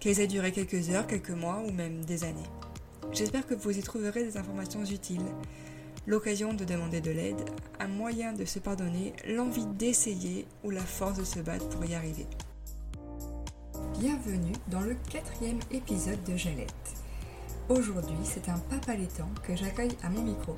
qu'elles 0.00 0.20
aient 0.20 0.26
duré 0.26 0.50
quelques 0.50 0.90
heures, 0.90 1.06
quelques 1.06 1.30
mois 1.30 1.62
ou 1.66 1.70
même 1.70 2.04
des 2.04 2.24
années. 2.24 2.50
J'espère 3.12 3.46
que 3.46 3.54
vous 3.54 3.78
y 3.78 3.82
trouverez 3.82 4.24
des 4.24 4.36
informations 4.38 4.84
utiles, 4.84 5.24
l'occasion 6.06 6.54
de 6.54 6.64
demander 6.64 7.00
de 7.00 7.10
l'aide, 7.10 7.44
un 7.78 7.88
moyen 7.88 8.32
de 8.32 8.44
se 8.46 8.58
pardonner, 8.58 9.12
l'envie 9.28 9.66
d'essayer 9.66 10.46
ou 10.64 10.70
la 10.70 10.80
force 10.80 11.18
de 11.18 11.24
se 11.24 11.40
battre 11.40 11.68
pour 11.68 11.84
y 11.84 11.94
arriver. 11.94 12.26
Bienvenue 13.98 14.54
dans 14.68 14.80
le 14.80 14.96
quatrième 15.10 15.60
épisode 15.70 16.22
de 16.24 16.36
Jalette. 16.36 16.72
Aujourd'hui, 17.68 18.16
c'est 18.24 18.48
un 18.48 18.58
papa 18.58 18.94
laitant 18.94 19.28
que 19.42 19.54
j'accueille 19.54 19.96
à 20.02 20.08
mon 20.08 20.22
micro. 20.22 20.56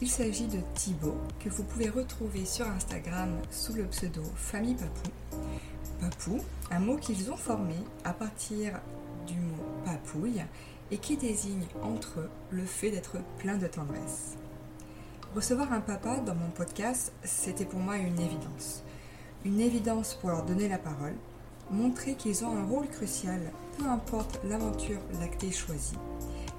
Il 0.00 0.08
s'agit 0.08 0.46
de 0.46 0.58
Thibaut, 0.74 1.18
que 1.38 1.50
vous 1.50 1.62
pouvez 1.62 1.88
retrouver 1.88 2.44
sur 2.44 2.66
Instagram 2.66 3.40
sous 3.50 3.74
le 3.74 3.84
pseudo 3.84 4.22
Famille 4.34 4.74
Papou 4.74 5.10
papou, 6.00 6.38
un 6.70 6.80
mot 6.80 6.96
qu'ils 6.96 7.30
ont 7.30 7.36
formé 7.36 7.74
à 8.04 8.12
partir 8.12 8.80
du 9.26 9.34
mot 9.34 9.64
papouille 9.84 10.42
et 10.90 10.98
qui 10.98 11.16
désigne 11.16 11.66
entre 11.82 12.20
eux 12.20 12.30
le 12.50 12.64
fait 12.64 12.90
d'être 12.90 13.16
plein 13.38 13.56
de 13.56 13.66
tendresse. 13.66 14.36
Recevoir 15.34 15.72
un 15.72 15.80
papa 15.80 16.18
dans 16.18 16.34
mon 16.34 16.50
podcast, 16.50 17.12
c'était 17.24 17.64
pour 17.64 17.80
moi 17.80 17.96
une 17.96 18.20
évidence. 18.20 18.82
Une 19.44 19.60
évidence 19.60 20.14
pour 20.14 20.30
leur 20.30 20.44
donner 20.44 20.68
la 20.68 20.78
parole, 20.78 21.14
montrer 21.70 22.14
qu'ils 22.14 22.44
ont 22.44 22.54
un 22.54 22.64
rôle 22.64 22.86
crucial, 22.88 23.40
peu 23.78 23.86
importe 23.86 24.40
l'aventure 24.44 25.00
lactée 25.18 25.50
choisie, 25.50 25.96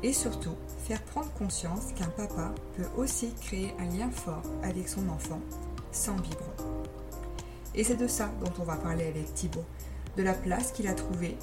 et 0.02 0.12
surtout 0.12 0.56
faire 0.86 1.04
prendre 1.04 1.32
conscience 1.34 1.94
qu'un 1.96 2.10
papa 2.10 2.52
peut 2.76 2.88
aussi 2.98 3.34
créer 3.42 3.74
un 3.80 3.86
lien 3.96 4.10
fort 4.10 4.44
avec 4.64 4.90
son 4.90 5.08
enfant 5.10 5.40
sans 5.92 6.16
biberon. 6.16 6.84
Et 7.76 7.84
c'est 7.84 7.96
de 7.96 8.08
ça 8.08 8.32
dont 8.44 8.54
on 8.60 8.64
va 8.64 8.76
parler 8.76 9.08
avec 9.08 9.34
Thibaut, 9.34 9.66
de 10.18 10.24
la 10.24 10.34
place 10.34 10.72
qu'il 10.72 10.88
a 10.88 10.94
trouvée, 10.94 11.38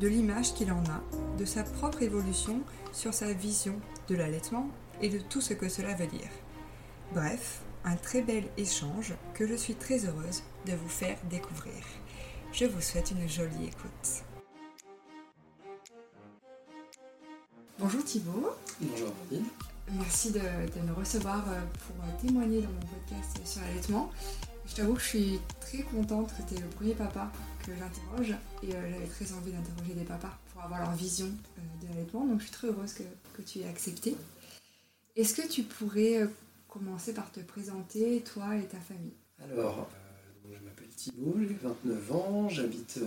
de 0.00 0.08
l'image 0.08 0.54
qu'il 0.54 0.72
en 0.72 0.82
a, 0.84 1.02
de 1.38 1.44
sa 1.44 1.62
propre 1.62 2.02
évolution 2.02 2.60
sur 2.92 3.12
sa 3.12 3.32
vision 3.32 3.78
de 4.08 4.16
l'allaitement 4.16 4.68
et 5.02 5.08
de 5.08 5.18
tout 5.18 5.40
ce 5.40 5.54
que 5.54 5.68
cela 5.68 5.94
veut 5.94 6.06
dire. 6.06 6.30
Bref, 7.12 7.60
un 7.84 7.96
très 7.96 8.22
bel 8.22 8.44
échange 8.56 9.14
que 9.34 9.46
je 9.46 9.54
suis 9.54 9.74
très 9.74 10.06
heureuse 10.06 10.42
de 10.66 10.72
vous 10.72 10.88
faire 10.88 11.18
découvrir. 11.28 11.84
Je 12.52 12.64
vous 12.64 12.80
souhaite 12.80 13.10
une 13.10 13.28
jolie 13.28 13.66
écoute. 13.66 14.24
Bonjour 17.78 18.04
Thibaut. 18.04 18.50
Bonjour 18.80 19.12
Merci 19.92 20.30
de, 20.30 20.38
de, 20.38 20.86
me 20.86 20.94
recevoir 20.94 21.44
euh, 21.48 21.60
pour 21.86 22.26
témoigner 22.26 22.62
dans 22.62 22.68
mon 22.68 22.80
podcast 22.80 23.38
sur 23.44 23.60
l'allaitement. 23.60 24.10
Je 24.66 24.74
t'avoue 24.74 24.94
que 24.94 25.00
je 25.00 25.06
suis 25.06 25.40
très 25.60 25.82
contente 25.82 26.32
que 26.36 26.42
tu 26.48 26.54
es 26.58 26.62
le 26.62 26.68
premier 26.68 26.94
papa 26.94 27.30
que 27.64 27.72
j'interroge 27.76 28.34
et 28.62 28.74
euh, 28.74 28.90
j'avais 28.90 29.06
très 29.06 29.32
envie 29.32 29.52
d'interroger 29.52 29.94
des 29.94 30.04
papas 30.04 30.38
pour 30.52 30.62
avoir 30.62 30.80
leur 30.80 30.94
vision 30.94 31.26
euh, 31.26 31.82
de 31.82 31.88
l'allaitement, 31.88 32.26
donc 32.26 32.40
je 32.40 32.44
suis 32.44 32.52
très 32.52 32.68
heureuse 32.68 32.92
que, 32.94 33.02
que 33.34 33.42
tu 33.42 33.60
aies 33.60 33.68
accepté. 33.68 34.16
Est-ce 35.16 35.40
que 35.40 35.46
tu 35.46 35.62
pourrais 35.62 36.22
euh, 36.22 36.26
commencer 36.68 37.12
par 37.12 37.30
te 37.30 37.40
présenter, 37.40 38.22
toi 38.22 38.56
et 38.56 38.64
ta 38.64 38.78
famille? 38.78 39.14
Alors, 39.42 39.88
je 40.50 40.64
m'appelle 40.64 40.88
Thibault, 40.88 41.36
j'ai 41.40 41.56
29 41.62 42.12
ans, 42.12 42.48
j'habite 42.48 43.00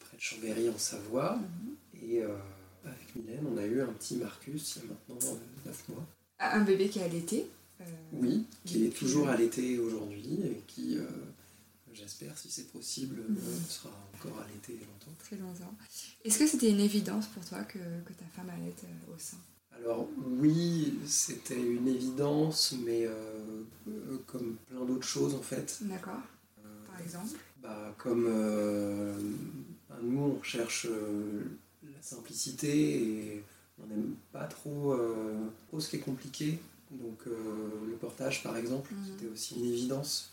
près 0.00 0.16
de 0.16 0.22
Chambéry 0.22 0.68
en 0.68 0.78
Savoie 0.78 1.36
mhm. 1.36 2.10
et 2.10 2.22
avec 2.22 3.16
Mylène, 3.16 3.46
on 3.52 3.56
a 3.56 3.64
eu 3.64 3.80
un 3.80 3.86
petit 3.86 4.16
Marcus 4.16 4.76
il 4.76 4.82
y 4.82 4.84
a 4.84 4.88
maintenant 4.88 5.38
9 5.66 5.88
mois. 5.88 6.06
Un 6.40 6.60
bébé 6.60 6.88
qui 6.88 7.00
a 7.00 7.04
allaité 7.04 7.46
oui, 8.12 8.44
qui 8.64 8.86
est 8.86 8.90
toujours 8.90 9.28
allaité 9.28 9.78
aujourd'hui 9.78 10.40
et 10.44 10.62
qui, 10.66 10.98
euh, 10.98 11.06
j'espère, 11.92 12.36
si 12.36 12.50
c'est 12.50 12.70
possible, 12.72 13.22
mhm. 13.28 13.36
euh, 13.36 13.58
sera 13.68 13.90
encore 14.14 14.40
allaité 14.40 14.72
longtemps. 14.74 15.16
Très 15.18 15.36
longtemps. 15.36 15.74
Est-ce 16.24 16.38
que 16.38 16.46
c'était 16.46 16.70
une 16.70 16.80
évidence 16.80 17.26
pour 17.26 17.44
toi 17.44 17.62
que, 17.64 17.78
que 17.78 18.12
ta 18.12 18.24
femme 18.34 18.50
allaite 18.50 18.84
au 19.14 19.18
sein? 19.18 19.38
Alors 19.76 20.08
oui, 20.40 20.94
c'était 21.06 21.60
une 21.60 21.86
évidence, 21.86 22.74
mais 22.84 23.06
comme 24.26 24.56
plein 24.68 24.84
d'autres 24.84 25.06
choses 25.06 25.36
en 25.36 25.42
fait. 25.42 25.78
D'accord. 25.82 26.20
Par 26.84 27.00
exemple? 27.00 27.38
bah, 27.62 27.94
Comme 27.96 28.24
bah, 29.88 29.96
nous, 30.02 30.18
on 30.18 30.34
recherche 30.40 30.88
la 31.84 32.02
simplicité 32.02 33.36
et 33.36 33.44
on 33.80 33.86
n'aime 33.86 34.16
pas 34.32 34.46
trop, 34.46 34.98
trop, 35.68 35.78
ce 35.78 35.90
qui 35.90 35.96
est 35.96 36.00
compliqué. 36.00 36.58
Donc 36.90 37.26
euh, 37.26 37.86
le 37.86 37.96
portage 37.96 38.42
par 38.42 38.56
exemple, 38.56 38.94
mhm. 38.94 39.04
c'était 39.06 39.30
aussi 39.30 39.56
une 39.56 39.66
évidence. 39.66 40.32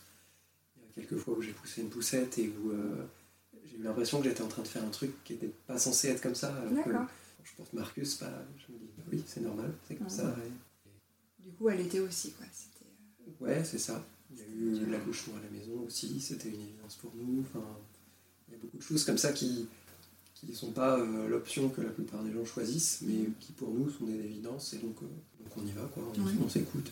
Il 0.76 0.82
y 0.82 0.84
a 0.86 0.94
quelques 0.94 1.22
fois 1.22 1.34
où 1.36 1.42
j'ai 1.42 1.52
poussé 1.52 1.82
une 1.82 1.90
poussette 1.90 2.38
et 2.38 2.48
où 2.48 2.70
euh, 2.70 3.04
j'ai 3.66 3.76
eu 3.76 3.82
l'impression 3.82 4.20
que 4.20 4.28
j'étais 4.28 4.42
en 4.42 4.48
train 4.48 4.62
de 4.62 4.68
faire 4.68 4.84
un 4.84 4.90
truc 4.90 5.12
qui 5.24 5.34
n'était 5.34 5.52
pas 5.66 5.78
censé 5.78 6.08
être 6.08 6.22
comme 6.22 6.34
ça. 6.34 6.54
quand 6.84 7.06
je 7.44 7.52
porte 7.56 7.72
Marcus, 7.74 8.18
bah, 8.18 8.42
je 8.58 8.72
me 8.72 8.78
dis 8.78 8.88
bah 8.96 9.04
oui 9.12 9.22
c'est 9.26 9.40
normal, 9.40 9.72
c'est 9.86 9.96
comme 9.96 10.08
ça. 10.08 10.34
Du 11.38 11.52
coup 11.52 11.68
elle 11.68 11.80
était 11.80 12.00
aussi 12.00 12.32
quoi. 12.32 12.46
Euh, 12.46 13.44
ouais 13.44 13.64
c'est 13.64 13.78
ça. 13.78 14.04
Il 14.32 14.38
y 14.38 14.42
a 14.42 14.82
eu 14.82 14.90
l'accouchement 14.90 15.34
à 15.36 15.42
la 15.42 15.50
maison 15.50 15.84
aussi, 15.86 16.20
c'était 16.20 16.48
une 16.48 16.62
évidence 16.62 16.96
pour 16.96 17.12
nous. 17.14 17.42
Enfin, 17.42 17.64
il 18.48 18.54
y 18.54 18.56
a 18.56 18.60
beaucoup 18.60 18.78
de 18.78 18.82
choses 18.82 19.04
comme 19.04 19.18
ça 19.18 19.32
qui, 19.32 19.68
qui 20.38 20.46
ne 20.46 20.54
sont 20.54 20.70
pas 20.70 20.98
euh, 20.98 21.28
l'option 21.28 21.70
que 21.70 21.80
la 21.80 21.88
plupart 21.88 22.22
des 22.22 22.32
gens 22.32 22.44
choisissent, 22.44 23.00
mais 23.02 23.30
qui 23.40 23.52
pour 23.52 23.70
nous 23.70 23.90
sont 23.90 24.04
des 24.04 24.14
évidences, 24.14 24.74
et 24.74 24.78
donc, 24.78 24.96
euh, 25.02 25.06
donc 25.40 25.56
on 25.56 25.66
y 25.66 25.72
va, 25.72 25.82
quoi, 25.94 26.02
on, 26.42 26.48
s'écoute. 26.48 26.90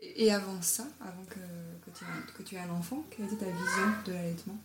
Et... 0.00 0.30
avant 0.30 0.62
ça, 0.62 0.86
avant 1.00 1.24
que, 1.24 1.34
que, 1.34 1.98
tu, 1.98 2.04
que 2.36 2.42
tu 2.44 2.54
aies 2.54 2.60
un 2.60 2.70
enfant, 2.70 3.04
quelle 3.10 3.26
était 3.26 3.36
ta 3.36 3.46
vision 3.46 3.92
de 4.06 4.12
l'allaitement? 4.12 4.58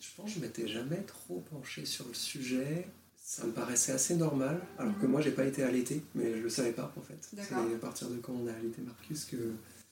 Je 0.00 0.08
pense 0.16 0.26
que 0.26 0.40
je 0.40 0.40
m'étais 0.40 0.66
jamais 0.66 1.02
trop 1.02 1.42
penché 1.52 1.84
sur 1.84 2.06
le 2.06 2.14
sujet. 2.14 2.88
Ça 3.16 3.44
me 3.44 3.52
paraissait 3.52 3.92
assez 3.92 4.16
normal, 4.16 4.60
alors 4.78 4.98
que 4.98 5.04
mhm. 5.04 5.12
moi 5.12 5.20
j'ai 5.20 5.32
pas 5.32 5.44
été 5.44 5.62
allaité, 5.62 6.02
mais 6.14 6.38
je 6.38 6.42
le 6.42 6.48
savais 6.48 6.72
pas 6.72 6.92
en 6.96 7.02
fait. 7.02 7.18
C'est 7.20 7.52
à 7.52 7.78
partir 7.80 8.08
de 8.08 8.16
quand 8.16 8.32
on 8.32 8.46
a 8.48 8.52
allaité 8.52 8.80
Marcus 8.80 9.26
que, 9.26 9.36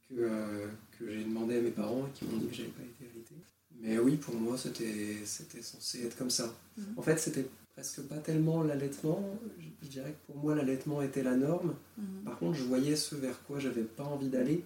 que, 0.09 0.15
euh, 0.21 0.67
que 0.99 1.11
j'ai 1.11 1.23
demandé 1.23 1.59
à 1.59 1.61
mes 1.61 1.71
parents 1.71 2.07
et 2.07 2.19
qui 2.19 2.25
m'ont 2.25 2.39
dit 2.39 2.47
que 2.47 2.55
j'avais 2.55 2.71
pas 2.71 2.83
été 2.83 3.11
allaité. 3.13 3.35
Mais 3.79 3.99
oui, 3.99 4.17
pour 4.17 4.35
moi 4.35 4.57
c'était 4.57 5.17
censé 5.25 6.07
être 6.07 6.17
comme 6.17 6.31
ça. 6.31 6.55
Mhm. 6.79 6.85
En 6.97 7.03
fait, 7.03 7.19
c'était 7.19 7.47
presque 7.77 8.01
pas 8.09 8.17
tellement 8.17 8.63
l'allaitement. 8.63 9.39
Je, 9.83 9.89
dirais 9.89 10.13
que 10.13 10.33
pour 10.33 10.43
moi, 10.43 10.55
l'allaitement 10.55 11.03
était 11.03 11.23
la 11.23 11.37
norme. 11.37 11.75
Mhm. 11.99 12.25
Par 12.25 12.39
contre, 12.39 12.59
je 12.59 12.65
voyais 12.65 12.97
ce 12.97 13.15
vers 13.15 13.41
quoi 13.45 13.59
j'avais 13.61 13.83
pas 13.83 14.05
envie 14.05 14.29
d'aller. 14.29 14.65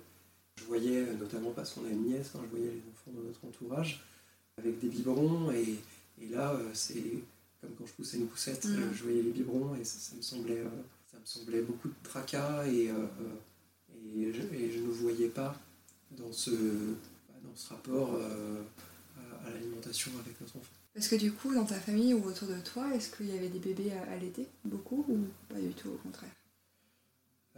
Je 0.57 0.65
voyais, 0.65 1.01
euh, 1.01 1.15
notamment 1.19 1.51
parce 1.51 1.73
qu'on 1.73 1.85
a 1.85 1.89
une 1.89 2.05
nièce, 2.05 2.31
je 2.35 2.49
voyais 2.57 2.71
les 2.71 2.83
enfants 2.93 3.21
de 3.21 3.27
notre 3.27 3.45
entourage 3.45 4.05
avec 4.57 4.79
des 4.79 4.89
biberons. 4.89 5.51
Et, 5.51 5.77
et 6.23 6.29
là, 6.29 6.53
euh, 6.53 6.71
c'est 6.73 7.03
comme 7.61 7.71
quand 7.77 7.87
je 7.87 7.93
poussais 7.93 8.17
une 8.17 8.29
poussette, 8.29 8.65
mhm. 8.65 8.77
euh, 8.77 8.95
je 8.95 9.03
voyais 9.03 9.23
les 9.23 9.33
biberons 9.33 9.75
et 9.75 9.85
ça, 9.85 10.15
me, 10.17 10.23
semblait, 10.23 10.63
ça 11.11 11.19
me 11.19 11.27
semblait 11.27 11.63
beaucoup 11.63 11.89
de 11.89 11.95
tracas. 12.05 12.65
Et, 12.69 12.85
et, 14.17 14.33
je, 14.33 14.43
et, 14.55 14.71
je, 14.71 14.79
ne 14.79 14.89
voyais 14.89 15.29
pas 15.29 15.61
dans 16.13 16.33
ce, 16.33 16.51
dans 16.51 17.57
ce 17.57 17.71
rapport 17.71 18.17
à 19.47 19.51
l'alimentation 19.51 20.13
avec 20.25 20.41
notre 20.41 20.57
enfant. 20.57 20.80
Est-ce 20.97 21.09
que 21.09 21.17
du 21.17 21.33
coup, 21.33 21.55
dans 21.55 21.65
ta 21.65 21.77
famille 21.77 22.15
ou 22.15 22.25
autour 22.25 22.49
de 22.49 22.59
toi, 22.61 22.93
est-ce 22.95 23.15
qu'il 23.15 23.33
y 23.33 23.39
avait 23.39 23.49
des 23.49 23.61
bébés 23.61 23.93
à, 23.93 24.17
l'été? 24.17 24.49
Beaucoup 24.65 25.07
ou 25.09 25.19
pas 25.49 25.61
du 25.61 25.73
tout, 25.73 25.89
au 25.89 25.99
contraire? 25.99 26.31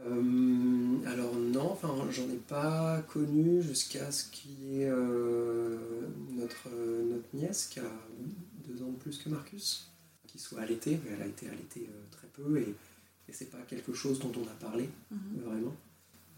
Euh, 0.00 1.06
alors 1.06 1.34
non, 1.36 1.70
enfin 1.70 1.94
j'en 2.10 2.28
ai 2.30 2.38
pas 2.48 3.02
connu 3.08 3.62
jusqu'à 3.62 4.10
ce 4.10 4.24
qu'il 4.30 4.64
y 4.64 4.82
ait 4.82 4.88
euh, 4.90 5.76
notre, 6.30 6.68
notre 6.70 7.28
nièce 7.34 7.66
qui 7.66 7.78
a 7.78 7.92
deux 8.66 8.82
ans 8.82 8.90
de 8.90 8.96
plus 8.96 9.18
que 9.18 9.28
Marcus, 9.28 9.90
qui 10.26 10.38
soit 10.38 10.60
allaitée, 10.60 10.98
elle 11.10 11.22
a 11.22 11.26
été 11.26 11.46
allaitée 11.48 11.88
euh, 11.90 12.02
très 12.10 12.26
peu 12.28 12.58
et, 12.58 12.74
Et 13.28 13.32
c'est 13.32 13.50
pas 13.50 13.60
quelque 13.68 13.92
chose 13.92 14.18
dont 14.18 14.32
on 14.36 14.46
a 14.48 14.68
parlé, 14.68 14.88
mhm. 15.10 15.42
vraiment, 15.44 15.76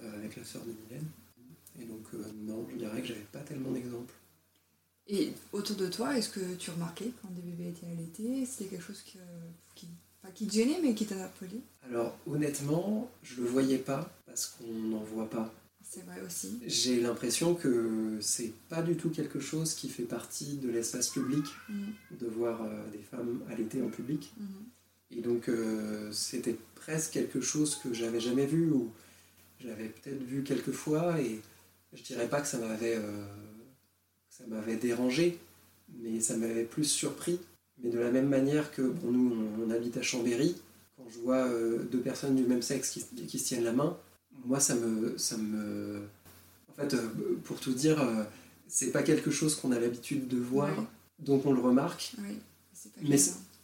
avec 0.01 0.37
la 0.37 0.45
sœur 0.45 0.63
de 0.65 0.73
Mylène. 0.73 1.09
Et 1.81 1.85
donc, 1.85 2.13
non, 2.45 2.67
je 2.71 2.77
dirais 2.77 3.01
que 3.01 3.09
j'avais 3.09 3.27
pas 3.33 3.41
tellement 3.41 3.71
d'exemples. 3.71 4.15
Et 5.07 5.33
autour 5.53 5.77
de 5.77 5.87
toi, 5.87 6.17
est-ce 6.17 6.31
que 6.31 6.55
tu 6.55 6.71
remarquais 6.71 7.11
quand 7.21 7.29
des 7.31 7.43
bébés 7.43 7.71
étaient 7.71 7.87
allaités 7.87 8.47
C'était 8.47 8.71
quelque 8.71 8.85
chose 8.85 9.03
qui, 9.03 9.19
pas 10.23 10.31
qui 10.31 10.47
te 10.47 10.55
gênait, 10.55 10.81
mais 10.83 10.95
qui 10.95 11.05
t'interpellait 11.05 11.61
Alors, 11.87 12.17
honnêtement, 12.27 13.11
je 13.23 13.43
le 13.43 13.47
voyais 13.47 13.79
pas 13.79 14.11
parce 14.27 14.47
qu'on 14.47 14.73
n'en 14.73 15.03
voit 15.03 15.29
pas. 15.29 15.53
C'est 15.83 16.05
vrai 16.07 16.23
aussi. 16.27 16.59
J'ai 16.67 17.01
l'impression 17.01 17.55
que 17.55 18.19
c'est 18.21 18.53
pas 18.71 18.81
du 18.81 18.97
tout 18.97 19.11
quelque 19.11 19.39
chose 19.39 19.75
qui 19.75 19.91
fait 19.91 20.05
partie 20.05 20.57
de 20.57 20.71
l'espace 20.71 21.11
public 21.11 21.45
mm. 21.69 21.85
de 22.19 22.27
voir 22.27 22.63
euh, 22.63 22.91
des 22.91 23.03
femmes 23.03 23.43
allaitées 23.51 23.83
en 23.83 23.91
public. 23.91 24.33
Mm-hmm. 24.41 25.19
Et 25.19 25.21
donc, 25.21 25.49
euh, 25.49 26.11
c'était 26.11 26.57
presque 26.75 27.13
quelque 27.13 27.43
chose 27.43 27.77
que 27.77 27.93
j'avais 27.93 28.21
jamais 28.21 28.47
vu 28.47 28.71
ou 28.71 28.91
j'avais 29.61 29.89
peut-être 29.89 30.23
vu 30.23 30.43
quelques 30.43 30.73
fois 30.73 31.21
et 31.21 31.41
je 31.93 32.03
dirais 32.03 32.29
pas 32.29 32.41
que 32.41 32.49
ça 32.49 32.59
m'avait. 32.59 32.97
Euh, 32.97 33.27
ça 34.37 34.45
m'avait 34.49 34.77
dérangé, 34.77 35.39
mais 36.01 36.21
ça 36.21 36.37
m'avait 36.37 36.65
plus 36.65 36.85
surpris. 36.85 37.39
Mais 37.83 37.91
de 37.91 37.99
la 37.99 38.11
même 38.11 38.29
manière 38.29 38.73
que 38.73 38.83
pour 38.83 39.13
nous, 39.13 39.33
on, 39.65 39.71
habite 39.71 39.97
à 39.97 40.03
Chambéry, 40.03 40.57
quand 40.97 41.05
je 41.09 41.19
vois 41.21 41.47
euh, 41.47 41.85
deux 41.91 42.01
personnes 42.01 42.35
du 42.35 42.45
même 42.45 42.63
sexe 42.63 42.91
qui, 42.91 43.39
se 43.39 43.45
tiennent 43.45 43.65
la 43.65 43.73
main, 43.73 43.97
moi, 44.45 44.59
ça 44.61 44.75
me. 44.75 45.17
Ça 45.19 45.37
me... 45.37 46.03
En 46.69 46.73
fait, 46.75 46.95
euh, 46.95 47.09
pour 47.45 47.61
tout 47.61 47.73
dire, 47.73 48.01
euh, 48.01 48.25
c'est 48.67 48.91
pas 48.91 49.03
quelque 49.05 49.31
chose 49.31 49.55
qu'on 49.55 49.71
a 49.71 49.79
l'habitude 49.79 50.27
de 50.27 50.39
voir, 50.39 50.71
donc 51.21 51.47
on 51.47 51.53
le 51.53 51.61
remarque. 51.61 52.15
mais 53.03 53.17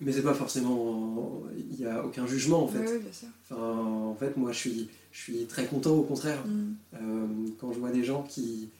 mais 0.03 0.13
c'est 0.13 0.23
pas 0.23 0.35
forcément. 0.35 1.43
Il 1.59 1.77
n'y 1.77 1.85
a 1.85 2.05
aucun 2.05 2.27
jugement 2.27 2.65
en 2.65 2.69
fait. 2.69 3.03
Enfin, 3.45 3.61
en 3.61 4.15
fait, 4.15 4.37
moi 4.37 4.51
je 4.53 4.59
suis, 4.59 4.89
je 5.13 5.21
suis 5.21 5.47
très 5.47 5.67
content 5.67 5.95
au 5.95 6.05
contraire. 6.05 6.43
Mm. 6.47 7.51
quand 7.59 7.73
je 7.73 7.79
vois 7.79 7.91
des 7.91 8.03
gens 8.03 8.23
qui, 8.23 8.71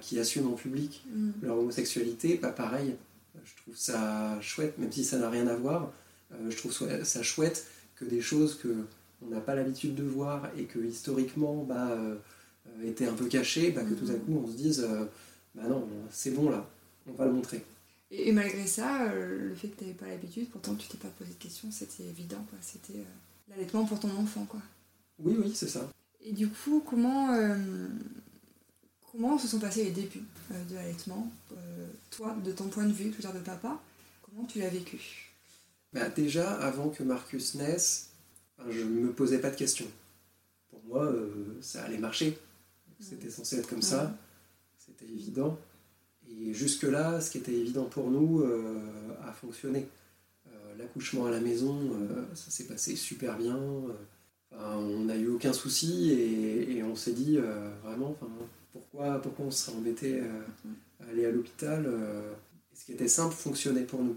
qui 0.00 0.18
assument 0.18 0.52
en 0.52 0.56
public 0.56 1.04
mm. 1.10 1.30
leur 1.42 1.58
homosexualité, 1.58 2.36
pas 2.36 2.50
pareil. 2.50 2.96
Je 3.44 3.62
trouve 3.62 3.76
ça 3.76 4.38
chouette, 4.40 4.78
même 4.78 4.90
si 4.90 5.04
ça 5.04 5.18
n'a 5.18 5.30
rien 5.30 5.46
à 5.46 5.54
voir. 5.54 5.92
Euh, 6.32 6.50
je 6.50 6.56
trouve 6.56 6.72
ça 7.04 7.22
chouette 7.22 7.66
que 7.94 8.04
des 8.04 8.20
choses 8.20 8.56
que 8.56 8.68
on 9.22 9.28
n'a 9.28 9.40
pas 9.40 9.54
l'habitude 9.54 9.94
de 9.94 10.02
voir 10.02 10.50
et 10.58 10.64
que 10.64 10.78
historiquement 10.78 11.64
bah, 11.64 11.92
euh, 11.92 12.16
étaient 12.84 13.06
un 13.06 13.14
peu 13.14 13.26
cachées, 13.26 13.70
bah, 13.70 13.82
que 13.82 13.94
tout 13.94 14.10
à 14.10 14.14
mm. 14.14 14.20
coup 14.20 14.42
on 14.44 14.50
se 14.50 14.56
dise 14.56 14.80
euh, 14.88 15.04
bah 15.54 15.68
non, 15.68 15.88
c'est 16.10 16.32
bon 16.32 16.50
là, 16.50 16.68
on 17.06 17.12
va 17.12 17.26
le 17.26 17.32
montrer. 17.32 17.64
Et, 18.10 18.30
malgré 18.30 18.66
ça, 18.66 19.12
le 19.12 19.54
fait 19.54 19.68
que 19.68 19.78
tu 19.78 19.84
n'avais 19.84 19.96
pas 19.96 20.06
l'habitude, 20.06 20.48
pourtant 20.50 20.74
tu 20.74 20.86
t'es 20.86 20.98
pas 20.98 21.08
posé 21.18 21.30
de 21.30 21.42
questions, 21.42 21.70
c'était 21.72 22.04
évident, 22.04 22.44
quoi. 22.48 22.58
C'était 22.60 23.00
l'allaitement 23.48 23.84
pour 23.84 23.98
ton 23.98 24.10
enfant, 24.16 24.44
quoi. 24.44 24.60
Oui, 25.18 25.34
oui, 25.42 25.52
c'est 25.52 25.68
ça. 25.68 25.90
Et 26.20 26.32
du 26.32 26.46
coup, 26.48 26.84
comment 26.86 27.34
Comment 29.16 29.38
se 29.38 29.48
sont 29.48 29.58
passés 29.58 29.84
les 29.84 29.92
débuts 29.92 30.24
euh, 30.52 30.64
de 30.68 30.74
l'allaitement 30.74 31.30
euh, 31.52 31.86
Toi, 32.10 32.36
de 32.44 32.52
ton 32.52 32.68
point 32.68 32.84
de 32.84 32.92
vue, 32.92 33.08
dire 33.08 33.32
de 33.32 33.38
papa, 33.38 33.80
comment 34.20 34.44
tu 34.44 34.58
l'as 34.58 34.68
vécu? 34.68 35.32
Bah, 35.94 36.10
Déjà, 36.10 36.52
avant 36.60 36.90
que 36.90 37.02
Marcus 37.02 37.54
naisse, 37.54 38.10
je 38.68 38.80
ne 38.80 39.06
me 39.06 39.12
posais 39.12 39.38
pas 39.38 39.48
de 39.48 39.56
questions. 39.56 39.86
Pour 40.68 40.82
moi, 40.86 41.04
euh, 41.04 41.56
ça 41.62 41.84
allait 41.84 41.96
marcher. 41.96 42.36
C'était 43.00 43.30
censé 43.30 43.58
être 43.58 43.68
comme 43.68 43.80
ça. 43.80 44.14
C'était 44.78 45.10
évident. 45.10 45.58
Et 46.28 46.52
jusque-là, 46.52 47.22
ce 47.22 47.30
qui 47.30 47.38
était 47.38 47.54
évident 47.54 47.84
pour 47.84 48.10
nous 48.10 48.44
a 49.22 49.32
fonctionné. 49.32 49.86
L'accouchement 50.78 51.26
à 51.26 51.30
la 51.30 51.40
maison, 51.40 51.78
ça 52.34 52.50
s'est 52.50 52.64
passé 52.64 52.96
super 52.96 53.36
bien. 53.36 53.58
on 54.52 55.04
n'a 55.04 55.16
eu 55.16 55.28
aucun 55.28 55.52
souci 55.52 56.10
et, 56.10 56.78
et 56.78 56.82
on 56.82 56.96
s'est 56.96 57.12
dit 57.12 57.38
vraiment, 57.84 58.16
pourquoi, 58.76 59.20
pourquoi 59.22 59.46
on 59.46 59.50
serait 59.50 59.76
embêté 59.76 60.20
à 60.20 61.10
aller 61.10 61.26
à 61.26 61.30
l'hôpital 61.30 61.84
euh, 61.86 62.32
Ce 62.74 62.84
qui 62.84 62.92
était 62.92 63.08
simple 63.08 63.34
fonctionnait 63.34 63.84
pour 63.84 64.02
nous. 64.02 64.16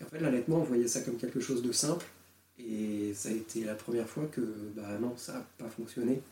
Et 0.00 0.04
en 0.04 0.06
fait, 0.06 0.20
l'allaitement, 0.20 0.58
on 0.58 0.64
voyait 0.64 0.88
ça 0.88 1.00
comme 1.00 1.16
quelque 1.16 1.40
chose 1.40 1.62
de 1.62 1.72
simple. 1.72 2.06
Et 2.58 3.12
ça 3.14 3.28
a 3.28 3.32
été 3.32 3.64
la 3.64 3.74
première 3.74 4.08
fois 4.08 4.26
que, 4.26 4.40
bah 4.74 4.98
non, 5.00 5.14
ça 5.16 5.34
n'a 5.34 5.46
pas 5.58 5.68
fonctionné. 5.68 6.22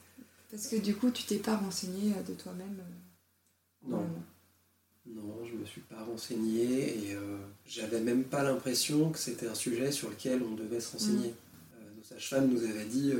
Parce 0.50 0.68
que 0.68 0.76
du 0.76 0.94
coup, 0.94 1.10
tu 1.10 1.24
t'es 1.24 1.38
pas 1.38 1.56
renseigné 1.56 2.12
euh, 2.12 2.22
de 2.22 2.34
toi-même 2.34 2.78
euh, 2.80 3.90
Non. 3.90 4.06
Non, 5.06 5.44
je 5.44 5.54
me 5.54 5.66
suis 5.66 5.82
pas 5.82 6.02
renseigné 6.02 7.10
et 7.10 7.16
j'avais 7.66 8.00
même 8.00 8.24
pas 8.24 8.42
l'impression 8.42 9.10
que 9.10 9.18
c'était 9.18 9.46
un 9.46 9.54
sujet 9.54 9.92
sur 9.92 10.08
lequel 10.08 10.42
on 10.42 10.54
devait 10.54 10.80
se 10.80 10.92
renseigner. 10.92 11.28
Mm. 11.28 11.96
nos 11.98 12.02
sages-femmes 12.02 12.48
nous 12.48 12.64
avaient 12.64 12.86
dit 12.86 13.12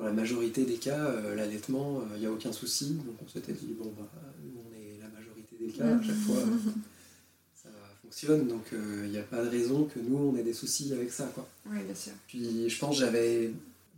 dans 0.00 0.06
la 0.06 0.12
majorité 0.12 0.64
des 0.64 0.76
cas, 0.76 0.98
euh, 0.98 1.34
l'allaitement, 1.34 2.02
il 2.10 2.14
euh, 2.14 2.18
n'y 2.20 2.26
a 2.26 2.32
aucun 2.32 2.52
souci. 2.52 2.94
Donc 2.94 3.16
on 3.22 3.28
s'était 3.28 3.52
dit, 3.52 3.74
bon, 3.78 3.92
bah, 3.98 4.08
nous 4.42 4.62
on 4.66 4.74
est 4.74 4.98
la 4.98 5.08
majorité 5.08 5.56
des 5.60 5.70
cas, 5.70 5.96
à 5.96 6.02
chaque 6.02 6.16
fois 6.16 6.36
ça 7.62 7.68
fonctionne. 8.02 8.48
Donc 8.48 8.64
il 8.72 8.78
euh, 8.78 9.08
n'y 9.08 9.18
a 9.18 9.22
pas 9.22 9.44
de 9.44 9.50
raison 9.50 9.84
que 9.84 10.00
nous 10.00 10.16
on 10.16 10.36
ait 10.36 10.42
des 10.42 10.54
soucis 10.54 10.90
avec 10.94 11.12
ça. 11.12 11.30
Quoi. 11.34 11.46
Oui, 11.70 11.82
bien 11.84 11.94
sûr. 11.94 12.12
Puis 12.28 12.70
je 12.70 12.78
pense 12.78 12.98
que 12.98 13.04
j'avais 13.04 13.50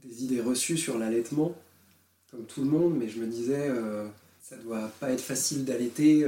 des 0.05 0.25
idées 0.25 0.41
reçues 0.41 0.77
sur 0.77 0.99
l'allaitement, 0.99 1.55
comme 2.33 2.45
tout 2.47 2.65
le 2.65 2.71
monde, 2.71 2.97
mais 2.99 3.09
je 3.09 3.21
me 3.21 3.27
disais, 3.27 3.71
ça 4.43 4.57
doit 4.57 4.91
pas 4.99 5.13
être 5.13 5.21
facile 5.21 5.65
d'allaiter 5.65 6.27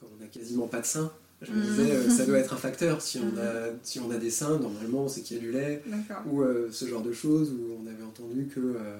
quand 0.00 0.06
on 0.16 0.22
n'a 0.22 0.28
quasiment 0.28 0.66
pas 0.66 0.80
de 0.80 0.86
sein. 0.86 1.12
Je 1.42 1.52
me 1.52 1.62
disais, 1.62 1.90
euh, 1.90 2.08
ça 2.08 2.24
doit 2.24 2.38
être 2.38 2.52
un 2.52 2.58
facteur. 2.58 3.02
Si 3.02 3.18
on 3.18 3.38
a, 3.38 3.70
si 3.82 3.98
on 4.00 4.10
a 4.10 4.16
des 4.16 4.30
seins, 4.30 4.58
normalement, 4.58 5.08
c'est 5.08 5.22
qu'il 5.22 5.36
y 5.36 5.40
a 5.40 5.42
du 5.42 5.52
lait. 5.52 5.82
Ou 6.26 6.42
euh, 6.42 6.68
ce 6.70 6.86
genre 6.86 7.02
de 7.02 7.12
choses 7.12 7.52
où 7.52 7.78
on 7.82 7.86
avait 7.86 8.04
entendu 8.04 8.46
que 8.46 8.60
euh, 8.60 8.96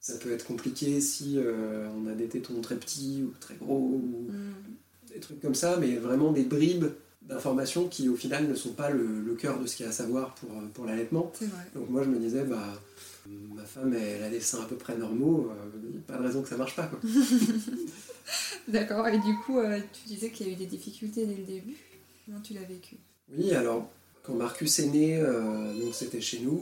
ça 0.00 0.14
peut 0.16 0.32
être 0.32 0.44
compliqué 0.44 1.00
si 1.00 1.38
on 1.96 2.06
a 2.08 2.12
des 2.12 2.26
tétons 2.26 2.60
très 2.60 2.76
petits 2.76 3.22
ou 3.22 3.32
très 3.40 3.54
gros, 3.54 3.78
ou 3.78 4.28
mm. 4.30 5.14
des 5.14 5.20
trucs 5.20 5.40
comme 5.40 5.54
ça, 5.54 5.76
mais 5.78 5.96
vraiment 5.96 6.32
des 6.32 6.44
bribes 6.44 6.86
d'informations 7.22 7.88
qui, 7.88 8.08
au 8.08 8.16
final, 8.16 8.48
ne 8.48 8.54
sont 8.54 8.72
pas 8.72 8.90
le, 8.90 9.34
cœur 9.38 9.60
de 9.60 9.66
ce 9.66 9.76
qu'il 9.76 9.84
y 9.84 9.86
a 9.86 9.90
à 9.90 9.94
savoir 9.94 10.34
pour, 10.36 10.50
pour 10.74 10.84
l'allaitement. 10.84 11.30
Donc 11.74 11.90
moi, 11.90 12.02
je 12.02 12.08
me 12.08 12.18
disais, 12.18 12.42
bah, 12.44 12.80
ma 13.54 13.64
femme, 13.64 13.94
elle 13.94 14.22
a 14.22 14.30
des 14.30 14.40
seins 14.40 14.62
à 14.62 14.66
peu 14.66 14.76
près 14.76 14.96
normaux, 14.96 15.52
il 15.84 15.90
n'y 15.90 15.98
a 15.98 16.00
pas 16.00 16.16
de 16.16 16.26
raison 16.26 16.42
que 16.42 16.48
ça 16.48 16.56
marche 16.56 16.74
pas. 16.74 16.86
Quoi. 16.86 16.98
D'accord, 18.68 19.08
et 19.08 19.18
du 19.18 19.36
coup, 19.44 19.58
euh, 19.58 19.80
tu 19.92 20.08
disais 20.08 20.30
qu'il 20.30 20.46
y 20.46 20.50
a 20.50 20.52
eu 20.52 20.56
des 20.56 20.66
difficultés 20.66 21.26
dès 21.26 21.34
le 21.34 21.44
début. 21.44 21.76
Comment 22.26 22.40
tu 22.40 22.54
l'as 22.54 22.62
vécu? 22.62 22.96
Oui, 23.36 23.52
alors, 23.54 23.90
quand 24.22 24.34
Marcus 24.34 24.78
est 24.78 24.88
né, 24.88 25.18
euh, 25.18 25.72
donc 25.74 25.94
c'était 25.94 26.20
chez 26.20 26.40
nous, 26.40 26.60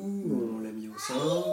on 0.56 0.60
l'a 0.60 0.70
mis 0.70 0.88
au 0.88 0.98
sein, 0.98 1.44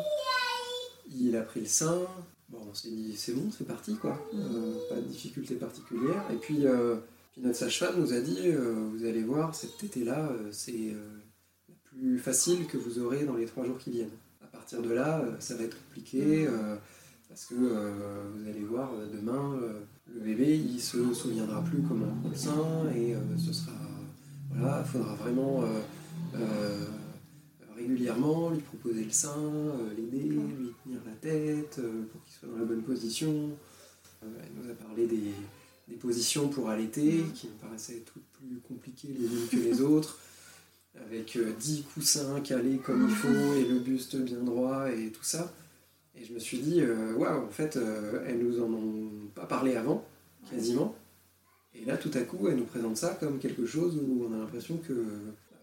il 1.16 1.36
a 1.36 1.42
pris 1.42 1.62
le 1.62 1.66
sein, 1.66 2.02
bon, 2.50 2.60
on 2.70 2.74
s'est 2.74 2.90
dit 2.90 3.16
c'est 3.18 3.34
bon, 3.34 3.50
c'est 3.56 3.68
parti, 3.68 3.96
quoi. 3.96 4.14
Mm. 4.34 4.40
Euh, 4.40 4.90
pas 4.90 4.96
de 4.96 5.08
difficulté 5.08 5.56
particulière. 5.56 6.24
Et 6.32 6.36
puis, 6.36 6.66
puis 7.32 7.42
notre 7.42 7.58
sage-femme 7.58 8.00
nous 8.00 8.14
a 8.14 8.20
dit 8.20 8.52
vous 8.52 9.06
allez 9.06 9.24
voir, 9.24 9.56
cet 9.56 9.84
été-là, 9.84 10.32
c'est 10.52 10.94
la 11.68 11.76
plus 11.86 12.20
facile 12.20 12.68
que 12.68 12.78
vous 12.78 13.00
aurez 13.00 13.26
dans 13.26 13.36
les 13.36 13.46
trois 13.46 13.66
jours 13.66 13.80
qui 13.80 13.92
viennent. 13.92 14.18
À 14.44 14.48
partir 14.48 14.82
de 14.82 14.92
là, 14.92 15.24
ça 15.40 15.56
va 15.56 15.64
être 15.64 15.78
compliqué. 15.88 16.48
Mm. 16.48 16.78
Parce 17.34 17.46
que 17.46 17.56
vous 17.56 18.48
allez 18.48 18.64
voir, 18.64 18.92
demain, 19.12 19.60
le 20.14 20.20
bébé, 20.20 20.56
il 20.58 20.80
se 20.80 21.14
souviendra 21.14 21.64
plus 21.64 21.82
comment 21.82 22.06
on 22.06 22.20
prend 22.22 22.30
le 22.30 22.36
sein 22.36 22.96
et 22.96 23.16
euh, 23.16 23.20
ce 23.38 23.52
sera. 23.52 23.72
Voilà, 24.52 24.84
il 24.86 24.92
faudra 24.92 25.16
vraiment 25.16 25.64
euh, 25.64 25.82
euh, 26.36 26.86
régulièrement 27.76 28.52
lui 28.52 28.60
proposer 28.60 29.04
le 29.06 29.12
sein, 29.12 29.36
l'aider, 29.98 30.30
lui 30.30 30.70
tenir 30.84 31.00
la 31.06 31.14
tête 31.14 31.82
pour 32.12 32.24
qu'il 32.24 32.34
soit 32.34 32.50
dans 32.50 32.60
la 32.60 32.66
bonne 32.66 32.84
position. 32.84 33.50
elle 34.22 34.52
nous 34.64 34.70
a 34.70 34.76
parlé 34.76 35.08
des, 35.08 35.34
positions 36.00 36.50
pour 36.50 36.70
allaiter 36.70 37.24
qui 37.36 37.48
me 37.48 37.54
paraissaient 37.62 38.04
toutes 38.06 38.24
plus 38.34 38.60
compliquées 38.68 39.10
les 39.18 39.26
unes 39.26 39.48
que 39.50 39.58
les 39.58 39.82
autres 39.94 40.18
avec 40.96 41.38
10 41.60 41.84
coussins 41.94 42.42
calés 42.42 42.78
comme 42.78 43.08
il 43.08 43.16
faut 43.16 43.54
et 43.54 43.66
le 43.66 43.80
buste 43.80 44.18
bien 44.18 44.40
droit 44.40 44.92
et 44.92 45.12
tout 45.12 45.24
ça. 45.24 45.54
Et 46.16 46.26
je 46.26 46.34
me 46.34 46.40
suis 46.40 46.60
dit, 46.60 46.82
euh, 46.82 47.16
waouh, 47.16 47.46
en 47.46 47.52
fait, 47.52 47.76
euh, 47.76 48.24
elles 48.28 48.38
nous 48.38 48.62
en 48.62 48.72
ont 48.72 49.10
pas 49.34 49.46
parlé 49.46 49.76
avant, 49.76 50.06
quasiment. 50.50 50.96
Et 51.74 51.86
là, 51.86 51.98
tout 51.98 52.12
à 52.14 52.22
coup, 52.22 52.48
elles 52.48 52.58
nous 52.58 52.66
présentent 52.66 52.98
ça 52.98 53.18
comme 53.20 53.40
quelque 53.40 53.66
chose 53.66 53.98
où 53.98 54.28
on 54.30 54.34
a 54.34 54.38
l'impression 54.38 54.78
que 54.78 55.06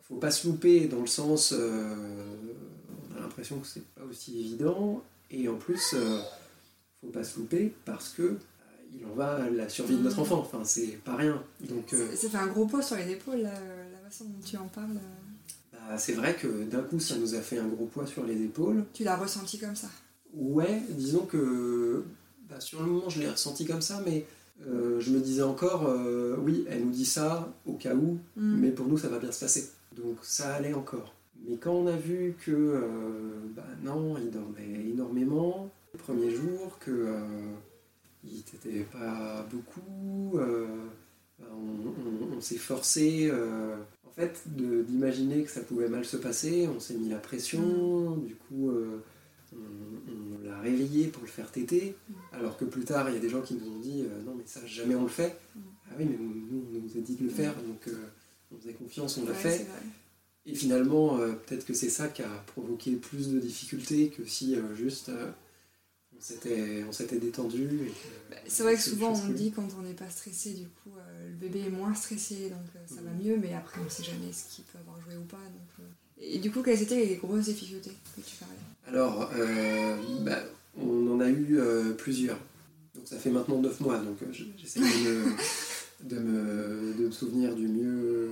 faut 0.03 0.17
pas 0.17 0.33
se 0.33 0.49
louper 0.49 0.89
dans 0.89 1.01
le 1.01 1.07
sens, 1.07 1.55
euh, 1.57 1.95
on 3.13 3.17
a 3.17 3.21
l'impression 3.21 3.61
que 3.61 3.67
c'est 3.67 3.85
pas 3.95 4.03
aussi 4.11 4.41
évident. 4.41 5.05
Et 5.31 5.49
en 5.49 5.55
plus, 5.55 5.95
faut 7.01 7.11
pas 7.13 7.23
se 7.23 7.39
louper 7.39 7.73
parce 7.85 8.09
que 8.09 8.37
il 8.93 9.07
en 9.07 9.15
va 9.15 9.49
la 9.49 9.69
survie 9.69 9.95
de 9.95 10.03
notre 10.03 10.17
mmh. 10.17 10.23
enfant. 10.23 10.41
Enfin, 10.41 10.63
c'est 10.65 10.99
pas 11.05 11.15
rien. 11.15 11.41
Donc, 11.61 11.95
ça 12.17 12.29
fait 12.29 12.37
un 12.37 12.49
gros 12.49 12.67
poids 12.67 12.83
sur 12.83 12.97
les 12.97 13.13
épaules, 13.13 13.43
la, 13.43 13.53
façon 14.09 14.25
dont 14.25 14.45
tu 14.45 14.57
en 14.57 14.67
parles. 14.67 14.99
Bah, 15.73 15.97
c'est 15.97 16.15
vrai 16.15 16.35
que 16.35 16.65
d'un 16.65 16.83
coup, 16.83 16.99
ça 16.99 17.17
nous 17.17 17.37
a 17.37 17.41
fait 17.41 17.59
un 17.59 17.69
gros 17.69 17.87
poids 17.87 18.09
sur 18.09 18.25
les 18.25 18.43
épaules. 18.43 18.85
Tu 18.93 19.05
l'as 19.05 19.17
ressenti 19.17 19.61
comme 19.61 19.77
ça? 19.77 19.89
Ouais, 20.35 20.83
disons 20.91 21.27
que 21.27 22.05
bah, 22.49 22.61
sur 22.61 22.81
le 22.83 22.87
moment, 22.87 23.09
je 23.09 23.21
l'ai 23.21 23.31
ressenti 23.31 23.65
comme 23.65 23.81
ça, 23.81 24.03
mais 24.05 24.27
euh, 24.67 25.01
je 25.01 25.11
me 25.11 25.21
disais 25.21 25.43
encore, 25.43 25.87
euh, 25.87 26.37
oui, 26.39 26.65
elle 26.69 26.85
nous 26.85 26.91
dit 26.91 27.07
ça 27.07 27.53
au 27.65 27.75
cas 27.75 27.95
où, 27.95 28.19
mm. 28.37 28.61
mais 28.61 28.71
pour 28.71 28.87
nous, 28.87 28.99
ça 28.99 29.09
va 29.09 29.19
bien 29.19 29.33
se 29.33 29.41
passer. 29.41 29.71
Donc 29.97 30.19
ça 30.23 30.55
allait 30.55 30.75
encore. 30.75 31.15
Mais 31.49 31.57
quand 31.57 31.73
on 31.73 31.87
a 31.87 31.97
vu 31.97 32.35
que 32.45 32.83
bah 33.57 33.65
non, 33.83 34.17
il 34.19 34.31
dormait 34.31 34.91
énormément 34.91 35.71
les 35.95 35.99
premiers 35.99 36.31
jours, 36.31 36.79
que 36.79 37.09
il 38.23 38.37
n'était 38.37 38.85
pas 38.85 39.47
beaucoup, 39.51 40.39
bah, 41.39 41.47
on, 41.51 42.41
s'est 42.43 42.59
forcé 42.59 43.33
en 43.33 44.11
fait 44.11 44.43
d'imaginer 44.47 45.43
que 45.45 45.51
ça 45.51 45.63
pouvait 45.63 45.89
mal 45.89 46.05
se 46.05 46.19
passer, 46.19 46.69
on 46.69 46.79
s'est 46.79 46.95
mis 46.95 47.09
la 47.09 47.17
pression, 47.17 48.17
mm. 48.17 48.27
du 48.27 48.35
coup 48.35 48.71
on, 48.71 50.00
l'a 50.61 50.71
réveillé 50.71 51.09
pour 51.09 51.23
le 51.23 51.29
faire 51.29 51.51
téter, 51.51 51.97
alors 52.33 52.57
que 52.57 52.65
plus 52.65 52.85
tard 52.85 53.09
il 53.09 53.15
y 53.15 53.19
a 53.19 53.21
des 53.21 53.29
gens 53.29 53.43
qui 53.43 53.55
nous 53.55 53.71
ont 53.71 53.79
dit 53.79 54.05
non 54.25 54.35
mais 54.37 54.45
ça 54.47 54.61
jamais 54.67 54.95
on 54.95 55.03
le 55.03 55.09
fait. 55.09 55.39
Mm. 55.55 55.61
Ah 55.91 55.95
oui 55.99 56.05
mais 56.05 56.17
nous 56.17 56.65
on 56.75 56.81
nous 56.81 56.97
a 56.97 57.01
dit 57.01 57.17
de 57.17 57.25
le 57.25 57.31
faire 57.31 57.55
donc 57.63 57.89
on 58.53 58.59
faisait 58.59 58.75
confiance, 58.75 59.19
on 59.19 59.25
l'a 59.27 59.35
fait. 59.35 59.67
Et 60.47 60.55
finalement, 60.55 61.19
euh, 61.19 61.33
peut-être 61.33 61.67
que 61.67 61.75
c'est 61.75 61.91
ça 61.91 62.09
qui 62.09 62.23
a 62.23 62.45
provoqué 62.47 62.93
plus 62.93 63.29
de 63.29 63.39
difficultés 63.39 64.09
que 64.09 64.25
si 64.25 64.57
euh, 64.57 64.75
juste 64.75 65.11
euh, 65.11 65.31
on 66.89 66.93
s'était 66.93 67.19
détendu. 67.19 67.91
Bah, 68.31 68.37
c'est 68.47 68.63
vrai 68.63 68.75
que 68.75 68.81
souvent 68.81 69.13
on 69.13 69.29
dit 69.29 69.53
quand 69.53 69.69
on 69.79 69.83
n'est 69.83 69.95
pas 69.95 70.09
stressé, 70.11 70.55
du 70.55 70.67
coup 70.67 70.91
le 71.27 71.35
bébé 71.35 71.61
est 71.67 71.71
moins 71.71 71.95
stressé, 71.95 72.51
donc 72.51 72.67
ça 72.87 73.03
va 73.03 73.11
mm. 73.11 73.23
mieux, 73.23 73.37
mais 73.37 73.55
après 73.55 73.81
on 73.81 73.85
ne 73.85 73.91
sait 73.91 74.03
jamais 74.03 74.33
ce 74.33 74.55
qu'il 74.55 74.65
peut 74.65 74.79
avoir 74.79 75.01
joué 75.03 75.17
ou 75.17 75.25
pas. 75.25 75.39
Et 76.23 76.39
du 76.39 76.51
coup, 76.51 76.63
quelles 76.63 76.83
étaient 76.83 77.07
les 77.07 77.17
grosses 77.17 77.47
difficultés 77.47 77.93
que 78.15 78.21
tu 78.21 78.37
parlais 78.37 78.50
Alors, 78.91 79.31
bah, 80.21 80.39
on 80.77 81.11
en 81.13 81.21
a 81.21 81.31
eu 81.31 81.61
plusieurs. 81.97 82.39
Donc 82.95 83.07
ça 83.07 83.17
fait 83.17 83.31
maintenant 83.31 83.61
9 83.61 83.81
mois, 83.81 83.99
donc 83.99 84.19
j'essaie 84.59 84.81
de 84.81 85.25
de 86.05 86.19
me, 86.19 86.95
de 86.99 87.07
me 87.07 87.11
souvenir 87.11 87.55
du 87.55 87.69
mieux, 87.69 88.31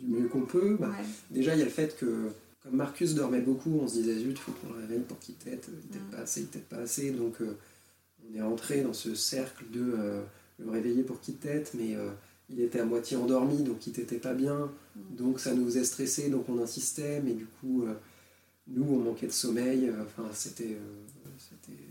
du 0.00 0.06
mieux 0.06 0.28
qu'on 0.28 0.42
peut. 0.42 0.76
Bah, 0.78 0.90
déjà, 1.30 1.54
il 1.54 1.58
y 1.58 1.62
a 1.62 1.64
le 1.64 1.70
fait 1.70 1.96
que, 1.96 2.30
comme 2.62 2.76
Marcus 2.76 3.14
dormait 3.14 3.40
beaucoup, 3.40 3.78
on 3.82 3.88
se 3.88 3.94
disait, 3.94 4.14
zut, 4.16 4.30
il 4.30 4.36
faut 4.36 4.52
qu'on 4.52 4.72
le 4.72 4.80
réveille 4.80 5.00
pour 5.06 5.18
qu'il 5.18 5.34
tête, 5.34 5.68
il 5.68 5.88
tête 5.90 6.10
pas 6.10 6.18
assez, 6.18 6.40
il 6.40 6.46
tête 6.46 6.68
pas 6.68 6.78
assez. 6.78 7.10
Donc, 7.10 7.40
euh, 7.40 7.56
on 8.28 8.38
est 8.38 8.42
entré 8.42 8.82
dans 8.82 8.92
ce 8.94 9.14
cercle 9.14 9.64
de 9.72 9.94
euh, 9.98 10.22
le 10.58 10.70
réveiller 10.70 11.02
pour 11.02 11.20
qu'il 11.20 11.36
tête, 11.36 11.72
mais 11.74 11.94
euh, 11.94 12.10
il 12.50 12.60
était 12.60 12.80
à 12.80 12.84
moitié 12.84 13.16
endormi, 13.16 13.62
donc 13.62 13.86
il 13.86 13.92
t'était 13.92 14.16
pas 14.16 14.34
bien. 14.34 14.70
Mm. 14.96 15.16
Donc, 15.16 15.40
ça 15.40 15.54
nous 15.54 15.64
faisait 15.66 15.84
stresser, 15.84 16.30
donc 16.30 16.48
on 16.48 16.60
insistait, 16.62 17.20
mais 17.22 17.32
du 17.32 17.46
coup, 17.46 17.84
nous, 18.68 18.84
on 18.84 18.98
manquait 18.98 19.26
de 19.26 19.32
sommeil. 19.32 19.90
Enfin, 20.02 20.28
c'était 20.32 20.76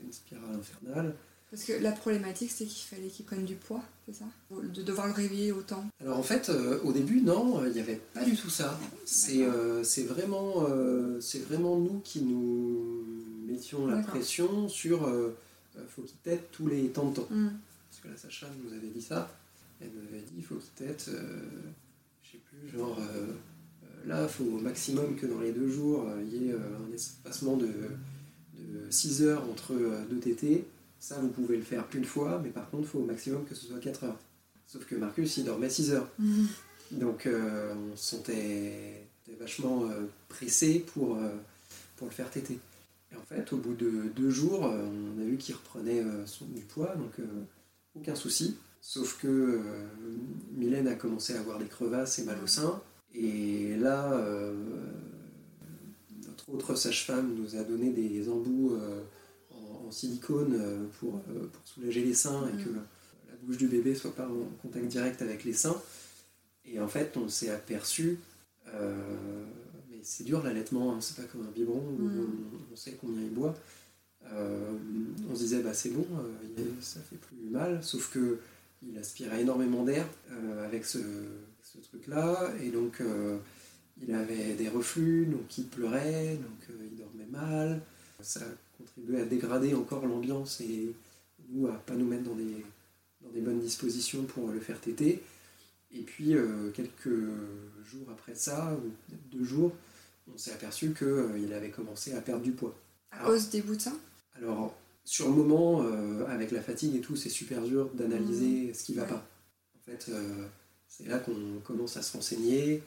une 0.03 0.11
spirale 0.11 0.55
infernale. 0.55 1.15
Parce 1.53 1.65
que 1.65 1.73
la 1.73 1.91
problématique, 1.91 2.49
c'est 2.49 2.65
qu'il 2.65 2.83
fallait 2.83 3.09
qu'il 3.09 3.25
prenne 3.25 3.45
du 3.45 3.53
poids, 3.53 3.83
c'est 4.07 4.15
ça? 4.15 4.25
De 4.49 4.81
devoir 4.81 5.05
le 5.05 5.13
réveiller 5.13 5.51
autant? 5.51 5.85
Alors 6.01 6.17
en 6.17 6.23
fait, 6.23 6.49
euh, 6.49 6.81
au 6.83 6.91
début, 6.91 7.21
non, 7.21 7.63
il 7.67 7.73
n'y 7.73 7.79
avait 7.79 8.01
pas 8.11 8.25
du 8.25 8.35
tout 8.35 8.49
ça. 8.49 8.79
C'est 9.05 9.43
euh, 9.43 9.83
vraiment, 10.07 10.67
euh, 10.67 11.19
vraiment 11.47 11.77
nous 11.77 11.99
qui 12.03 12.23
nous 12.23 13.05
mettions 13.45 13.85
la 13.85 14.01
pression 14.01 14.67
sur 14.67 15.07
faut 15.89 16.01
qu'il 16.01 16.17
tête 16.23 16.49
tous 16.51 16.65
les 16.65 16.87
temps 16.89 17.11
de 17.11 17.17
temps. 17.17 17.27
Hmm. 17.29 17.49
Parce 17.91 18.01
que 18.01 18.07
la 18.07 18.17
Sacha 18.17 18.47
nous 18.63 18.73
avait 18.75 18.87
dit 18.87 19.03
ça. 19.03 19.29
Elle 19.79 19.91
nous 19.93 20.07
avait 20.07 20.23
dit 20.23 20.33
il 20.37 20.43
faut 20.43 20.55
qu'il 20.55 20.87
tête, 20.87 21.11
je 22.23 22.31
sais 22.31 22.39
plus, 22.49 22.75
genre 22.75 22.97
là, 24.05 24.23
il 24.23 24.29
faut 24.29 24.43
au 24.43 24.59
maximum 24.59 25.15
que 25.15 25.25
dans 25.25 25.39
les 25.39 25.51
deux 25.51 25.69
jours, 25.69 26.05
il 26.21 26.33
y 26.33 26.49
ait 26.49 26.53
un 26.53 26.93
espacement 26.93 27.57
de, 27.57 27.67
de 28.53 28.89
6 28.89 29.23
heures 29.23 29.43
entre 29.49 29.73
deux 30.09 30.19
tétés 30.19 30.65
ça, 31.03 31.19
vous 31.19 31.27
pouvez 31.27 31.57
le 31.57 31.63
faire 31.63 31.85
une 31.93 32.05
fois, 32.05 32.39
mais 32.41 32.49
par 32.49 32.69
contre, 32.69 32.83
il 32.83 32.87
faut 32.87 32.99
au 32.99 33.05
maximum 33.05 33.43
que 33.43 33.53
ce 33.53 33.65
soit 33.65 33.77
4 33.77 34.05
heures. 34.05 34.17
Sauf 34.65 34.85
que 34.85 34.95
Marcus, 34.95 35.35
il 35.35 35.43
dormait 35.43 35.69
6 35.69 35.91
heures. 35.91 36.07
Mhm. 36.17 36.47
Donc, 36.91 37.25
euh, 37.25 37.75
on 37.75 37.97
se 37.97 38.11
sentait 38.11 39.05
vachement 39.37 39.83
euh, 39.83 40.05
pressé 40.29 40.79
pour, 40.79 41.17
euh, 41.17 41.27
pour 41.97 42.07
le 42.07 42.13
faire 42.13 42.29
téter. 42.29 42.57
Et 43.11 43.17
en 43.17 43.21
fait, 43.23 43.51
au 43.51 43.57
bout 43.57 43.73
de 43.73 44.13
deux 44.15 44.29
jours, 44.29 44.61
on 44.61 45.21
a 45.21 45.25
vu 45.25 45.35
qu'il 45.35 45.55
reprenait 45.55 46.01
son, 46.25 46.45
du 46.45 46.61
poids, 46.61 46.95
donc 46.95 47.27
aucun 47.95 48.15
souci. 48.15 48.55
Sauf 48.79 49.19
que 49.21 49.61
Mylène 50.55 50.87
a 50.87 50.95
commencé 50.95 51.35
à 51.35 51.41
avoir 51.41 51.59
des 51.59 51.67
crevasses 51.67 52.17
et 52.19 52.23
mal 52.23 52.37
au 52.41 52.47
sein. 52.47 52.81
Et 53.13 53.75
là, 53.75 54.19
notre 56.27 56.49
autre 56.49 56.75
sage-femme 56.75 57.35
nous 57.35 57.55
a 57.55 57.63
donné 57.63 57.91
des 57.91 58.29
embouts 58.29 58.77
silicone 59.93 60.55
euh, 60.59 60.85
pour, 60.99 61.21
euh, 61.29 61.47
pour 61.47 61.65
soulager 61.65 62.03
les 62.03 62.13
seins 62.13 62.47
et 62.47 62.63
que 62.63 62.69
mm. 62.69 62.85
la 63.29 63.35
bouche 63.43 63.57
du 63.57 63.67
bébé 63.67 63.95
soit 63.95 64.13
pas 64.13 64.27
en 64.27 64.45
contact 64.61 64.87
direct 64.87 65.21
avec 65.21 65.45
les 65.45 65.53
seins. 65.53 65.79
Et 66.65 66.79
en 66.79 66.87
fait, 66.87 67.15
on 67.15 67.29
s'est 67.29 67.49
aperçu, 67.49 68.19
euh, 68.73 69.45
mais 69.89 69.99
c'est 70.01 70.23
dur 70.23 70.43
l'allaitement, 70.43 70.93
hein, 70.93 71.01
c'est 71.01 71.15
pas 71.15 71.23
comme 71.23 71.45
un 71.45 71.51
biberon 71.51 71.79
où 71.79 72.03
mm. 72.03 72.27
on, 72.73 72.75
sait 72.75 72.97
combien 72.99 73.21
il 73.21 73.33
boit. 73.33 73.55
on 74.31 75.35
se 75.35 75.39
disait, 75.39 75.61
bah 75.61 75.73
c'est 75.73 75.89
bon, 75.89 76.05
ça 76.81 76.99
fait 77.01 77.17
plus 77.17 77.49
mal, 77.49 77.83
sauf 77.83 78.11
que 78.11 78.39
il 78.85 78.97
aspirait 78.97 79.41
énormément 79.41 79.83
d'air 79.83 80.05
avec 80.65 80.85
ce, 80.85 80.99
ce 81.73 81.79
truc-là, 81.79 82.53
et 82.61 82.69
donc 82.69 83.01
il 84.01 84.13
avait 84.13 84.53
des 84.53 84.69
reflux, 84.69 85.25
donc 85.25 85.57
il 85.57 85.65
pleurait, 85.65 86.37
donc 86.37 86.77
il 86.91 86.97
dormait 86.97 87.29
mal. 87.31 87.81
Ça 88.21 88.45
contribuer 88.77 89.21
à 89.21 89.25
dégrader 89.25 89.73
encore 89.73 90.05
l'ambiance 90.05 90.61
et 90.61 90.93
nous 91.49 91.67
à 91.67 91.73
pas 91.73 91.95
nous 91.95 92.05
mettre 92.05 92.23
dans 92.23 92.35
des, 92.35 92.65
dans 93.21 93.29
des 93.29 93.41
bonnes 93.41 93.59
dispositions 93.59 94.23
pour 94.23 94.49
le 94.49 94.59
faire 94.59 94.79
téter. 94.79 95.21
Et 95.91 96.01
puis 96.01 96.35
euh, 96.35 96.71
quelques 96.71 97.13
jours 97.85 98.07
après 98.11 98.35
ça, 98.35 98.75
ou 98.75 99.15
deux 99.31 99.43
jours, 99.43 99.73
on 100.33 100.37
s'est 100.37 100.51
aperçu 100.51 100.93
qu'il 100.93 101.07
euh, 101.07 101.55
avait 101.55 101.69
commencé 101.69 102.13
à 102.13 102.21
perdre 102.21 102.43
du 102.43 102.51
poids. 102.51 102.75
À 103.11 103.25
cause 103.25 103.49
des 103.49 103.63
sein? 103.77 103.97
Alors, 104.35 104.75
sur 105.05 105.29
le 105.29 105.35
moment, 105.35 105.83
euh, 105.83 106.25
avec 106.27 106.51
la 106.51 106.61
fatigue 106.61 106.95
et 106.95 107.01
tout, 107.01 107.15
c'est 107.15 107.29
super 107.29 107.61
dur 107.61 107.89
d'analyser 107.93 108.69
mmh. 108.69 108.73
ce 108.73 108.83
qui 108.83 108.93
va 108.95 109.03
pas. 109.03 109.27
En 109.75 109.79
fait, 109.85 110.09
c'est 110.97 111.07
là 111.07 111.19
qu'on 111.19 111.59
commence 111.63 111.97
à 111.97 112.01
se 112.01 112.15
renseigner, 112.15 112.83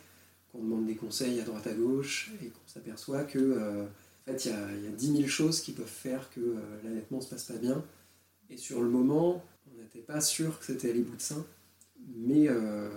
qu'on 0.53 0.59
demande 0.59 0.87
des 0.87 0.95
conseils 0.95 1.41
à 1.41 1.45
droite 1.45 1.67
à 1.67 1.75
gauche 1.75 2.31
et 2.43 2.47
qu'on 2.47 2.67
s'aperçoit 2.67 3.25
que 3.25 3.89
il 4.29 4.51
y 4.51 4.87
a, 4.89 4.91
10 4.91 5.17
000 5.19 5.29
choses 5.29 5.61
qui 5.61 5.73
peuvent 5.73 5.87
faire 5.87 6.29
que 6.31 6.41
euh, 6.41 6.55
l'allaitement 6.83 7.19
ne 7.19 7.23
se 7.23 7.29
passe 7.29 7.45
pas 7.45 7.57
bien. 7.57 7.85
Et 8.51 8.57
sur 8.57 8.83
le 8.83 8.89
moment, 8.89 9.45
on 9.67 9.81
n'était 9.81 10.01
pas 10.01 10.21
sûr 10.21 10.59
que 10.59 10.65
c'était 10.65 10.93
les 10.93 11.03
bouts 11.03 11.17
de 11.17 11.23
sein. 11.23 11.45
Mais 12.17 12.49
euh, 12.49 12.89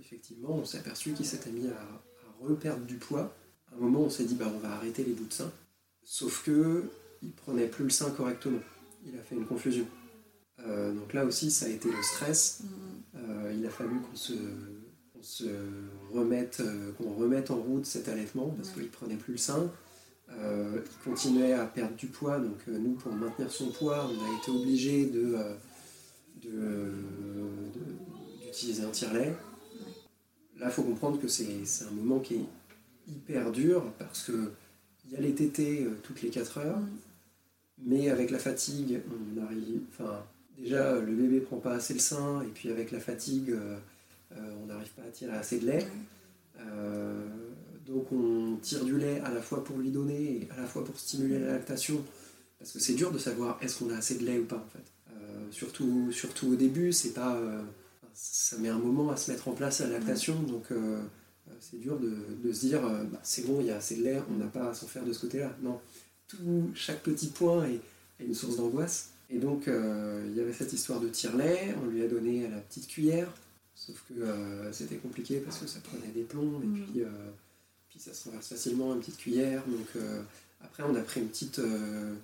effectivement, 0.00 0.56
on 0.56 0.64
s'est 0.64 0.78
aperçu 0.78 1.12
qu'il 1.12 1.26
s'était 1.26 1.50
mis 1.50 1.68
à, 1.68 2.02
reperdre 2.40 2.86
du 2.86 2.96
poids. 2.96 3.34
À 3.70 3.74
un 3.76 3.78
moment, 3.78 4.00
on 4.00 4.10
s'est 4.10 4.24
dit, 4.24 4.34
bah, 4.34 4.50
on 4.54 4.58
va 4.58 4.72
arrêter 4.72 5.04
les 5.04 5.12
bouts 5.12 5.26
de 5.26 5.32
sein. 5.32 5.52
Sauf 6.04 6.42
que 6.42 6.84
il 7.22 7.32
prenait 7.32 7.66
plus 7.66 7.84
le 7.84 7.90
sein 7.90 8.10
correctement. 8.10 8.60
Il 9.04 9.18
a 9.18 9.22
fait 9.22 9.34
une 9.34 9.46
confusion. 9.46 9.86
Euh, 10.66 10.92
donc 10.92 11.12
là 11.12 11.24
aussi, 11.24 11.50
ça 11.50 11.66
a 11.66 11.68
été 11.68 11.88
le 11.90 12.02
stress. 12.02 12.60
Mmh. 12.62 13.18
il 13.56 13.66
a 13.66 13.70
fallu 13.70 14.00
qu'on 14.00 14.16
se, 14.16 14.34
se, 15.20 15.44
remette, 16.12 16.62
qu'on 16.98 17.12
remette 17.14 17.50
en 17.50 17.56
route 17.56 17.86
cet 17.86 18.08
allaitement 18.08 18.54
parce 18.56 18.70
qu'il 18.70 18.88
prenait 18.88 19.16
plus 19.16 19.32
le 19.32 19.38
sein. 19.38 19.70
Euh, 20.38 20.80
il 20.84 21.10
continuait 21.10 21.52
à 21.54 21.66
perdre 21.66 21.96
du 21.96 22.06
poids, 22.06 22.38
donc 22.38 22.58
euh, 22.68 22.78
nous, 22.78 22.92
pour 22.92 23.12
maintenir 23.12 23.50
son 23.50 23.70
poids, 23.70 24.06
on 24.06 24.24
a 24.24 24.38
été 24.38 24.50
obligé 24.50 25.06
de, 25.06 25.36
euh, 26.46 26.92
d'utiliser 28.44 28.84
un 28.84 28.90
tire-lait. 28.90 29.34
Là, 30.58 30.66
il 30.66 30.70
faut 30.70 30.82
comprendre 30.82 31.20
que 31.20 31.26
c'est, 31.28 31.46
un 31.88 31.90
moment 31.90 32.20
qui 32.20 32.34
est 32.34 32.44
hyper 33.08 33.50
dur 33.50 33.92
parce 33.98 34.22
que 34.22 34.52
il 35.06 35.14
y 35.14 35.16
a 35.16 35.20
les 35.20 35.34
tétés 35.34 35.88
toutes 36.04 36.22
les 36.22 36.30
4 36.30 36.58
heures, 36.58 36.78
mm. 36.78 36.88
mais 37.86 38.10
avec 38.10 38.30
la 38.30 38.38
fatigue, 38.38 39.00
on 39.10 39.44
arrive. 39.44 39.80
Enfin, 39.88 40.22
déjà, 40.60 40.98
le 40.98 41.12
bébé 41.12 41.40
prend 41.40 41.58
pas 41.58 41.74
assez 41.74 41.94
le 41.94 42.00
sein, 42.00 42.42
et 42.42 42.48
puis 42.48 42.70
avec 42.70 42.90
la 42.90 43.00
fatigue, 43.00 43.54
on 44.32 44.66
n'arrive 44.66 44.90
pas 44.90 45.02
à 45.02 45.10
tirer 45.10 45.32
assez 45.32 45.58
de 45.58 45.66
lait. 45.66 45.86
Donc 47.90 48.12
on 48.12 48.56
tire 48.62 48.84
du 48.84 48.96
lait 48.98 49.20
à 49.20 49.30
la 49.30 49.42
fois 49.42 49.64
pour 49.64 49.76
lui 49.78 49.90
donner 49.90 50.42
et 50.42 50.48
à 50.56 50.60
la 50.60 50.66
fois 50.66 50.84
pour 50.84 50.98
stimuler 50.98 51.40
la 51.40 51.52
lactation, 51.52 52.04
parce 52.58 52.72
que 52.72 52.78
c'est 52.78 52.94
dur 52.94 53.10
de 53.10 53.18
savoir 53.18 53.58
est-ce 53.62 53.78
qu'on 53.78 53.90
a 53.90 53.96
assez 53.96 54.16
de 54.16 54.24
lait 54.24 54.38
ou 54.38 54.44
pas 54.44 54.64
en 54.64 54.70
fait. 54.70 54.84
Euh, 55.12 55.50
surtout, 55.50 56.12
surtout 56.12 56.52
au 56.52 56.54
début, 56.54 56.92
c'est 56.92 57.14
pas, 57.14 57.34
euh, 57.34 57.60
ça 58.14 58.58
met 58.58 58.68
un 58.68 58.78
moment 58.78 59.10
à 59.10 59.16
se 59.16 59.30
mettre 59.32 59.48
en 59.48 59.52
place 59.52 59.80
la 59.80 59.88
lactation, 59.88 60.40
donc 60.42 60.70
euh, 60.70 61.00
c'est 61.58 61.80
dur 61.80 61.98
de, 61.98 62.52
se 62.52 62.60
dire 62.60 62.82
bah, 62.82 63.18
c'est 63.24 63.44
bon, 63.44 63.60
il 63.60 63.66
y 63.66 63.70
a 63.72 63.76
assez 63.76 63.96
de 63.96 64.04
lait, 64.04 64.22
on 64.30 64.36
n'a 64.36 64.46
pas 64.46 64.70
à 64.70 64.74
s'en 64.74 64.86
faire 64.86 65.04
de 65.04 65.12
ce 65.12 65.20
côté-là. 65.22 65.56
Non, 65.60 65.80
tout, 66.28 66.70
chaque 66.74 67.02
petit 67.02 67.28
point 67.28 67.64
est, 67.64 67.80
une 68.20 68.34
source 68.34 68.56
d'angoisse. 68.56 69.10
Et 69.30 69.38
donc 69.38 69.66
il 69.66 70.36
y 70.36 70.40
avait 70.40 70.52
cette 70.52 70.72
histoire 70.72 71.00
de 71.00 71.08
tire-lait, 71.08 71.74
on 71.82 71.86
lui 71.86 72.02
a 72.02 72.08
donné 72.08 72.46
à 72.46 72.50
la 72.50 72.58
petite 72.58 72.88
cuillère, 72.88 73.32
sauf 73.74 74.02
que 74.08 74.24
c'était 74.72 74.96
compliqué 74.96 75.38
parce 75.38 75.58
que 75.58 75.66
ça 75.66 75.78
prenait 75.80 76.12
des 76.12 76.22
plombs 76.22 76.60
et 76.62 76.66
mm. 76.66 76.74
puis 76.74 77.02
puis 77.90 77.98
ça 77.98 78.14
se 78.14 78.28
renverse 78.28 78.48
facilement, 78.48 78.94
une 78.94 79.00
petite 79.00 79.18
cuillère. 79.18 79.62
Donc 79.66 79.88
euh, 79.96 80.22
après, 80.62 80.84
on 80.84 80.94
a 80.94 81.00
pris 81.00 81.20
une 81.20 81.28
petite, 81.28 81.58
euh, 81.58 82.14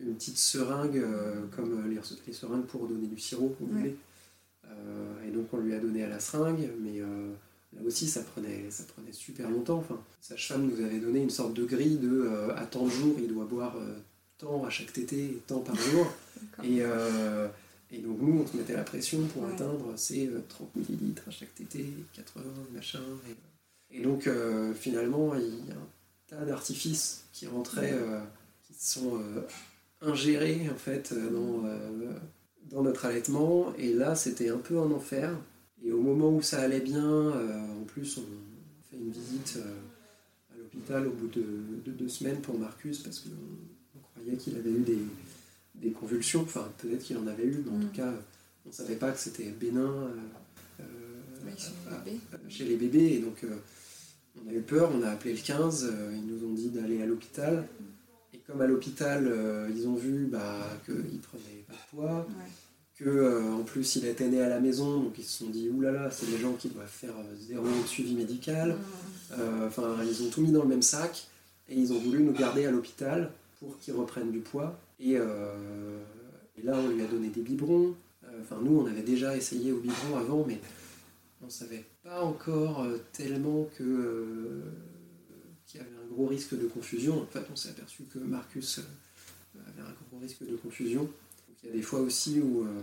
une 0.00 0.14
petite 0.14 0.38
seringue, 0.38 0.98
euh, 0.98 1.44
comme 1.54 1.90
les, 1.90 2.00
les, 2.26 2.32
seringues 2.32 2.64
pour 2.66 2.86
donner 2.86 3.08
du 3.08 3.18
sirop 3.18 3.54
au 3.60 3.66
bébé. 3.66 3.96
et 5.26 5.30
donc 5.30 5.52
on 5.52 5.58
lui 5.58 5.74
a 5.74 5.80
donné 5.80 6.04
à 6.04 6.08
la 6.08 6.20
seringue, 6.20 6.70
mais 6.80 7.02
Là 7.76 7.82
aussi, 7.86 8.06
ça 8.06 8.22
prenait, 8.22 8.70
ça 8.70 8.84
prenait 8.84 9.12
super 9.12 9.50
longtemps. 9.50 9.78
Enfin, 9.78 10.00
sage-femme 10.20 10.66
nous 10.66 10.84
avait 10.84 10.98
donné 10.98 11.22
une 11.22 11.30
sorte 11.30 11.54
de 11.54 11.64
grille 11.64 11.98
de 11.98 12.22
euh, 12.22 12.56
à 12.56 12.64
tant 12.66 12.84
de 12.84 12.90
jours, 12.90 13.16
il 13.18 13.28
doit 13.28 13.44
boire 13.44 13.76
euh, 13.76 13.98
tant 14.38 14.64
à 14.64 14.70
chaque 14.70 14.92
tété 14.92 15.38
tant 15.46 15.60
par 15.60 15.76
jour. 15.76 16.06
et, 16.62 16.78
euh, 16.80 17.48
et, 17.90 17.98
donc, 17.98 18.20
nous, 18.20 18.40
on 18.40 18.46
se 18.46 18.56
mettait 18.56 18.74
la 18.74 18.84
pression 18.84 19.26
pour 19.28 19.46
atteindre 19.46 19.92
ces 19.96 20.30
30 20.48 20.76
millilitres 20.76 21.22
à 21.26 21.30
chaque 21.30 21.54
tété, 21.54 21.86
80, 22.14 22.44
machin. 22.74 23.00
Et, 23.90 24.00
donc, 24.02 24.28
finalement, 24.74 25.34
il 25.36 25.66
y 25.66 25.70
a 25.70 25.74
un 25.74 25.88
tas 26.26 26.44
d'artifices 26.44 27.24
qui 27.32 27.46
rentraient, 27.46 27.96
qui 28.64 28.74
sont 28.74 29.20
ingérés 30.02 30.68
en 30.70 30.76
fait 30.76 31.14
dans, 31.14 31.62
dans 32.70 32.82
notre 32.82 33.06
allaitement. 33.06 33.72
Et 33.78 33.94
là, 33.94 34.16
c'était 34.16 34.48
un 34.48 34.58
peu 34.58 34.78
un 34.78 34.90
enfer 34.90 35.36
et 35.84 35.92
au 35.92 36.00
moment 36.00 36.30
où 36.30 36.42
ça 36.42 36.60
allait 36.60 36.80
bien, 36.80 37.04
euh, 37.04 37.80
en 37.80 37.84
plus, 37.84 38.18
on 38.18 38.24
fait 38.90 38.96
une 38.96 39.10
visite 39.10 39.58
euh, 39.58 40.54
à 40.54 40.58
l'hôpital 40.58 41.06
au 41.06 41.12
bout 41.12 41.28
de, 41.28 41.92
deux 41.92 42.08
semaines 42.08 42.40
pour 42.40 42.58
Marcus 42.58 42.98
parce 42.98 43.24
on 43.26 43.75
qu'il 44.34 44.56
avait 44.56 44.70
eu 44.70 44.84
des, 45.74 45.90
convulsions. 45.90 46.42
Enfin, 46.42 46.68
peut-être 46.78 47.02
qu'il 47.02 47.16
en 47.16 47.26
avait 47.26 47.44
eu, 47.44 47.62
mais 47.64 47.76
en 47.76 47.80
tout 47.80 47.86
mm. 47.86 47.96
cas, 47.96 48.12
on 48.64 48.70
ne 48.70 48.74
savait 48.74 48.96
pas 48.96 49.12
que 49.12 49.18
c'était 49.18 49.50
bénin 49.50 50.10
euh, 50.80 50.84
chez 52.48 52.64
les 52.64 52.76
bébés. 52.76 53.14
Et 53.14 53.18
donc, 53.20 53.44
on 54.44 54.50
a 54.50 54.52
eu 54.52 54.62
peur, 54.62 54.90
on 54.94 55.02
a 55.02 55.10
appelé 55.10 55.34
le 55.34 55.40
15, 55.40 55.92
ils 56.12 56.26
nous 56.26 56.46
ont 56.46 56.52
dit 56.52 56.70
d'aller 56.70 57.02
à 57.02 57.06
l'hôpital. 57.06 57.66
Et 58.34 58.38
comme 58.38 58.60
à 58.60 58.66
l'hôpital, 58.66 59.32
ils 59.74 59.86
ont 59.86 59.94
vu 59.94 60.26
bah, 60.26 60.78
qu'il 60.84 60.94
ne 60.94 61.18
prenait 61.18 61.64
pas 61.68 61.74
de 61.74 61.96
poids 61.96 62.26
que 62.98 63.04
euh, 63.04 63.52
en 63.52 63.62
plus 63.62 63.96
il 63.96 64.06
était 64.06 64.28
né 64.28 64.40
à 64.40 64.48
la 64.48 64.58
maison, 64.58 65.00
donc 65.00 65.14
ils 65.18 65.24
se 65.24 65.44
sont 65.44 65.50
dit 65.50 65.68
oulala, 65.68 66.10
c'est 66.10 66.30
des 66.30 66.38
gens 66.38 66.54
qui 66.54 66.68
doivent 66.68 66.88
faire 66.88 67.14
euh, 67.18 67.34
zéro 67.38 67.66
suivi 67.86 68.14
médical. 68.14 68.76
Euh, 69.32 69.68
enfin, 69.68 69.96
ils 70.02 70.22
ont 70.22 70.30
tout 70.30 70.40
mis 70.40 70.50
dans 70.50 70.62
le 70.62 70.68
même 70.68 70.82
sac 70.82 71.28
et 71.68 71.74
ils 71.74 71.92
ont 71.92 71.98
voulu 71.98 72.22
nous 72.22 72.32
garder 72.32 72.64
à 72.64 72.70
l'hôpital 72.70 73.30
pour 73.66 73.78
qu'ils 73.78 73.94
reprennent 73.94 74.30
du 74.30 74.40
poids. 74.40 74.78
Et, 75.00 75.18
là, 76.62 76.78
on 76.78 76.88
lui 76.88 77.02
a 77.02 77.06
donné 77.06 77.28
des 77.28 77.42
biberons. 77.42 77.94
Enfin, 78.40 78.58
nous, 78.62 78.80
on 78.80 78.86
avait 78.86 79.02
déjà 79.02 79.36
essayé 79.36 79.72
au 79.72 79.78
biberon 79.78 80.16
avant, 80.16 80.44
mais 80.46 80.60
on 81.44 81.50
savait 81.50 81.84
pas 82.02 82.22
encore 82.22 82.86
tellement 83.12 83.68
que 83.76 84.62
qu'il 85.66 85.80
y 85.80 85.84
avait 85.84 85.96
un 85.96 86.12
gros 86.12 86.26
risque 86.26 86.56
de 86.58 86.66
confusion. 86.66 87.22
En 87.22 87.26
fait, 87.26 87.44
on 87.52 87.56
s'est 87.56 87.70
aperçu 87.70 88.04
que 88.04 88.18
Marcus 88.18 88.80
avait 89.66 89.82
un 89.82 89.94
gros 90.08 90.20
risque 90.20 90.46
de 90.48 90.56
confusion. 90.56 91.08
Il 91.62 91.70
y 91.70 91.72
a 91.72 91.76
des 91.76 91.82
fois 91.82 92.00
aussi 92.00 92.40
où, 92.40 92.62
euh, 92.62 92.82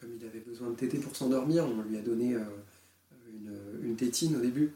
comme 0.00 0.10
il 0.18 0.24
avait 0.24 0.40
besoin 0.40 0.70
de 0.70 0.76
téter 0.76 0.98
pour 0.98 1.16
s'endormir, 1.16 1.66
on 1.66 1.82
lui 1.82 1.96
a 1.96 2.02
donné 2.02 2.34
euh, 2.34 2.44
une, 3.82 3.96
tétine 3.96 4.36
au 4.36 4.40
début. 4.40 4.72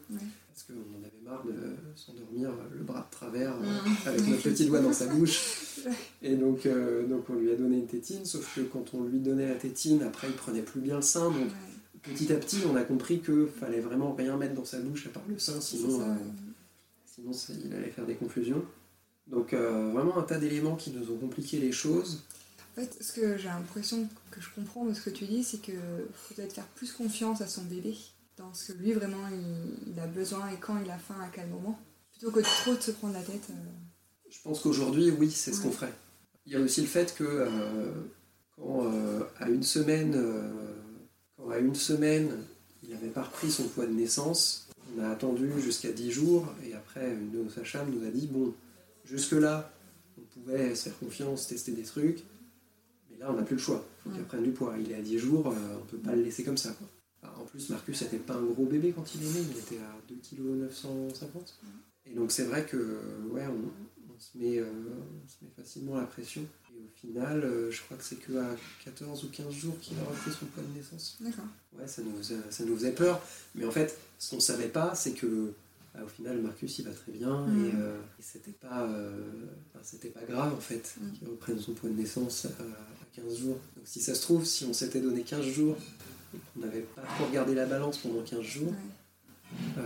Parce 0.57 0.69
qu'on 0.69 0.97
en 0.97 1.03
avait 1.03 1.21
marre 1.23 1.45
de 1.45 1.75
s'endormir 1.95 2.49
le 2.75 2.83
bras 2.83 3.01
de 3.01 3.15
travers 3.15 3.53
euh, 3.53 3.59
mmh. 3.61 4.07
avec 4.07 4.27
notre 4.27 4.41
petit 4.41 4.65
doigt 4.65 4.79
dans 4.79 4.91
sa 4.91 5.05
bouche. 5.05 5.85
Et 6.23 6.35
donc, 6.35 6.67
donc 7.07 7.29
on 7.29 7.35
lui 7.35 7.51
a 7.51 7.55
donné 7.55 7.77
une 7.77 7.85
tétine, 7.85 8.25
sauf 8.25 8.55
que 8.55 8.61
quand 8.61 8.95
on 8.95 9.03
lui 9.03 9.19
donnait 9.19 9.47
la 9.47 9.53
tétine, 9.53 10.01
après 10.01 10.27
il 10.27 10.33
prenait 10.33 10.63
plus 10.63 10.81
bien 10.81 10.95
le 10.95 11.03
sein. 11.03 11.29
Donc 11.29 11.49
petit 12.01 12.33
à 12.33 12.37
petit, 12.37 12.57
on 12.67 12.75
a 12.75 12.81
compris 12.81 13.19
qu'il 13.19 13.45
fallait 13.45 13.81
vraiment 13.81 14.15
rien 14.15 14.35
mettre 14.35 14.55
dans 14.55 14.65
sa 14.65 14.79
bouche 14.79 15.05
à 15.05 15.09
part 15.09 15.21
le 15.29 15.37
sein, 15.37 15.61
sinon, 15.61 16.01
sinon 17.05 17.31
il 17.63 17.75
allait 17.75 17.91
faire 17.91 18.07
des 18.07 18.15
confusions. 18.15 18.65
Donc 19.27 19.53
vraiment 19.53 20.17
un 20.17 20.23
tas 20.23 20.39
d'éléments 20.39 20.75
qui 20.75 20.89
nous 20.89 21.11
ont 21.11 21.17
compliqué 21.17 21.59
les 21.59 21.71
choses. 21.71 22.23
En 22.71 22.81
fait, 22.81 22.97
ce 22.99 23.13
que 23.13 23.37
j'ai 23.37 23.47
l'impression 23.49 24.09
que 24.31 24.41
je 24.41 24.47
comprends 24.55 24.85
de 24.85 24.95
ce 24.95 25.01
que 25.01 25.11
tu 25.11 25.25
dis, 25.25 25.43
c'est 25.43 25.59
qu'il 25.59 25.75
faut 26.15 26.33
peut-être 26.33 26.53
faire 26.53 26.67
plus 26.69 26.93
confiance 26.93 27.41
à 27.41 27.47
son 27.47 27.61
bébé 27.61 27.95
dans 28.37 28.53
ce 28.53 28.71
que 28.71 28.77
lui 28.77 28.93
vraiment 28.93 29.27
il, 29.87 29.99
a 29.99 30.07
besoin 30.07 30.49
et 30.49 30.57
quand 30.59 30.77
il 30.83 30.89
a 30.89 30.97
faim, 30.97 31.17
à 31.21 31.29
quel 31.33 31.47
moment, 31.47 31.79
plutôt 32.11 32.31
que 32.31 32.39
trop 32.39 32.75
de 32.75 32.81
se 32.81 32.91
prendre 32.91 33.13
la 33.13 33.23
tête. 33.23 33.47
Euh. 33.49 33.53
Je 34.29 34.39
pense 34.43 34.61
qu'aujourd'hui, 34.61 35.11
oui, 35.11 35.31
c'est 35.31 35.53
ce 35.53 35.61
qu'on 35.61 35.71
ferait. 35.71 35.93
Il 36.45 36.53
y 36.53 36.55
a 36.55 36.59
aussi 36.59 36.81
le 36.81 36.87
fait 36.87 37.15
que 37.15 37.23
euh, 37.23 37.91
quand 38.55 38.85
euh, 38.85 39.23
à 39.39 39.49
une 39.49 39.63
semaine, 39.63 40.15
quand 41.35 41.49
à 41.49 41.57
une 41.59 41.75
semaine, 41.75 42.31
il 42.83 42.89
n'avait 42.91 43.09
pas 43.09 43.23
repris 43.23 43.51
son 43.51 43.63
poids 43.63 43.85
de 43.85 43.93
naissance, 43.93 44.69
on 44.95 45.03
a 45.03 45.09
attendu 45.09 45.51
jusqu'à 45.59 45.91
10 45.91 46.11
jours 46.11 46.47
et 46.65 46.73
après 46.73 47.11
une 47.11 47.31
de 47.31 47.43
nos 47.43 47.49
sages 47.49 47.77
nous 47.91 48.05
a 48.05 48.09
dit 48.09 48.27
bon, 48.27 48.53
jusque 49.03 49.33
là, 49.33 49.73
on 50.17 50.21
pouvait 50.21 50.75
se 50.75 50.83
faire 50.83 50.99
confiance, 50.99 51.47
tester 51.47 51.71
des 51.71 51.83
trucs 51.83 52.23
là, 53.19 53.27
on 53.29 53.33
n'a 53.33 53.43
plus 53.43 53.55
le 53.55 53.61
choix. 53.61 53.85
Il 54.05 54.11
faut 54.11 54.15
qu'il 54.15 54.25
prenne 54.25 54.43
du 54.43 54.51
poids. 54.51 54.75
Il 54.79 54.91
est 54.91 54.95
à 54.95 55.01
10 55.01 55.19
jours, 55.19 55.47
on 55.47 55.49
ne 55.51 55.89
peut 55.89 55.97
pas 55.97 56.15
le 56.15 56.23
laisser 56.23 56.43
comme 56.43 56.57
ça. 56.57 56.75
En 57.23 57.45
plus, 57.45 57.69
Marcus 57.69 58.01
n'était 58.01 58.17
pas 58.17 58.35
un 58.35 58.43
gros 58.43 58.65
bébé 58.65 58.93
quand 58.95 59.15
il 59.15 59.23
est 59.23 59.29
né, 59.29 59.45
il 59.51 59.57
était 59.57 59.79
à 59.79 59.95
2,950 60.07 61.31
kg. 61.31 61.67
Et 62.05 62.13
donc, 62.13 62.31
c'est 62.31 62.43
vrai 62.43 62.65
que 62.65 62.77
ouais, 63.31 63.45
on, 63.47 64.19
se 64.19 64.37
met, 64.37 64.57
euh, 64.57 64.65
on, 64.65 65.27
se 65.27 65.35
met, 65.43 65.51
facilement 65.55 65.97
la 65.97 66.05
pression. 66.05 66.41
Et 66.73 66.79
au 66.79 66.89
final, 66.95 67.43
euh, 67.43 67.71
je 67.71 67.81
crois 67.81 67.97
que 67.97 68.03
c'est 68.03 68.17
qu'à 68.17 68.55
14 68.85 69.23
ou 69.23 69.29
15 69.29 69.51
jours 69.51 69.79
qu'il 69.79 69.97
a 69.99 70.03
repris 70.03 70.31
son 70.31 70.45
poids 70.45 70.63
de 70.63 70.77
naissance. 70.77 71.17
D'accord. 71.19 71.45
Ouais, 71.77 71.87
ça 71.87 72.01
nous, 72.01 72.23
ça 72.23 72.65
nous 72.65 72.75
faisait 72.75 72.93
peur. 72.93 73.21
Mais 73.55 73.65
en 73.65 73.71
fait, 73.71 73.97
ce 74.19 74.29
qu'on 74.29 74.37
ne 74.37 74.41
savait 74.41 74.69
pas, 74.69 74.95
c'est 74.95 75.13
que 75.13 75.53
bah, 75.93 76.01
au 76.05 76.07
final, 76.07 76.39
Marcus, 76.41 76.79
il 76.79 76.85
va 76.85 76.91
très 76.91 77.11
bien 77.11 77.47
et, 77.47 77.73
mm. 77.73 77.93
c'était 78.19 78.51
pas, 78.51 78.87
c'était 79.81 80.09
pas 80.09 80.23
grave 80.23 80.53
en 80.53 80.59
fait 80.59 80.95
mm. 80.99 81.11
qu'il 81.13 81.27
reprenne 81.27 81.59
son 81.59 81.73
poids 81.73 81.89
de 81.89 81.95
naissance 81.95 82.45
à, 82.45 83.21
15 83.21 83.37
jours. 83.39 83.57
Donc 83.75 83.85
si 83.85 83.99
ça 83.99 84.13
se 84.13 84.21
trouve, 84.21 84.45
si 84.45 84.65
on 84.65 84.73
s'était 84.73 85.01
donné 85.01 85.23
15 85.23 85.45
jours 85.45 85.75
et 85.75 86.16
qu'on 86.53 86.61
n'avait 86.61 86.81
pas 86.81 87.01
trop 87.01 87.25
regardé 87.25 87.55
la 87.55 87.65
balance 87.65 87.97
pendant 87.97 88.21
15 88.21 88.41
jours, 88.41 88.73
euh, 89.77 89.81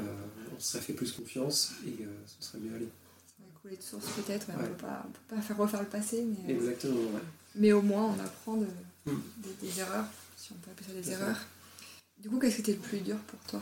on 0.55 0.59
se 0.59 0.73
serait 0.73 0.83
fait 0.83 0.93
plus 0.93 1.11
confiance 1.11 1.73
et 1.85 2.03
euh, 2.03 2.07
ce 2.25 2.47
serait 2.47 2.59
mieux 2.59 2.75
allé. 2.75 2.87
Ça 3.27 3.43
va 3.43 3.59
couler 3.61 3.77
de 3.77 3.81
source 3.81 4.05
peut-être, 4.15 4.47
on 4.49 4.61
ne 4.61 4.67
peut 4.67 4.85
pas 5.27 5.41
faire 5.41 5.57
refaire 5.57 5.81
le 5.81 5.87
passé. 5.87 6.25
Mais, 6.25 6.53
euh, 6.53 6.57
Exactement, 6.57 6.99
ouais. 6.99 7.21
Mais 7.55 7.71
au 7.73 7.81
moins, 7.81 8.15
on 8.15 8.19
apprend 8.19 8.57
de, 8.57 8.67
hmm. 9.05 9.21
des, 9.61 9.79
erreurs, 9.79 10.05
si 10.37 10.51
on 10.51 10.55
peut 10.55 10.71
appeler 10.71 10.87
ça 10.87 10.93
des 10.93 11.11
erreurs. 11.11 11.39
Du 12.19 12.29
coup, 12.29 12.39
qu'est-ce 12.39 12.55
qui 12.55 12.61
était 12.61 12.73
le 12.73 12.79
plus 12.79 12.99
dur 12.99 13.17
pour 13.27 13.39
toi? 13.41 13.61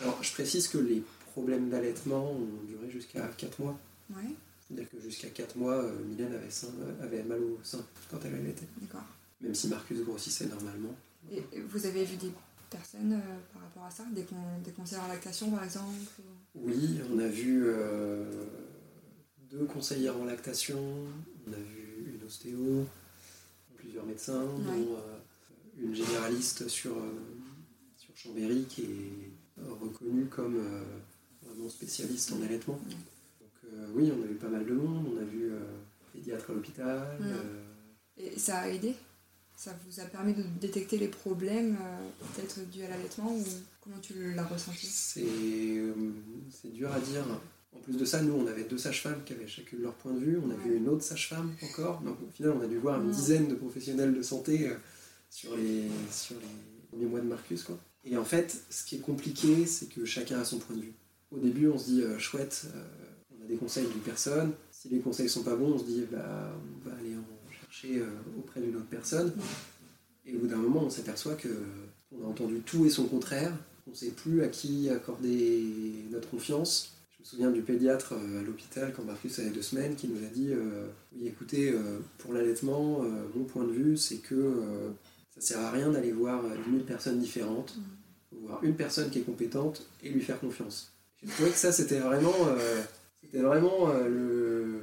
Alors, 0.00 0.22
je 0.22 0.32
précise 0.32 0.68
que 0.68 0.78
les 0.78 1.02
problèmes 1.32 1.68
d'allaitement 1.68 2.32
ont 2.32 2.64
duré 2.66 2.90
jusqu'à 2.90 3.28
4 3.36 3.60
mois. 3.60 3.78
Ouais. 4.10 4.34
C'est-à-dire 4.66 4.90
que 4.90 5.00
jusqu'à 5.00 5.28
4 5.28 5.56
mois, 5.56 5.74
euh, 5.74 5.92
Mylène 6.04 6.32
avait, 6.32 6.48
avait, 7.02 7.22
mal 7.24 7.40
au 7.40 7.58
sein 7.62 7.84
quand 8.10 8.18
elle 8.24 8.34
allaitait. 8.34 8.68
D'accord. 8.80 9.04
Même 9.40 9.54
si 9.54 9.68
Marcus 9.68 10.00
grossissait 10.00 10.46
normalement. 10.46 10.94
Et 11.30 11.60
vous 11.60 11.86
avez 11.86 12.04
vu 12.04 12.16
des 12.16 12.32
personnes 12.70 13.12
euh, 13.12 13.38
par 13.52 13.62
rapport 13.62 13.84
à 13.84 13.90
ça 13.90 14.04
des, 14.12 14.26
des, 14.64 14.72
conseillers 14.72 15.00
en 15.00 15.08
lactation 15.08 15.50
par 15.50 15.64
exemple 15.64 15.88
Oui, 16.54 17.00
on 17.12 17.18
a 17.18 17.28
vu 17.28 17.66
deux 19.50 19.64
conseillères 19.64 20.16
en 20.16 20.24
lactation, 20.24 20.78
on 21.46 21.52
a 21.52 21.56
vu 21.56 22.14
une 22.14 22.26
ostéo, 22.26 22.86
plusieurs 23.76 24.06
médecins, 24.06 24.44
dont 24.44 24.98
une 25.78 25.94
généraliste 25.94 26.68
sur, 26.68 26.96
sur 27.96 28.16
Chambéry 28.16 28.64
qui 28.68 28.82
est 28.82 29.62
reconnue 29.68 30.26
comme 30.26 30.62
vraiment 31.42 31.68
spécialiste 31.68 32.32
en 32.32 32.42
allaitement. 32.42 32.78
Euh, 33.74 33.86
oui, 33.94 34.12
on 34.16 34.22
a 34.22 34.26
vu 34.26 34.34
pas 34.34 34.48
mal 34.48 34.64
de 34.64 34.72
monde, 34.72 35.06
on 35.14 35.20
a 35.20 35.24
vu 35.24 35.52
euh, 35.52 35.58
pédiatre 36.12 36.50
à 36.50 36.54
l'hôpital. 36.54 37.18
Euh. 37.20 37.62
Et 38.16 38.38
ça 38.38 38.60
a 38.60 38.68
aidé? 38.68 38.94
Ça 39.62 39.72
vous 39.86 40.00
a 40.00 40.04
permis 40.04 40.32
de 40.32 40.42
détecter 40.58 40.96
les 40.96 41.08
problèmes, 41.08 41.76
peut-être 42.34 42.60
dus 42.70 42.82
à 42.82 42.88
l'allaitement, 42.88 43.30
ou 43.30 43.44
comment 43.82 43.98
tu 44.00 44.32
l'as 44.32 44.46
ressenti? 44.46 44.86
C'est 44.86 46.72
dur 46.72 46.90
à 46.90 46.98
dire. 46.98 47.26
En 47.76 47.78
plus 47.80 47.98
de 47.98 48.06
ça, 48.06 48.22
nous, 48.22 48.32
on 48.32 48.46
avait 48.46 48.64
deux 48.64 48.78
sages-femmes 48.78 49.22
qui 49.26 49.34
avaient 49.34 49.46
chacune 49.46 49.82
leur 49.82 49.92
point 49.92 50.14
de 50.14 50.18
vue. 50.18 50.38
On 50.42 50.50
a 50.50 50.54
vu 50.54 50.78
une 50.78 50.88
autre 50.88 51.02
sage-femme 51.02 51.54
encore. 51.62 52.00
Donc, 52.00 52.16
au 52.26 52.30
final, 52.30 52.54
on 52.58 52.62
a 52.62 52.66
dû 52.66 52.78
voir 52.78 53.02
une 53.02 53.10
dizaine 53.10 53.48
de 53.48 53.54
professionnels 53.54 54.14
de 54.14 54.22
santé 54.22 54.70
sur 55.28 55.54
les, 55.54 55.90
sur 56.10 56.36
les 56.36 56.88
premiers 56.88 57.04
mois 57.10 57.20
de 57.20 57.26
Marcus. 57.26 57.62
Quoi. 57.62 57.78
Et 58.06 58.16
en 58.16 58.24
fait, 58.24 58.62
ce 58.70 58.86
qui 58.86 58.96
est 58.96 59.00
compliqué, 59.00 59.66
c'est 59.66 59.90
que 59.90 60.06
chacun 60.06 60.40
a 60.40 60.44
son 60.46 60.58
point 60.58 60.74
de 60.74 60.80
vue. 60.80 60.94
Au 61.30 61.38
début, 61.38 61.68
on 61.68 61.76
se 61.76 61.84
dit, 61.84 62.02
chouette, 62.16 62.64
des 63.46 63.56
conseils 63.56 63.86
d'une 63.88 64.00
personne. 64.00 64.52
Si 64.70 64.88
les 64.88 65.00
conseils 65.00 65.28
sont 65.28 65.42
pas 65.42 65.54
bons, 65.54 65.74
on 65.74 65.78
se 65.78 65.84
dit 65.84 66.06
bah, 66.10 66.50
on 66.56 66.88
va 66.88 66.96
euh, 67.84 68.04
auprès 68.38 68.60
d'une 68.60 68.76
autre 68.76 68.88
personne. 68.90 69.32
Et 70.26 70.34
au 70.34 70.40
bout 70.40 70.46
d'un 70.46 70.56
moment, 70.56 70.84
on 70.84 70.90
s'aperçoit 70.90 71.34
que 71.34 71.48
on 72.12 72.24
a 72.24 72.28
entendu 72.28 72.60
tout 72.60 72.84
et 72.84 72.90
son 72.90 73.06
contraire. 73.06 73.52
On 73.86 73.90
ne 73.90 73.96
sait 73.96 74.10
plus 74.10 74.42
à 74.42 74.48
qui 74.48 74.90
accorder 74.90 75.64
notre 76.10 76.28
confiance. 76.28 76.96
Je 77.12 77.20
me 77.20 77.24
souviens 77.24 77.50
du 77.50 77.62
pédiatre 77.62 78.14
euh, 78.14 78.40
à 78.40 78.42
l'hôpital 78.42 78.92
quand 78.94 79.04
Marcus 79.04 79.38
avait 79.38 79.50
deux 79.50 79.62
semaines 79.62 79.94
qui 79.94 80.08
nous 80.08 80.24
a 80.24 80.28
dit 80.28 80.48
euh, 80.50 80.86
Oui, 81.14 81.28
écoutez, 81.28 81.74
pour 82.18 82.32
l'allaitement, 82.32 83.04
mon 83.34 83.44
point 83.44 83.64
de 83.64 83.72
vue, 83.72 83.96
c'est 83.96 84.18
que 84.18 84.92
ça 85.34 85.40
sert 85.40 85.60
à 85.60 85.70
rien 85.70 85.90
d'aller 85.90 86.12
voir 86.12 86.42
10 86.42 86.70
000 86.70 86.84
personnes 86.84 87.18
différentes. 87.18 87.76
Voir 88.32 88.62
une 88.62 88.74
personne 88.74 89.10
qui 89.10 89.18
est 89.18 89.22
compétente 89.22 89.86
et 90.02 90.08
lui 90.08 90.20
faire 90.20 90.38
confiance. 90.40 90.92
J'ai 91.22 91.28
trouvé 91.28 91.50
que 91.50 91.56
ça, 91.56 91.72
c'était 91.72 91.98
vraiment 91.98 93.88
le. 94.08 94.82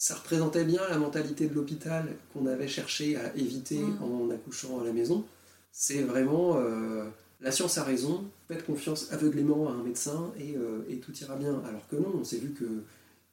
Ça 0.00 0.14
représentait 0.14 0.64
bien 0.64 0.80
la 0.88 0.96
mentalité 0.96 1.46
de 1.46 1.54
l'hôpital 1.54 2.08
qu'on 2.32 2.46
avait 2.46 2.68
cherché 2.68 3.16
à 3.16 3.36
éviter 3.36 3.80
mm. 3.80 4.02
en 4.02 4.30
accouchant 4.30 4.80
à 4.80 4.84
la 4.84 4.94
maison. 4.94 5.26
C'est 5.72 6.02
vraiment. 6.02 6.56
Euh, 6.56 7.04
la 7.42 7.52
science 7.52 7.76
a 7.76 7.84
raison, 7.84 8.24
faites 8.48 8.64
confiance 8.64 9.12
aveuglément 9.12 9.68
à 9.68 9.72
un 9.72 9.82
médecin 9.82 10.32
et, 10.38 10.56
euh, 10.56 10.80
et 10.88 11.00
tout 11.00 11.12
ira 11.18 11.36
bien. 11.36 11.62
Alors 11.68 11.86
que 11.86 11.96
non, 11.96 12.14
on 12.18 12.24
s'est 12.24 12.38
vu 12.38 12.52
que, 12.52 12.64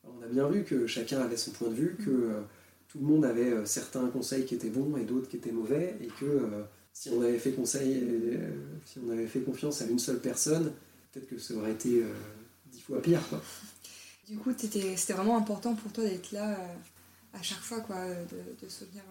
on 0.04 0.22
a 0.22 0.28
bien 0.28 0.50
vu 0.50 0.66
que 0.66 0.88
chacun 0.88 1.22
avait 1.22 1.38
son 1.38 1.52
point 1.52 1.70
de 1.70 1.74
vue, 1.74 1.96
que 2.06 2.10
euh, 2.10 2.42
tout 2.90 3.00
le 3.00 3.06
monde 3.06 3.24
avait 3.24 3.66
certains 3.66 4.08
conseils 4.08 4.44
qui 4.44 4.56
étaient 4.56 4.70
bons 4.70 4.98
et 4.98 5.06
d'autres 5.06 5.30
qui 5.30 5.38
étaient 5.38 5.54
mauvais, 5.54 5.96
et 6.02 6.08
que 6.20 6.50
si 6.92 7.10
on 7.12 7.22
avait 7.22 7.40
fait 7.40 7.52
conseil, 7.52 8.04
si 8.86 9.00
on 9.06 9.10
avait 9.12 9.28
fait 9.28 9.42
confiance 9.42 9.82
à 9.82 9.86
une 9.86 10.00
seule 10.00 10.20
personne, 10.20 10.72
peut-être 11.12 11.28
que 11.28 11.38
ça 11.38 11.54
aurait 11.54 11.72
été 11.72 12.04
dix 12.72 12.82
fois 12.82 13.02
pire, 13.02 13.22
quoi. 13.30 13.42
Du 14.28 14.38
coup, 14.38 14.52
c'était 14.58 15.14
vraiment 15.14 15.38
important 15.38 15.76
pour 15.76 15.92
toi 15.92 16.04
d'être 16.04 16.32
là 16.32 16.58
à 17.34 17.42
chaque 17.42 17.60
fois, 17.60 17.80
quoi, 17.82 18.04
de, 18.06 18.66
de 18.66 18.70
soutenir 18.70 19.04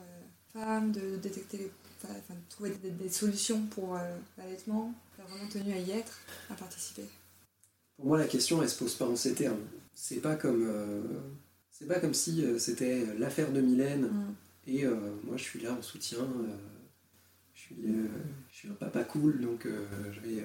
femmes, 0.52 0.92
de 0.92 1.16
détecter 1.16 1.58
les 1.58 1.70
enfin, 2.04 2.34
trouver 2.48 2.72
des, 2.82 3.08
solutions 3.08 3.62
pour 3.66 3.96
euh, 3.96 4.16
l'allaitement 4.38 4.94
Tu 5.14 5.22
as 5.22 5.24
vraiment 5.24 5.48
tenu 5.48 5.72
à 5.72 5.78
y 5.78 5.90
être, 5.92 6.18
à 6.50 6.54
participer 6.54 7.04
Pour 7.96 8.06
moi, 8.06 8.18
la 8.18 8.26
question, 8.26 8.62
elle 8.62 8.68
se 8.68 8.78
pose 8.78 8.94
pas 8.94 9.06
en 9.06 9.16
ces 9.16 9.34
termes. 9.34 9.64
C'est 9.94 10.20
pas 10.20 10.36
comme, 10.36 10.66
euh, 10.68 11.02
c'est 11.70 11.86
pas 11.86 12.00
comme 12.00 12.14
si 12.14 12.44
euh, 12.44 12.58
c'était 12.58 13.06
l'affaire 13.18 13.50
de 13.52 13.60
Mylène 13.60 14.08
mm. 14.08 14.34
et 14.66 14.84
moi 15.24 15.36
je 15.36 15.42
suis 15.42 15.60
là 15.60 15.72
en 15.72 15.82
soutien. 15.82 16.18
je, 17.54 17.60
suis, 17.60 17.76
je 18.50 18.56
suis 18.56 18.68
un 18.68 18.74
papa 18.74 19.04
cool, 19.04 19.40
donc 19.40 19.66
je, 19.66 20.20
vais, 20.20 20.44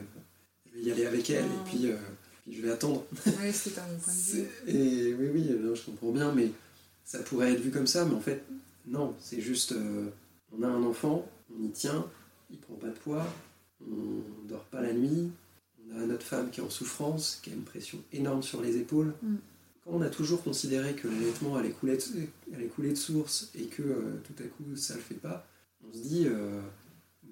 je 0.65 0.77
vais 0.77 0.83
y 0.83 0.91
aller 0.91 1.05
avec 1.05 1.29
elle 1.29 1.45
et 1.45 1.47
mm. 1.47 1.63
puis, 1.65 1.91
puis, 2.43 2.55
je 2.55 2.61
vais 2.61 2.71
attendre. 2.71 3.05
Oui, 3.25 3.53
c'était 3.53 3.79
un 3.79 3.85
point 4.03 4.13
de 4.13 4.19
vue. 4.19 4.47
Et 4.67 5.13
oui, 5.13 5.29
oui, 5.33 5.75
je 5.75 5.81
comprends 5.81 6.11
bien, 6.11 6.31
mais 6.33 6.51
ça 7.05 7.19
pourrait 7.19 7.53
être 7.53 7.61
vu 7.61 7.71
comme 7.71 7.87
ça, 7.87 8.05
mais 8.05 8.15
en 8.15 8.21
fait, 8.21 8.43
non, 8.87 9.15
c'est 9.19 9.41
juste, 9.41 9.75
on 10.51 10.63
a 10.63 10.67
un 10.67 10.83
enfant, 10.83 11.27
on 11.55 11.63
y 11.63 11.71
tient, 11.71 12.05
il 12.49 12.57
prend 12.57 12.75
pas 12.75 12.87
de 12.87 12.97
poids, 12.97 13.27
on 13.81 14.47
dort 14.47 14.65
pas 14.65 14.81
la 14.81 14.93
nuit, 14.93 15.31
on 15.87 15.99
a 15.99 16.05
notre 16.05 16.25
femme 16.25 16.49
qui 16.49 16.59
est 16.59 16.63
en 16.63 16.69
souffrance, 16.69 17.39
qui 17.41 17.51
a 17.51 17.53
une 17.53 17.63
pression 17.63 17.99
énorme 18.11 18.43
sur 18.43 18.61
les 18.61 18.77
épaules. 18.77 19.13
Mm. 19.21 19.35
Quand 19.83 19.91
on 19.91 20.01
a 20.01 20.09
toujours 20.09 20.43
considéré 20.43 20.93
que 20.93 21.07
l'allaitement 21.07 21.55
allait 21.55 21.71
couler, 21.71 21.97
de, 21.97 22.55
allait 22.55 22.67
couler 22.67 22.89
de 22.89 22.95
source 22.95 23.51
et 23.55 23.65
que 23.65 23.81
euh, 23.81 24.21
tout 24.23 24.43
à 24.43 24.47
coup 24.47 24.75
ça 24.75 24.95
le 24.95 25.01
fait 25.01 25.15
pas, 25.15 25.47
on 25.83 25.91
se 25.91 25.99
dit 25.99 26.25
euh, 26.27 26.61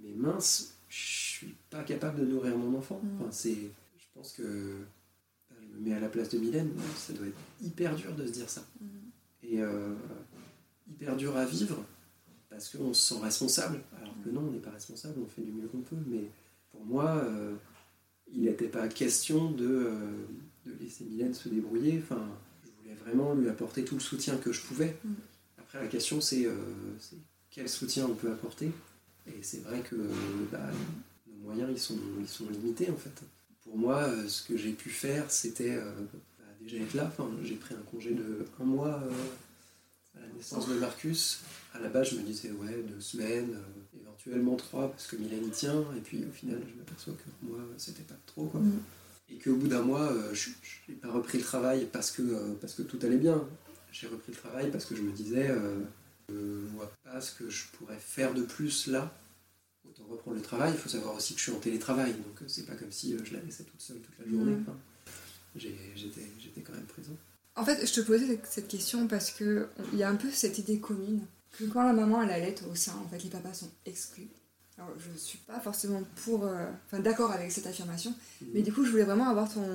mais 0.01 0.13
mince, 0.15 0.75
je 0.87 0.97
suis 0.97 1.55
pas 1.69 1.83
capable 1.83 2.21
de 2.21 2.25
nourrir 2.25 2.57
mon 2.57 2.77
enfant. 2.77 3.01
Mm. 3.03 3.25
c'est, 3.31 3.53
je 3.53 4.05
pense 4.13 4.33
que 4.33 4.77
mets 5.79 5.93
à 5.93 5.99
la 5.99 6.09
place 6.09 6.29
de 6.29 6.37
Mylène, 6.37 6.71
ça 6.97 7.13
doit 7.13 7.27
être 7.27 7.39
hyper 7.61 7.95
dur 7.95 8.13
de 8.15 8.25
se 8.25 8.31
dire 8.31 8.49
ça. 8.49 8.65
Mm. 8.79 8.85
Et 9.43 9.61
euh, 9.61 9.93
hyper 10.89 11.15
dur 11.15 11.35
à 11.37 11.45
vivre 11.45 11.83
parce 12.49 12.69
qu'on 12.69 12.93
se 12.93 13.13
sent 13.15 13.21
responsable. 13.21 13.81
Alors 13.99 14.13
que 14.23 14.29
non, 14.29 14.41
on 14.47 14.51
n'est 14.51 14.59
pas 14.59 14.71
responsable, 14.71 15.15
on 15.23 15.27
fait 15.27 15.41
du 15.41 15.51
mieux 15.51 15.67
qu'on 15.67 15.81
peut. 15.81 15.95
Mais 16.07 16.29
pour 16.71 16.85
moi, 16.85 17.17
euh, 17.23 17.55
il 18.31 18.43
n'était 18.43 18.67
pas 18.67 18.87
question 18.87 19.51
de, 19.51 19.67
euh, 19.67 19.91
de, 20.65 20.73
laisser 20.79 21.05
Mylène 21.05 21.33
se 21.33 21.49
débrouiller. 21.49 22.01
Enfin, 22.03 22.27
je 22.63 22.69
voulais 22.81 22.95
vraiment 22.95 23.33
lui 23.33 23.49
apporter 23.49 23.83
tout 23.83 23.95
le 23.95 24.01
soutien 24.01 24.37
que 24.37 24.51
je 24.51 24.61
pouvais. 24.61 24.97
Mm. 25.03 25.13
Après, 25.57 25.81
la 25.81 25.87
question, 25.87 26.19
c'est 26.21 26.47
quel 27.51 27.69
soutien 27.69 28.07
on 28.07 28.15
peut 28.15 28.31
apporter. 28.31 28.71
Et 29.27 29.43
c'est 29.43 29.63
vrai 29.63 29.81
que 29.81 29.95
bah, 30.51 30.71
nos 31.27 31.43
moyens, 31.43 31.69
ils 31.71 31.79
sont, 31.79 31.99
ils 32.19 32.27
sont 32.27 32.49
limités 32.49 32.89
en 32.89 32.95
fait. 32.95 33.23
Pour 33.69 33.77
moi, 33.77 34.09
ce 34.27 34.41
que 34.41 34.57
j'ai 34.57 34.71
pu 34.73 34.89
faire, 34.89 35.29
c'était 35.29 35.75
bah, 35.75 36.45
déjà 36.59 36.77
être 36.77 36.95
là. 36.95 37.05
Enfin, 37.07 37.29
j'ai 37.43 37.55
pris 37.55 37.75
un 37.75 37.91
congé 37.91 38.15
de 38.15 38.45
un 38.59 38.63
mois 38.63 39.03
à 40.15 40.21
la 40.21 40.27
naissance 40.33 40.67
de 40.67 40.73
Marcus, 40.75 41.41
à 41.73 41.79
la 41.79 41.89
base, 41.89 42.11
je 42.11 42.15
me 42.15 42.23
disais, 42.23 42.51
ouais, 42.51 42.83
deux 42.87 43.01
semaines, 43.01 43.53
euh, 43.53 43.99
éventuellement 44.01 44.55
trois, 44.55 44.89
parce 44.89 45.07
que 45.07 45.15
Mylène 45.15 45.45
y 45.45 45.51
tient, 45.51 45.85
et 45.95 46.01
puis 46.01 46.25
au 46.25 46.31
final, 46.31 46.59
je 46.67 46.77
m'aperçois 46.77 47.13
que 47.13 47.45
moi, 47.45 47.59
c'était 47.77 48.03
pas 48.03 48.17
trop, 48.25 48.45
quoi. 48.45 48.59
Mm. 48.59 48.79
Et 49.31 49.37
qu'au 49.37 49.55
bout 49.55 49.67
d'un 49.67 49.83
mois, 49.83 50.11
euh, 50.11 50.33
je 50.33 50.49
n'ai 50.87 50.95
pas 50.95 51.11
repris 51.11 51.37
le 51.37 51.43
travail 51.43 51.87
parce 51.91 52.09
que, 52.09 52.23
euh, 52.23 52.55
parce 52.59 52.73
que 52.73 52.81
tout 52.81 52.97
allait 53.03 53.17
bien. 53.17 53.43
J'ai 53.91 54.07
repris 54.07 54.31
le 54.31 54.37
travail 54.37 54.71
parce 54.71 54.85
que 54.85 54.95
je 54.95 55.01
me 55.01 55.11
disais, 55.11 55.51
je 56.29 56.33
ne 56.33 56.67
vois 56.75 56.91
pas 57.03 57.21
ce 57.21 57.33
que 57.33 57.49
je 57.49 57.65
pourrais 57.73 57.97
faire 57.97 58.33
de 58.33 58.43
plus 58.43 58.87
là. 58.87 59.11
Autant 59.87 60.03
reprendre 60.09 60.37
le 60.37 60.43
travail, 60.43 60.71
il 60.73 60.77
faut 60.77 60.89
savoir 60.89 61.15
aussi 61.15 61.33
que 61.33 61.39
je 61.39 61.43
suis 61.43 61.51
en 61.51 61.59
télétravail, 61.59 62.13
donc 62.13 62.47
c'est 62.47 62.65
pas 62.65 62.75
comme 62.75 62.91
si 62.91 63.15
je 63.23 63.33
la 63.33 63.41
laissais 63.41 63.63
toute 63.63 63.81
seule 63.81 63.99
toute 63.99 64.19
la 64.19 64.31
journée. 64.31 64.53
Mm. 64.53 64.65
J'étais 65.55 66.61
quand 66.61 66.73
même 66.73 66.85
présent. 66.85 67.15
En 67.55 67.65
fait, 67.65 67.85
je 67.85 67.93
te 67.93 68.01
posais 68.01 68.39
cette 68.49 68.67
question 68.67 69.07
parce 69.07 69.31
qu'il 69.31 69.67
y 69.93 70.03
a 70.03 70.09
un 70.09 70.15
peu 70.15 70.29
cette 70.31 70.57
idée 70.59 70.79
commune 70.79 71.25
que 71.57 71.65
quand 71.65 71.83
la 71.83 71.93
maman 71.93 72.21
elle 72.21 72.31
allait 72.31 72.55
au 72.71 72.75
sein, 72.75 72.93
en 73.03 73.07
fait, 73.09 73.23
les 73.23 73.29
papas 73.29 73.53
sont 73.53 73.71
exclus. 73.85 74.29
Alors, 74.77 74.91
je 74.97 75.11
ne 75.11 75.17
suis 75.17 75.39
pas 75.39 75.59
forcément 75.59 76.03
pour, 76.23 76.45
euh, 76.45 76.67
enfin, 76.85 76.99
d'accord 76.99 77.31
avec 77.31 77.51
cette 77.51 77.67
affirmation, 77.67 78.13
mhm. 78.41 78.49
mais 78.53 78.61
du 78.61 78.71
coup, 78.71 78.85
je 78.85 78.91
voulais 78.91 79.03
vraiment 79.03 79.27
avoir 79.27 79.53
ton, 79.53 79.67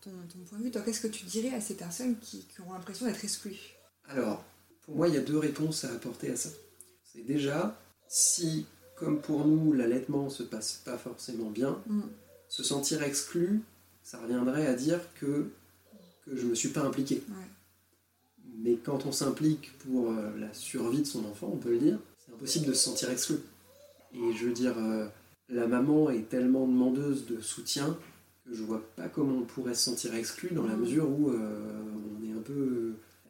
ton, 0.00 0.10
point 0.48 0.58
de 0.58 0.64
vue. 0.64 0.70
Toi, 0.70 0.82
qu'est-ce 0.82 1.00
que 1.00 1.08
tu 1.08 1.24
dirais 1.24 1.54
à 1.54 1.60
ces 1.60 1.74
personnes 1.74 2.16
qui, 2.20 2.46
ont 2.64 2.72
l'impression 2.72 3.06
d'être 3.06 3.24
exclues? 3.24 3.74
Alors, 4.06 4.44
pour 4.82 4.94
moi, 4.94 5.08
il 5.08 5.14
y 5.14 5.18
a 5.18 5.22
deux 5.22 5.38
réponses 5.38 5.84
à 5.84 5.92
apporter 5.92 6.30
à 6.30 6.36
ça. 6.36 6.50
C'est 7.12 7.26
déjà, 7.26 7.80
si, 8.06 8.66
comme 8.96 9.20
pour 9.20 9.46
nous, 9.46 9.72
l'allaitement 9.72 10.28
se 10.28 10.42
passe 10.42 10.82
pas 10.84 10.96
forcément 10.96 11.50
bien, 11.50 11.78
mm. 11.86 12.02
se 12.48 12.62
sentir 12.62 13.02
exclu, 13.02 13.62
ça 14.02 14.18
reviendrait 14.18 14.66
à 14.66 14.74
dire 14.74 15.00
que 15.20 15.50
que 16.24 16.36
je 16.36 16.44
ne 16.44 16.50
me 16.50 16.54
suis 16.54 16.70
pas 16.70 16.82
impliqué. 16.82 17.22
Mais 18.58 18.76
quand 18.76 19.06
on 19.06 19.12
s'implique 19.12 19.76
pour 19.78 20.10
euh, 20.10 20.30
la 20.38 20.52
survie 20.54 21.00
de 21.00 21.06
son 21.06 21.24
enfant, 21.26 21.50
on 21.52 21.56
peut 21.56 21.70
le 21.70 21.78
dire, 21.78 21.98
c'est 22.18 22.32
impossible 22.32 22.66
de 22.66 22.72
se 22.72 22.84
sentir 22.84 23.10
exclu. 23.10 23.36
Et 24.14 24.32
je 24.32 24.46
veux 24.46 24.52
dire, 24.52 24.74
euh, 24.78 25.06
la 25.48 25.66
maman 25.66 26.10
est 26.10 26.28
tellement 26.28 26.66
demandeuse 26.66 27.26
de 27.26 27.40
soutien 27.40 27.96
que 28.46 28.54
je 28.54 28.62
vois 28.62 28.82
pas 28.96 29.08
comment 29.08 29.38
on 29.38 29.42
pourrait 29.42 29.74
se 29.74 29.84
sentir 29.84 30.14
exclu 30.14 30.50
dans 30.52 30.66
la 30.66 30.76
mesure 30.76 31.08
où 31.08 31.30
euh, 31.30 31.82
on 32.20 32.24
est 32.26 32.32
un 32.32 32.42
peu 32.42 32.83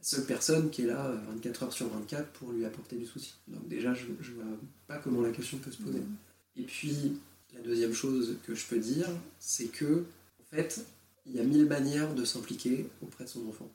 seule 0.05 0.27
personne 0.27 0.71
qui 0.71 0.83
est 0.83 0.87
là 0.87 1.13
24 1.35 1.63
heures 1.65 1.73
sur 1.73 1.89
24 1.89 2.29
pour 2.33 2.53
lui 2.53 2.65
apporter 2.65 2.97
du 2.97 3.07
soutien. 3.07 3.35
Donc 3.49 3.69
déjà, 3.69 3.95
je, 3.95 4.07
je 4.21 4.33
vois 4.33 4.45
pas 4.87 4.99
comment 4.99 5.21
la 5.21 5.31
question 5.31 5.59
peut 5.59 5.71
se 5.71 5.83
poser. 5.83 6.03
Et 6.57 6.63
puis, 6.63 7.19
la 7.55 7.61
deuxième 7.63 7.93
chose 7.93 8.37
que 8.47 8.55
je 8.55 8.67
peux 8.67 8.79
dire, 8.79 9.09
c'est 9.39 9.67
que, 9.67 10.05
en 10.41 10.57
fait, 10.57 10.85
il 11.27 11.35
y 11.35 11.41
a 11.41 11.45
mille 11.45 11.67
manières 11.67 12.15
de 12.15 12.25
s'impliquer 12.25 12.89
auprès 13.03 13.25
de 13.25 13.29
son 13.29 13.49
enfant 13.49 13.71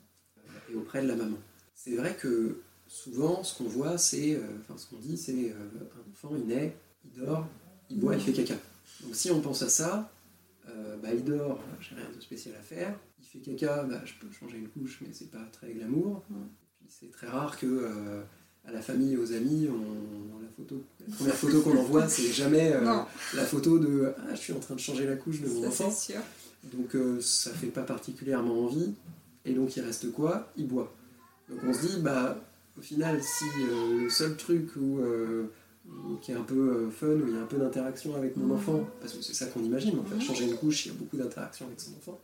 et 0.72 0.76
auprès 0.76 1.02
de 1.02 1.08
la 1.08 1.16
maman. 1.16 1.38
C'est 1.76 1.96
vrai 1.96 2.16
que 2.16 2.62
souvent, 2.88 3.44
ce 3.44 3.58
qu'on 3.58 3.70
voit, 3.70 3.98
c'est, 3.98 4.36
euh, 4.36 4.42
enfin, 4.62 4.78
ce 4.78 4.88
qu'on 4.88 5.02
dit, 5.02 5.18
c'est 5.18 5.52
euh, 5.52 5.54
un 5.54 6.12
enfant, 6.12 6.36
il 6.36 6.46
naît, 6.46 6.76
il 7.06 7.22
dort, 7.22 7.48
il 7.90 8.00
boit, 8.00 8.16
il 8.16 8.22
fait 8.22 8.34
caca. 8.34 8.56
Donc 9.02 9.16
si 9.16 9.32
on 9.32 9.42
pense 9.42 9.62
à 9.62 9.70
ça, 9.70 10.12
euh, 10.68 10.98
bah, 10.98 11.10
il 11.14 11.24
dort, 11.24 11.64
j'ai 11.80 11.96
rien 11.96 12.10
de 12.16 12.22
spécial 12.22 12.56
à 12.56 12.62
faire. 12.62 13.00
Il 13.20 13.26
fait 13.26 13.40
caca, 13.40 13.84
bah, 13.84 14.02
je 14.06 14.14
peux 14.20 14.32
changer 14.34 14.58
une 14.58 14.70
couche, 14.70 15.00
mais 15.02 15.14
c'est 15.14 15.32
pas 15.32 15.46
très 15.52 15.72
glamour. 15.74 16.24
c'est 16.88 17.12
très 17.12 17.28
rare 17.28 17.58
que 17.58 17.88
à 18.66 18.72
la 18.72 18.82
famille 18.82 19.14
et 19.14 19.18
aux 19.18 19.32
amis, 19.34 19.68
on, 19.70 20.42
la, 20.42 20.50
photo, 20.56 20.84
la 21.08 21.16
première 21.16 21.36
photo 21.36 21.62
qu'on 21.62 21.78
envoie, 21.80 22.08
c'est 22.08 22.32
jamais 22.32 22.74
la 23.34 23.46
photo 23.46 23.80
de 23.80 24.14
ah, 24.18 24.36
je 24.36 24.40
suis 24.40 24.54
en 24.54 24.60
train 24.60 24.76
de 24.76 24.80
changer 24.80 25.06
la 25.06 25.16
couche 25.16 25.42
de 25.42 25.48
mon 25.48 25.68
enfant. 25.68 25.90
Sûr. 25.92 26.22
Donc 26.64 26.96
euh, 26.96 27.20
ça 27.22 27.52
fait 27.52 27.68
pas 27.68 27.84
particulièrement 27.84 28.66
envie. 28.66 28.94
Et 29.46 29.54
donc 29.54 29.76
il 29.76 29.82
reste 29.82 30.12
quoi? 30.12 30.52
Il 30.58 30.68
boit. 30.68 30.94
Donc 31.50 31.60
on 31.64 31.74
se 31.74 31.88
dit, 31.88 32.02
bah 32.02 32.38
au 32.78 32.82
final, 32.82 33.22
si 33.22 33.46
euh, 33.46 34.04
le 34.04 34.10
seul 34.10 34.36
truc 34.38 34.76
où, 34.76 35.00
euh, 35.00 35.52
qui 36.22 36.32
est 36.32 36.36
un 36.36 36.44
peu 36.44 36.90
fun, 36.90 37.08
où 37.08 37.28
il 37.28 37.34
y 37.34 37.38
a 37.38 37.42
un 37.42 37.46
peu 37.46 37.58
d'interaction 37.58 38.16
avec 38.16 38.36
mon 38.38 38.54
enfant, 38.56 38.88
parce 39.00 39.14
que 39.14 39.22
c'est 39.22 39.34
ça 39.34 39.46
qu'on 39.48 39.64
imagine, 39.64 39.98
en 40.00 40.04
fait, 40.04 40.20
changer 40.20 40.46
une 40.46 40.56
couche, 40.56 40.86
il 40.86 40.90
y 40.90 40.92
a 40.92 40.98
beaucoup 40.98 41.18
d'interaction 41.18 41.66
avec 41.68 41.80
son 41.80 41.92
enfant. 41.98 42.20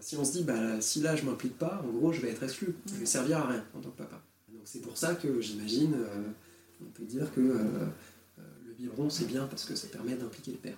si 0.00 0.16
on 0.16 0.24
se 0.24 0.32
dit, 0.32 0.44
bah 0.44 0.80
si 0.80 1.00
là 1.00 1.16
je 1.16 1.24
m'implique 1.24 1.58
pas, 1.58 1.82
en 1.86 1.90
gros 1.96 2.12
je 2.12 2.20
vais 2.20 2.30
être 2.30 2.42
exclu, 2.42 2.74
je 2.86 3.00
vais 3.00 3.06
servir 3.06 3.38
à 3.38 3.48
rien 3.48 3.64
en 3.74 3.80
tant 3.80 3.90
que 3.90 3.98
papa. 3.98 4.20
Donc 4.48 4.62
c'est 4.64 4.80
pour 4.80 4.96
ça 4.96 5.14
que 5.14 5.40
j'imagine, 5.40 5.94
on 6.82 6.90
peut 6.90 7.04
dire 7.04 7.32
que 7.34 7.40
le 7.40 8.72
biberon 8.78 9.10
c'est 9.10 9.26
bien 9.26 9.46
parce 9.46 9.64
que 9.64 9.74
ça 9.74 9.88
permet 9.88 10.14
d'impliquer 10.14 10.52
le 10.52 10.58
père 10.58 10.76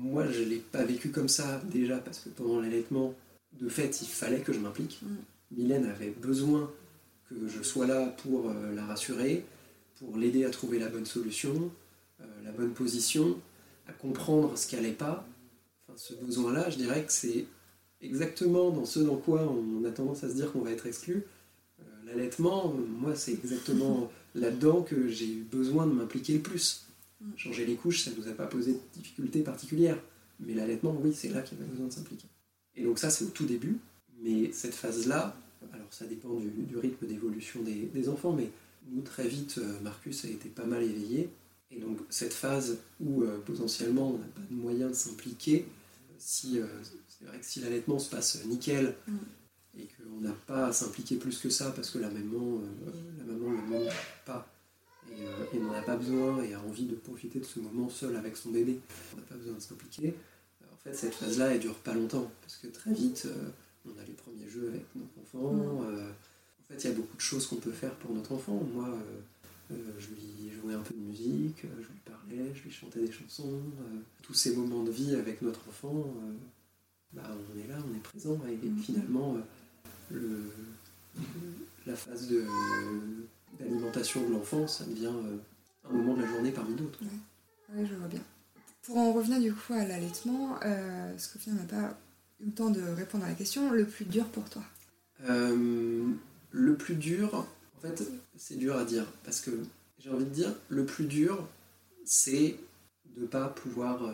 moi, 0.00 0.26
je 0.30 0.40
ne 0.40 0.46
l'ai 0.46 0.58
pas 0.58 0.84
vécu 0.84 1.10
comme 1.10 1.28
ça 1.28 1.60
déjà, 1.70 1.98
parce 1.98 2.20
que 2.20 2.28
pendant 2.30 2.60
l'allaitement, 2.60 3.14
de 3.60 3.68
fait, 3.68 4.00
il 4.02 4.08
fallait 4.08 4.40
que 4.40 4.52
je 4.52 4.58
m'implique. 4.58 5.00
Mm. 5.02 5.56
Mylène 5.56 5.86
avait 5.86 6.10
besoin 6.10 6.70
que 7.28 7.34
je 7.48 7.62
sois 7.62 7.86
là 7.86 8.06
pour 8.22 8.48
euh, 8.48 8.74
la 8.74 8.84
rassurer, 8.86 9.44
pour 10.00 10.16
l'aider 10.16 10.44
à 10.44 10.50
trouver 10.50 10.80
la 10.80 10.88
bonne 10.88 11.06
solution, 11.06 11.70
euh, 12.20 12.24
la 12.44 12.50
bonne 12.50 12.72
position, 12.72 13.38
à 13.86 13.92
comprendre 13.92 14.58
ce 14.58 14.66
qui 14.66 14.74
n'allait 14.74 14.92
pas. 14.92 15.28
Enfin, 15.86 15.96
ce 15.96 16.14
besoin-là, 16.14 16.70
je 16.70 16.76
dirais 16.76 17.04
que 17.04 17.12
c'est 17.12 17.46
exactement 18.00 18.70
dans 18.70 18.84
ce 18.84 18.98
dans 18.98 19.16
quoi 19.16 19.42
on 19.42 19.84
a 19.84 19.90
tendance 19.90 20.24
à 20.24 20.28
se 20.28 20.34
dire 20.34 20.50
qu'on 20.52 20.62
va 20.62 20.72
être 20.72 20.86
exclu. 20.86 21.24
Euh, 21.78 21.82
l'allaitement, 22.06 22.74
moi, 22.98 23.14
c'est 23.14 23.32
exactement 23.32 24.10
là-dedans 24.34 24.82
que 24.82 25.08
j'ai 25.08 25.28
eu 25.28 25.42
besoin 25.42 25.86
de 25.86 25.92
m'impliquer 25.92 26.34
le 26.34 26.40
plus. 26.40 26.86
Changer 27.36 27.66
les 27.66 27.74
couches, 27.74 28.04
ça 28.04 28.10
ne 28.10 28.16
nous 28.16 28.28
a 28.28 28.32
pas 28.32 28.46
posé 28.46 28.72
de 28.72 28.80
difficultés 28.94 29.42
particulières. 29.42 29.98
Mais 30.40 30.54
l'allaitement, 30.54 30.96
oui, 31.02 31.12
c'est 31.14 31.28
là 31.28 31.42
qu'il 31.42 31.58
y 31.58 31.60
avait 31.60 31.70
besoin 31.70 31.86
de 31.86 31.92
s'impliquer. 31.92 32.26
Et 32.74 32.84
donc 32.84 32.98
ça, 32.98 33.10
c'est 33.10 33.26
au 33.26 33.28
tout 33.28 33.44
début. 33.44 33.78
Mais 34.22 34.52
cette 34.52 34.74
phase-là, 34.74 35.36
alors 35.72 35.86
ça 35.90 36.06
dépend 36.06 36.30
du, 36.38 36.76
rythme 36.76 37.06
d'évolution 37.06 37.60
des, 37.62 38.08
enfants, 38.08 38.32
mais 38.32 38.50
nous, 38.90 39.02
très 39.02 39.28
vite, 39.28 39.58
euh, 39.58 39.80
Marcus 39.82 40.24
a 40.24 40.28
été 40.28 40.48
pas 40.48 40.64
mal 40.64 40.82
éveillé. 40.82 41.30
Et 41.70 41.78
donc 41.78 41.98
cette 42.08 42.32
phase 42.32 42.78
où 42.98 43.22
euh, 43.22 43.38
potentiellement 43.46 44.10
on 44.10 44.18
n'a 44.18 44.26
pas 44.26 44.40
de 44.50 44.54
moyen 44.54 44.88
de 44.88 44.92
s'impliquer, 44.92 45.66
si 46.18 46.58
euh, 46.58 46.66
c'est 47.06 47.24
vrai 47.24 47.38
que 47.38 47.46
si 47.46 47.60
l'allaitement 47.60 48.00
se 48.00 48.10
passe 48.10 48.44
nickel 48.46 48.96
mm. 49.06 49.16
et 49.78 49.86
qu'on 49.86 50.20
n'a 50.20 50.32
pas 50.32 50.66
à 50.66 50.72
s'impliquer 50.72 51.14
plus 51.14 51.38
que 51.38 51.48
ça 51.48 51.70
parce 51.70 51.90
que 51.90 51.98
la 51.98 52.10
maman, 52.10 52.60
la 53.18 53.24
maman 53.24 53.50
ne 53.50 53.66
demande 53.66 53.88
pas 54.26 54.52
et, 55.52 55.58
n'en 55.60 55.72
a 55.72 55.82
pas 55.82 55.96
besoin 55.96 56.42
et 56.42 56.54
a 56.54 56.60
envie 56.60 56.86
de 56.86 56.96
profiter 56.96 57.38
de 57.38 57.44
ce 57.44 57.60
moment 57.60 57.88
seul 57.88 58.16
avec 58.16 58.36
son 58.36 58.50
bébé, 58.50 58.80
on 59.12 59.18
n'a 59.18 59.22
pas 59.22 59.36
besoin 59.36 59.54
de 59.54 59.60
s'impliquer. 59.60 60.14
En 60.72 60.76
fait, 60.76 60.94
cette 60.94 61.14
phase-là, 61.14 61.54
elle 61.54 61.60
dure 61.60 61.76
pas 61.76 61.94
longtemps 61.94 62.32
parce 62.40 62.56
que 62.56 62.66
très 62.66 62.92
vite, 62.92 63.28
on 63.86 63.96
a 64.00 64.04
les 64.04 64.12
premiers 64.14 64.48
jeux 64.48 64.68
avec 64.70 64.86
notre 64.96 65.12
enfant. 65.22 65.52
Mm. 65.52 66.14
En 66.70 66.74
fait, 66.74 66.84
il 66.84 66.90
y 66.90 66.92
a 66.92 66.96
beaucoup 66.96 67.16
de 67.16 67.20
choses 67.20 67.46
qu'on 67.46 67.56
peut 67.56 67.72
faire 67.72 67.94
pour 67.96 68.14
notre 68.14 68.32
enfant. 68.32 68.62
Moi, 68.72 68.88
euh, 69.72 69.74
je 69.98 70.08
lui 70.08 70.52
jouais 70.60 70.74
un 70.74 70.80
peu 70.80 70.94
de 70.94 71.00
musique, 71.00 71.64
euh, 71.64 71.68
je 71.80 71.88
lui 71.88 72.00
parlais, 72.04 72.52
je 72.54 72.62
lui 72.62 72.70
chantais 72.70 73.00
des 73.00 73.12
chansons. 73.12 73.60
Euh, 73.80 73.98
tous 74.22 74.34
ces 74.34 74.54
moments 74.54 74.84
de 74.84 74.90
vie 74.90 75.14
avec 75.14 75.42
notre 75.42 75.60
enfant, 75.68 76.14
bah, 77.12 77.22
on 77.26 77.58
est 77.58 77.66
là, 77.66 77.76
on 77.90 77.96
est 77.96 78.02
présent. 78.02 78.38
Et, 78.48 78.54
mm-hmm. 78.54 78.78
finalement, 78.80 79.36
le, 80.10 80.52
la 81.86 81.96
phase 81.96 82.32
d'alimentation 83.58 84.28
de, 84.28 84.32
l'enfant, 84.32 84.68
ça 84.68 84.84
devient 84.84 85.12
un 85.88 85.92
moment 85.92 86.14
de 86.14 86.22
la 86.22 86.28
journée 86.28 86.52
parmi 86.52 86.74
d'autres. 86.74 87.00
Oui, 87.74 87.86
je 87.88 87.94
vois 87.94 88.08
bien. 88.08 88.22
Pour 88.82 88.96
en 88.96 89.12
revenir 89.12 89.40
du 89.40 89.52
coup 89.52 89.72
à 89.72 89.84
l'allaitement, 89.84 90.56
euh, 90.64 91.12
n'a 91.46 91.64
pas 91.64 91.98
eu 92.40 92.46
le 92.46 92.52
temps 92.52 92.70
de 92.70 92.80
répondre 92.80 93.24
à 93.24 93.28
la 93.28 93.34
question, 93.34 93.70
le 93.70 93.84
plus 93.86 94.04
dur 94.04 94.24
pour 94.26 94.48
toi? 94.48 94.62
Le 96.52 96.76
plus 96.76 96.96
dur, 96.96 97.34
en 97.34 97.80
fait, 97.80 98.02
c'est 98.36 98.56
dur 98.56 98.76
à 98.76 98.84
dire 98.84 99.06
parce 99.24 99.40
que 99.40 99.50
j'ai 99.98 100.10
envie 100.10 100.24
de 100.24 100.30
dire, 100.30 100.52
le 100.68 100.84
plus 100.84 101.04
dur, 101.04 101.46
c'est 102.04 102.56
de 103.16 103.22
ne 103.22 103.26
pas 103.26 103.48
pouvoir 103.48 104.04
euh, 104.04 104.12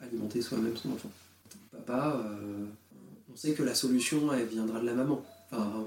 alimenter 0.00 0.40
soi-même 0.40 0.76
son 0.76 0.92
enfant. 0.92 1.10
Papa, 1.70 2.24
euh, 2.24 2.66
on 3.32 3.36
sait 3.36 3.52
que 3.52 3.62
la 3.62 3.74
solution, 3.74 4.32
elle 4.32 4.46
viendra 4.46 4.80
de 4.80 4.86
la 4.86 4.94
maman. 4.94 5.24
Enfin, 5.50 5.84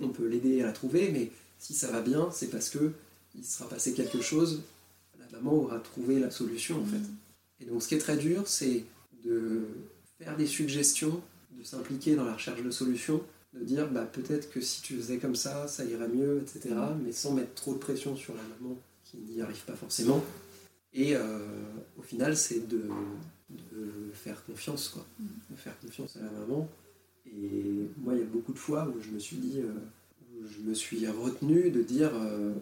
on, 0.00 0.08
peut 0.08 0.26
l'aider 0.26 0.62
à 0.62 0.66
la 0.66 0.72
trouver, 0.72 1.10
mais 1.10 1.30
si 1.58 1.74
ça 1.74 1.90
va 1.90 2.00
bien, 2.00 2.28
c'est 2.32 2.48
parce 2.48 2.70
que 2.70 2.92
il 3.34 3.44
sera 3.44 3.68
passé 3.68 3.92
quelque 3.92 4.20
chose, 4.20 4.62
la 5.18 5.26
maman 5.38 5.54
aura 5.54 5.80
trouvé 5.80 6.20
la 6.20 6.30
solution 6.30 6.80
en 6.80 6.84
fait. 6.84 6.98
Mm. 6.98 7.16
Et 7.60 7.64
donc 7.66 7.82
ce 7.82 7.88
qui 7.88 7.94
est 7.96 7.98
très 7.98 8.16
dur, 8.16 8.46
c'est 8.46 8.84
de 9.24 9.66
faire 10.18 10.36
des 10.36 10.46
suggestions, 10.46 11.20
de 11.58 11.64
s'impliquer 11.64 12.14
dans 12.14 12.24
la 12.24 12.34
recherche 12.34 12.62
de 12.62 12.70
solutions, 12.70 13.22
de 13.54 13.64
dire 13.64 13.88
bah, 13.90 14.04
peut-être 14.04 14.50
que 14.50 14.60
si 14.60 14.82
tu 14.82 14.96
faisais 14.96 15.18
comme 15.18 15.36
ça, 15.36 15.68
ça 15.68 15.84
irait 15.84 16.08
mieux, 16.08 16.42
etc. 16.42 16.74
Mais 17.04 17.12
sans 17.12 17.32
mettre 17.32 17.54
trop 17.54 17.74
de 17.74 17.78
pression 17.78 18.16
sur 18.16 18.34
la 18.34 18.42
maman 18.42 18.76
qui 19.04 19.18
n'y 19.18 19.40
arrive 19.40 19.64
pas 19.64 19.74
forcément. 19.74 20.22
Et 20.92 21.16
euh, 21.16 21.38
au 21.98 22.02
final, 22.02 22.36
c'est 22.36 22.68
de, 22.68 22.82
faire 24.12 24.44
confiance, 24.44 24.88
quoi. 24.88 25.04
Mm. 25.18 25.26
De 25.50 25.56
faire 25.56 25.78
confiance 25.80 26.16
à 26.16 26.20
la 26.22 26.30
maman. 26.30 26.68
Et 27.26 27.88
moi, 27.98 28.14
il 28.14 28.20
y 28.20 28.22
a 28.22 28.26
beaucoup 28.26 28.52
de 28.52 28.58
fois 28.58 28.88
où 28.88 29.00
je 29.00 29.10
me 29.10 29.18
suis 29.18 29.36
dit, 29.36 29.60
euh, 29.60 29.72
où 30.36 30.46
je 30.46 30.68
me 30.68 30.74
suis 30.74 31.06
retenu 31.08 31.70
de 31.70 31.82
dire 31.82 32.12
euh, 32.14 32.52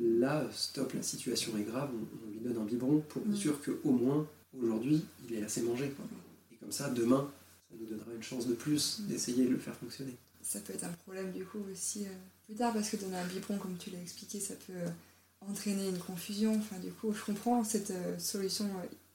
là, 0.00 0.48
stop, 0.52 0.92
la 0.94 1.02
situation 1.02 1.52
est 1.58 1.64
grave, 1.64 1.90
on, 1.92 2.30
lui 2.30 2.40
donne 2.40 2.56
un 2.56 2.64
biberon 2.64 3.02
pour 3.08 3.22
être 3.22 3.28
mm. 3.28 3.36
sûr 3.36 3.60
qu'au 3.62 3.92
moins 3.92 4.26
aujourd'hui, 4.58 5.04
il 5.28 5.36
est 5.36 5.42
assez 5.42 5.62
mangé. 5.62 5.90
Quoi. 5.90 6.06
Et 6.52 6.56
comme 6.56 6.72
ça, 6.72 6.88
demain, 6.88 7.30
donnera 7.90 8.12
une 8.14 8.22
chance 8.22 8.46
de 8.46 8.54
plus 8.54 9.00
d'essayer 9.02 9.44
de 9.44 9.50
le 9.50 9.58
faire 9.58 9.74
fonctionner. 9.76 10.16
Ça 10.42 10.60
peut 10.60 10.72
être 10.72 10.84
un 10.84 10.92
problème 11.04 11.32
du 11.32 11.44
coup 11.44 11.58
aussi 11.70 12.04
euh, 12.04 12.10
plus 12.46 12.54
tard 12.54 12.72
parce 12.72 12.88
que 12.88 12.96
donner 12.96 13.16
un 13.16 13.26
biberon, 13.26 13.58
comme 13.58 13.76
tu 13.76 13.90
l'as 13.90 14.00
expliqué, 14.00 14.40
ça 14.40 14.54
peut 14.66 14.72
euh, 14.72 14.88
entraîner 15.46 15.88
une 15.88 15.98
confusion. 15.98 16.56
Enfin, 16.56 16.78
du 16.78 16.90
coup, 16.92 17.12
je 17.12 17.22
comprends 17.22 17.62
cette 17.64 17.90
euh, 17.90 18.18
solution 18.18 18.68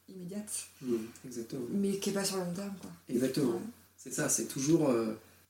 immédiate, 0.07 0.67
mmh, 0.81 0.95
exactement. 1.25 1.65
mais 1.71 1.97
qui 1.97 2.09
n'est 2.09 2.15
pas 2.15 2.23
sur 2.23 2.37
le 2.37 2.43
long 2.43 2.53
terme. 2.53 2.75
Quoi. 2.79 2.91
Exactement. 3.09 3.61
C'est 3.97 4.13
ça, 4.13 4.29
c'est 4.29 4.45
toujours 4.45 4.93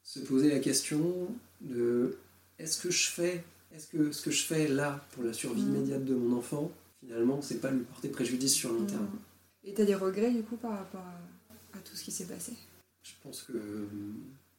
se 0.02 0.20
poser 0.20 0.48
la 0.48 0.60
question 0.60 1.28
de 1.60 2.18
est-ce 2.58 2.82
que 2.82 2.90
je 2.90 3.08
fais, 3.10 3.44
est-ce 3.76 3.88
que 3.88 4.14
ce 4.14 4.22
que 4.22 4.32
je 4.32 4.46
fais 4.46 4.70
là 4.70 5.06
pour 5.12 5.24
la 5.24 5.34
survie 5.34 5.62
mmh. 5.62 5.76
immédiate 5.76 6.06
de 6.06 6.16
mon 6.16 6.38
enfant, 6.38 6.72
finalement, 7.02 7.42
c'est 7.42 7.60
pas 7.60 7.70
lui 7.70 7.82
porter 7.82 8.08
préjudice 8.08 8.54
sur 8.54 8.72
le 8.72 8.78
long 8.78 8.84
mmh. 8.84 8.88
terme. 8.88 9.10
Et 9.66 9.74
tu 9.74 9.82
as 9.82 9.86
des 9.86 9.96
regrets 9.96 10.32
du 10.32 10.44
coup 10.44 10.56
par 10.56 10.72
rapport 10.72 11.04
à 11.74 11.80
tout 11.80 11.98
ce 11.98 12.04
qui 12.04 12.12
s'est 12.12 12.26
passé? 12.26 12.54
Je 13.06 13.14
pense 13.22 13.44
que 13.44 13.54
euh, 13.54 13.86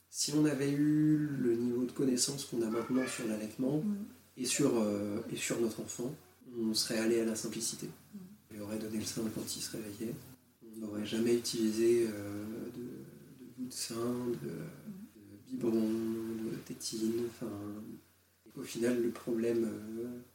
si 0.08 0.32
on 0.34 0.44
avait 0.44 0.70
eu 0.70 1.16
le 1.16 1.56
niveau 1.56 1.84
de 1.84 1.90
connaissance 1.90 2.44
qu'on 2.44 2.62
a 2.62 2.70
maintenant 2.70 3.06
sur 3.08 3.26
l'allaitement 3.26 3.78
mm. 3.78 3.96
et, 4.36 4.44
sur, 4.44 4.78
euh, 4.78 5.20
et 5.32 5.36
sur 5.36 5.60
notre 5.60 5.80
enfant, 5.80 6.14
on 6.56 6.72
serait 6.72 6.98
allé 6.98 7.20
à 7.20 7.24
la 7.24 7.34
simplicité. 7.34 7.86
Mm. 7.86 8.18
On 8.50 8.54
lui 8.54 8.60
aurait 8.60 8.78
donné 8.78 8.98
le 8.98 9.04
sein 9.04 9.22
quand 9.34 9.56
il 9.56 9.60
se 9.60 9.76
réveillait. 9.76 10.14
On 10.76 10.86
n'aurait 10.86 11.06
jamais 11.06 11.34
utilisé 11.34 12.06
euh, 12.06 12.44
de, 12.76 12.82
de 12.82 13.50
bout 13.58 13.66
de 13.66 13.72
sein, 13.72 13.94
de, 14.42 14.48
de 14.48 15.50
biberon, 15.50 15.90
de 16.52 16.56
tétine. 16.66 17.24
Enfin, 17.28 17.50
au 18.56 18.62
final, 18.62 19.02
le 19.02 19.10
problème, 19.10 19.68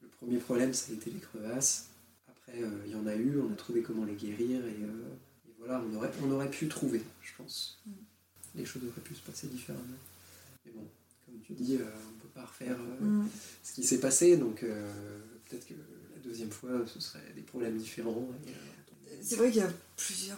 le 0.02 0.08
premier 0.10 0.38
problème, 0.38 0.74
ça 0.74 0.92
a 0.92 0.96
été 0.96 1.12
les 1.12 1.20
crevasses. 1.20 1.88
Après, 2.28 2.60
il 2.86 2.92
y 2.92 2.96
en 2.96 3.08
a 3.08 3.16
eu, 3.16 3.40
on 3.40 3.52
a 3.52 3.56
trouvé 3.56 3.82
comment 3.82 4.04
les 4.04 4.16
guérir 4.16 4.64
et 4.66 4.78
voilà, 5.58 5.84
on 5.88 5.96
aurait, 5.96 6.12
on 6.24 6.32
aurait 6.32 6.50
pu 6.50 6.68
trouver, 6.68 7.02
je 7.22 7.32
pense. 7.38 7.82
Mm. 7.86 7.92
Les 8.56 8.66
choses 8.66 8.84
auraient 8.84 9.02
pu 9.02 9.16
se 9.16 9.22
passer 9.22 9.48
différemment. 9.48 9.84
Mais 10.66 10.72
bon, 10.72 10.88
comme 11.26 11.40
tu 11.42 11.54
dis, 11.54 11.76
euh, 11.76 11.86
on 11.86 12.16
ne 12.16 12.22
peut 12.22 12.28
pas 12.34 12.46
refaire 12.46 12.78
euh, 12.80 13.06
mm. 13.06 13.30
ce 13.64 13.74
qui 13.74 13.84
s'est 13.84 14.00
passé, 14.00 14.38
donc 14.38 14.64
euh, 14.64 14.92
peut-être 15.50 15.68
que 15.68 15.74
la 15.74 16.22
deuxième 16.24 16.52
fois, 16.52 16.70
ce 16.86 17.00
serait 17.00 17.32
des 17.36 17.42
problèmes 17.42 17.78
différents. 17.78 18.28
C'est 19.22 19.36
vrai 19.36 19.52
qu'il 19.52 19.62
y 19.62 19.66
a 19.66 19.72
plusieurs 19.96 20.38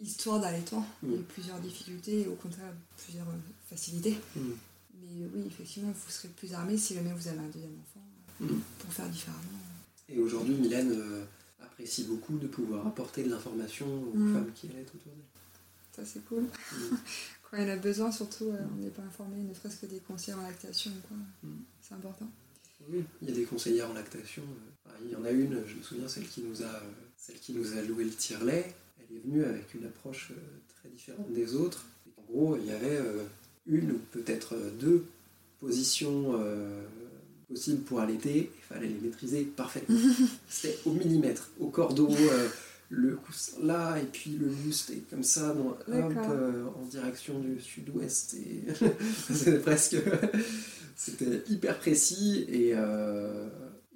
histoires 0.00 0.40
d'allaitement, 0.40 0.86
mm. 1.02 1.16
plusieurs 1.28 1.58
difficultés, 1.60 2.22
et 2.22 2.28
au 2.28 2.34
contraire, 2.34 2.72
plusieurs 2.96 3.26
facilités. 3.68 4.16
Mais 4.36 5.26
oui, 5.34 5.42
effectivement, 5.46 5.90
vous 5.90 6.10
serez 6.10 6.28
plus 6.28 6.54
armé 6.54 6.76
si 6.76 6.94
jamais 6.94 7.12
vous 7.12 7.28
avez 7.28 7.38
un 7.38 7.48
deuxième 7.48 7.78
enfant 7.80 8.54
pour 8.78 8.92
faire 8.92 9.08
différemment. 9.08 9.58
Et 10.08 10.18
aujourd'hui, 10.18 10.54
Mylène 10.54 11.26
apprécie 11.74 12.04
beaucoup 12.04 12.38
de 12.38 12.46
pouvoir 12.46 12.86
apporter 12.86 13.24
de 13.24 13.30
l'information 13.30 13.86
aux 13.86 14.16
mm. 14.16 14.34
femmes 14.34 14.52
qui 14.54 14.68
allaitent 14.68 14.94
autour 14.94 15.12
d'elle. 15.12 15.24
Ça, 15.96 16.02
c'est 16.04 16.24
cool. 16.24 16.42
Mm. 16.42 16.96
Quand 17.54 17.60
elle 17.62 17.70
a 17.70 17.76
besoin, 17.76 18.10
surtout, 18.10 18.46
euh, 18.48 18.56
on 18.74 18.82
n'est 18.82 18.90
pas 18.90 19.02
informé, 19.02 19.36
ne 19.40 19.54
serait-ce 19.54 19.76
que 19.76 19.86
des 19.86 20.00
conseillers 20.00 20.36
en 20.36 20.42
lactation. 20.42 20.90
Mm. 21.42 21.48
C'est 21.80 21.94
important. 21.94 22.28
Oui, 22.90 23.04
il 23.22 23.28
y 23.28 23.32
a 23.32 23.34
des 23.34 23.44
conseillères 23.44 23.88
en 23.88 23.92
lactation. 23.92 24.42
Euh, 24.88 24.90
il 25.04 25.12
y 25.12 25.16
en 25.16 25.24
a 25.24 25.30
une, 25.30 25.62
je 25.66 25.76
me 25.76 25.82
souviens, 25.82 26.08
celle 26.08 26.26
qui 26.26 26.42
nous 26.42 26.64
a, 26.64 26.82
celle 27.16 27.36
qui 27.36 27.52
nous 27.52 27.78
a 27.78 27.82
loué 27.82 28.04
le 28.04 28.10
tire-lait. 28.10 28.74
Elle 28.98 29.16
est 29.16 29.20
venue 29.20 29.44
avec 29.44 29.72
une 29.74 29.84
approche 29.84 30.32
euh, 30.32 30.40
très 30.80 30.88
différente 30.88 31.32
des 31.32 31.54
autres. 31.54 31.84
en 32.16 32.22
gros, 32.32 32.56
il 32.56 32.66
y 32.66 32.72
avait 32.72 33.00
une 33.66 33.92
ou 33.92 34.00
peut-être 34.10 34.56
deux 34.80 35.06
positions 35.60 36.34
possible 37.48 37.82
pour 37.82 38.00
allaiter, 38.00 38.50
il 38.56 38.62
fallait 38.62 38.88
les 38.88 38.98
maîtriser 39.00 39.42
parfaitement. 39.42 39.96
C'était 40.48 40.78
au 40.84 40.92
millimètre, 40.92 41.50
au 41.60 41.68
cordeau, 41.68 42.08
euh, 42.10 42.48
le 42.94 43.16
coussin 43.16 43.56
là, 43.62 43.98
et 43.98 44.06
puis 44.06 44.30
le 44.30 44.46
buste 44.46 44.90
est 44.90 45.08
comme 45.10 45.22
ça, 45.22 45.54
dans, 45.54 45.76
euh, 45.88 46.64
en 46.76 46.84
direction 46.86 47.38
du 47.40 47.60
sud-ouest. 47.60 48.34
Et 48.34 48.64
c'était 49.32 49.58
presque. 49.58 49.96
C'était 50.96 51.42
hyper 51.48 51.78
précis, 51.78 52.46
et, 52.48 52.70
euh, 52.74 53.48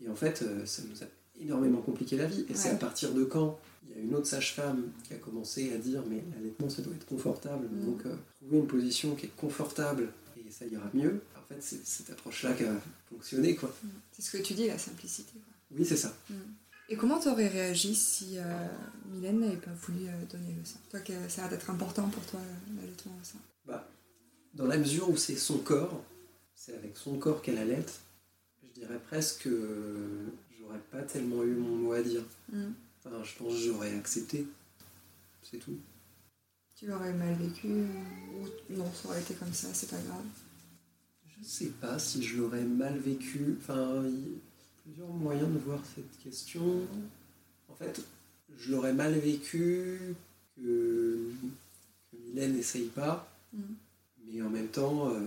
et, 0.05 0.09
en 0.09 0.17
fait, 0.17 0.45
ça 0.65 0.83
nous 0.91 1.03
a 1.03 1.07
énormément 1.41 1.81
compliqué 1.81 2.17
la 2.17 2.27
vie. 2.27 2.45
Et 2.49 2.55
c'est 2.55 2.71
à 2.71 2.75
partir 2.75 3.13
de 3.13 3.23
quand 3.23 3.59
il 3.85 3.97
y 3.97 4.01
a 4.01 4.03
une 4.03 4.15
autre 4.17 4.27
sage-femme 4.27 4.91
qui 5.05 5.15
a 5.15 5.17
commencé 5.17 5.73
à 5.73 5.79
dire 5.79 6.03
mais 6.11 6.25
l'allaitement 6.35 6.69
ça 6.69 6.83
doit 6.83 6.95
être 6.95 7.07
confortable, 7.07 7.69
mm. 7.71 7.85
donc 7.85 8.03
trouver 8.37 8.59
une 8.59 8.67
position 8.67 9.15
qui 9.15 9.27
est 9.27 9.37
confortable 9.37 10.09
et 10.37 10.51
ça 10.51 10.67
ira 10.67 10.91
mieux 10.93 11.21
fait, 11.49 11.61
c'est 11.61 11.85
cette 11.85 12.11
approche-là 12.11 12.53
qui 12.53 12.65
a 12.65 12.75
fonctionné. 13.11 13.55
quoi. 13.55 13.75
Mm. 13.83 13.89
C'est 14.13 14.23
ce 14.23 14.31
que 14.37 14.43
tu 14.43 14.55
dis, 14.55 14.67
la 14.67 14.79
simplicité. 14.79 15.33
Oui, 15.71 15.85
c'est 15.85 15.97
ça. 15.97 16.15
Mm. 16.29 16.35
Et 16.91 16.97
comment 16.97 17.19
tu 17.21 17.29
aurais 17.29 17.49
réagi 17.49 17.95
si 17.95 18.39
euh, 18.39 18.67
Mylène 19.11 19.41
n'avait 19.41 19.57
pas 19.57 19.73
voulu 19.73 20.07
euh, 20.07 20.25
donner 20.33 20.55
le 20.59 20.65
sein? 20.65 20.79
Toi, 20.91 21.01
ça 21.29 21.43
a 21.43 21.45
l'air 21.45 21.51
d'être 21.51 21.71
important 21.71 22.09
pour 22.09 22.25
toi, 22.25 22.41
l'allaitement 22.77 23.13
au 23.21 23.25
sein? 23.25 23.39
Bah, 23.67 23.87
dans 24.55 24.67
la 24.67 24.79
mesure 24.79 25.11
où 25.11 25.17
c'est 25.17 25.37
son 25.37 25.59
corps, 25.59 26.03
c'est 26.55 26.75
avec 26.75 26.97
son 26.97 27.19
corps 27.19 27.43
qu'elle 27.43 27.59
allait, 27.59 27.85
je 28.63 28.81
dirais 28.81 28.99
presque 29.07 29.43
que 29.43 30.33
j'aurais 30.59 30.81
pas 30.91 31.03
tellement 31.03 31.45
eu 31.45 31.55
mon 31.55 31.77
mot 31.77 31.93
à 31.93 32.03
dire. 32.03 32.25
Mm. 32.51 32.71
Enfin, 33.05 33.23
je 33.23 33.37
pense 33.37 33.53
que 33.53 33.61
j'aurais 33.61 33.95
accepté. 33.95 34.47
C'est 35.43 35.59
tout. 35.59 35.79
Tu 36.75 36.87
l'aurais 36.87 37.13
mal 37.13 37.35
vécu 37.35 37.69
ou 37.69 38.47
non, 38.71 38.91
ça 38.95 39.09
aurait 39.09 39.21
été 39.21 39.35
comme 39.35 39.53
ça, 39.53 39.69
c'est 39.75 39.91
pas 39.91 40.01
grave? 40.01 40.25
Je 41.27 41.41
ne 41.41 41.45
sais 41.45 41.73
pas 41.81 41.99
si 41.99 42.23
je 42.23 42.39
l'aurais 42.39 42.65
mal 42.65 42.97
vécu. 42.99 43.59
Enfin, 43.61 44.05
il 44.07 44.39
plusieurs 44.89 45.09
moyens 45.09 45.53
de 45.53 45.59
voir 45.59 45.81
cette 45.95 46.19
question. 46.23 46.63
En 47.69 47.75
fait, 47.75 48.01
je 48.57 48.73
l'aurais 48.73 48.95
mal 48.95 49.13
vécu 49.19 50.15
que, 50.57 51.31
que 52.11 52.17
Mylène 52.17 52.55
n'essaye 52.55 52.87
pas. 52.87 53.31
Mm. 53.53 53.61
Mais 54.27 54.43
en 54.43 54.49
même 54.49 54.69
temps, 54.69 55.11
euh, 55.11 55.21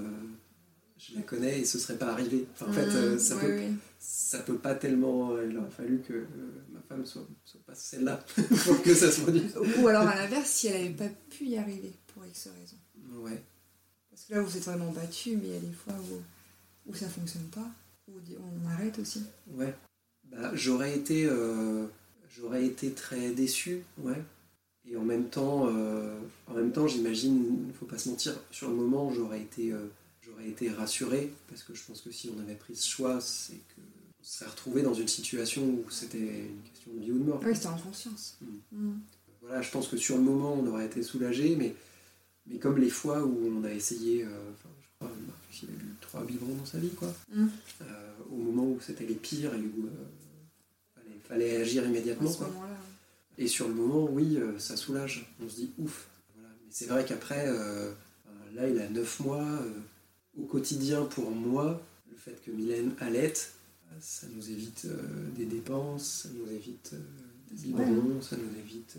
je 0.97 1.15
la 1.15 1.21
connais 1.21 1.59
et 1.59 1.65
ce 1.65 1.77
serait 1.77 1.97
pas 1.97 2.11
arrivé. 2.11 2.47
en 2.59 2.71
fait, 2.71 3.19
ça, 3.19 3.35
peut, 3.35 3.59
ça 3.99 4.39
peut 4.39 4.57
pas 4.57 4.75
tellement. 4.75 5.39
Il 5.41 5.57
aurait 5.57 5.69
fallu 5.69 5.99
que 5.99 6.25
ma 6.71 6.81
femme 6.81 7.05
soit, 7.05 7.27
soit 7.45 7.61
pas 7.65 7.75
celle-là 7.75 8.23
pour 8.65 8.81
que 8.81 8.93
ça 8.93 9.11
se 9.11 9.21
produise. 9.21 9.55
Ou 9.79 9.87
alors 9.87 10.07
à 10.07 10.15
l'inverse, 10.15 10.49
si 10.49 10.67
elle 10.67 10.93
n'avait 10.93 11.09
pas 11.09 11.15
pu 11.29 11.45
y 11.45 11.57
arriver 11.57 11.93
pour 12.07 12.25
X 12.25 12.49
raison. 12.59 12.77
Ouais. 13.21 13.43
Parce 14.09 14.23
que 14.25 14.33
là, 14.33 14.41
vous 14.41 14.57
êtes 14.57 14.63
vraiment 14.63 14.91
battu, 14.91 15.37
mais 15.37 15.47
il 15.47 15.53
y 15.53 15.57
a 15.57 15.59
des 15.59 15.73
fois 15.73 15.93
où, 15.93 16.91
où 16.91 16.95
ça 16.95 17.07
fonctionne 17.07 17.45
pas, 17.45 17.69
on 18.07 18.69
arrête 18.69 18.99
aussi. 18.99 19.23
Ouais. 19.53 19.73
Bah, 20.31 20.51
j'aurais 20.53 20.95
été, 20.95 21.25
euh, 21.25 21.85
j'aurais 22.35 22.65
été 22.65 22.91
très 22.91 23.31
déçu, 23.31 23.83
ouais. 23.99 24.21
Et 24.89 24.97
en 24.97 25.03
même 25.03 25.29
temps, 25.29 25.67
euh, 25.67 26.17
en 26.47 26.53
même 26.53 26.71
temps, 26.71 26.87
j'imagine, 26.87 27.67
il 27.67 27.73
faut 27.73 27.85
pas 27.85 27.97
se 27.97 28.09
mentir, 28.09 28.35
sur 28.49 28.69
le 28.69 28.75
moment, 28.75 29.11
j'aurais 29.13 29.41
été, 29.41 29.71
euh, 29.71 29.91
j'aurais 30.21 30.47
été 30.47 30.69
rassuré 30.69 31.31
parce 31.47 31.63
que 31.63 31.75
je 31.75 31.83
pense 31.83 32.01
que 32.01 32.11
si 32.11 32.31
on 32.35 32.41
avait 32.41 32.55
pris 32.55 32.75
ce 32.75 32.87
choix, 32.87 33.21
c'est 33.21 33.53
que 33.53 33.81
on 34.19 34.23
serait 34.23 34.49
retrouvé 34.49 34.83
dans 34.83 34.93
une 34.93 35.07
situation 35.07 35.63
où 35.63 35.89
c'était 35.89 36.19
une 36.19 36.61
question 36.71 36.91
de 36.93 36.99
vie 36.99 37.11
ou 37.11 37.17
de 37.17 37.23
mort. 37.23 37.41
Oui, 37.43 37.55
c'était 37.55 37.67
en 37.67 37.77
conscience. 37.77 38.37
Mm. 38.41 38.77
Mm. 38.77 38.99
Voilà, 39.41 39.61
je 39.61 39.71
pense 39.71 39.87
que 39.87 39.97
sur 39.97 40.15
le 40.15 40.21
moment, 40.21 40.53
on 40.53 40.67
aurait 40.67 40.85
été 40.85 41.01
soulagé, 41.01 41.55
mais, 41.55 41.75
mais 42.45 42.59
comme 42.59 42.77
les 42.77 42.91
fois 42.91 43.23
où 43.23 43.51
on 43.57 43.63
a 43.63 43.71
essayé, 43.71 44.25
enfin, 44.25 44.69
crois, 44.80 44.80
Marcus, 45.07 45.63
il 45.63 45.69
a 45.69 45.73
eu 45.73 45.95
trois 46.01 46.23
biberons 46.23 46.55
dans 46.55 46.65
sa 46.65 46.79
vie, 46.79 46.91
quoi. 46.91 47.13
Mm. 47.33 47.47
au 48.31 48.35
moment 48.35 48.63
où 48.63 48.79
c'était 48.81 49.05
les 49.05 49.15
pires 49.15 49.53
et 49.53 49.59
où 49.59 49.89
fallait 51.31 51.57
agir 51.57 51.85
immédiatement. 51.85 52.31
Et 53.37 53.47
sur 53.47 53.67
le 53.67 53.73
moment, 53.73 54.07
oui, 54.11 54.37
euh, 54.37 54.59
ça 54.59 54.75
soulage. 54.75 55.33
On 55.43 55.49
se 55.49 55.55
dit 55.55 55.71
ouf. 55.77 56.07
Mais 56.37 56.43
c'est 56.69 56.87
vrai 56.87 57.05
qu'après, 57.05 57.45
euh, 57.47 57.91
là, 58.53 58.67
il 58.67 58.79
a 58.79 58.89
9 58.89 59.19
mois. 59.21 59.43
Euh, 59.43 59.71
au 60.37 60.45
quotidien, 60.45 61.03
pour 61.03 61.31
moi, 61.31 61.81
le 62.09 62.15
fait 62.15 62.39
que 62.45 62.51
Mylène 62.51 62.91
allaite, 62.99 63.53
ça 63.99 64.27
nous 64.33 64.49
évite 64.49 64.87
des 65.35 65.45
dépenses, 65.45 66.23
ça 66.23 66.29
nous 66.33 66.49
évite 66.49 66.93
des 67.49 67.67
biberons, 67.67 68.21
ça 68.21 68.37
nous 68.37 68.59
évite 68.59 68.95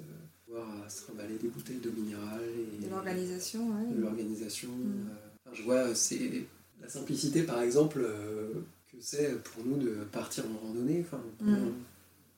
à 0.85 0.89
se 0.91 1.05
trimballer 1.05 1.39
des 1.39 1.49
bouteilles 1.49 1.79
d'eau 1.79 1.93
minérale. 1.93 2.43
Et, 2.75 2.85
de 2.85 2.91
l'organisation, 2.91 3.71
ouais. 3.71 3.95
De 3.95 4.03
l'organisation. 4.03 4.69
Mm. 4.69 5.09
Je 5.53 5.63
vois, 5.63 5.95
c'est 5.95 6.47
la 6.81 6.89
simplicité, 6.89 7.43
par 7.43 7.61
exemple, 7.63 8.01
que 8.01 8.97
c'est 9.01 9.43
pour 9.43 9.65
nous 9.65 9.77
de 9.77 10.05
partir 10.11 10.45
en 10.47 10.67
randonnée. 10.67 11.05
Enfin, 11.07 11.23
mm 11.41 11.71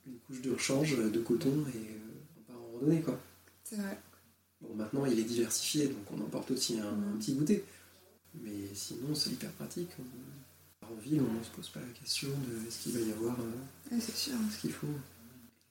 une 0.07 0.19
couche 0.27 0.41
de 0.43 0.53
rechange 0.53 0.99
de 0.99 1.21
coton 1.21 1.65
et 1.75 1.79
euh, 1.79 2.39
on 2.39 2.53
part 2.53 2.63
en 2.63 2.73
randonnée 2.73 3.01
quoi. 3.01 3.19
C'est 3.65 3.77
vrai. 3.77 3.99
Bon 4.61 4.75
maintenant 4.75 5.07
il 5.07 5.19
est 5.19 5.25
diversifié 5.25 5.89
donc 5.89 6.11
on 6.13 6.21
emporte 6.21 6.51
aussi 6.51 6.79
un, 6.79 6.93
mm. 6.93 7.19
petit 7.19 7.35
goûter. 7.35 7.65
Mais 8.43 8.75
sinon 8.75 9.15
c'est 9.15 9.31
hyper 9.31 9.51
pratique. 9.53 9.91
On, 9.99 10.87
en 10.87 10.95
ville 10.97 11.23
on 11.23 11.39
ne 11.39 11.43
se 11.43 11.51
pose 11.51 11.71
pas 11.71 11.81
la 11.81 11.99
question 11.99 12.29
de 12.29 12.69
est-ce 12.69 12.83
qu'il 12.83 12.93
va 12.93 13.01
y 13.01 13.13
avoir 13.13 13.37
euh, 13.41 13.99
ce 13.99 14.61
qu'il 14.61 14.73
faut. 14.73 14.87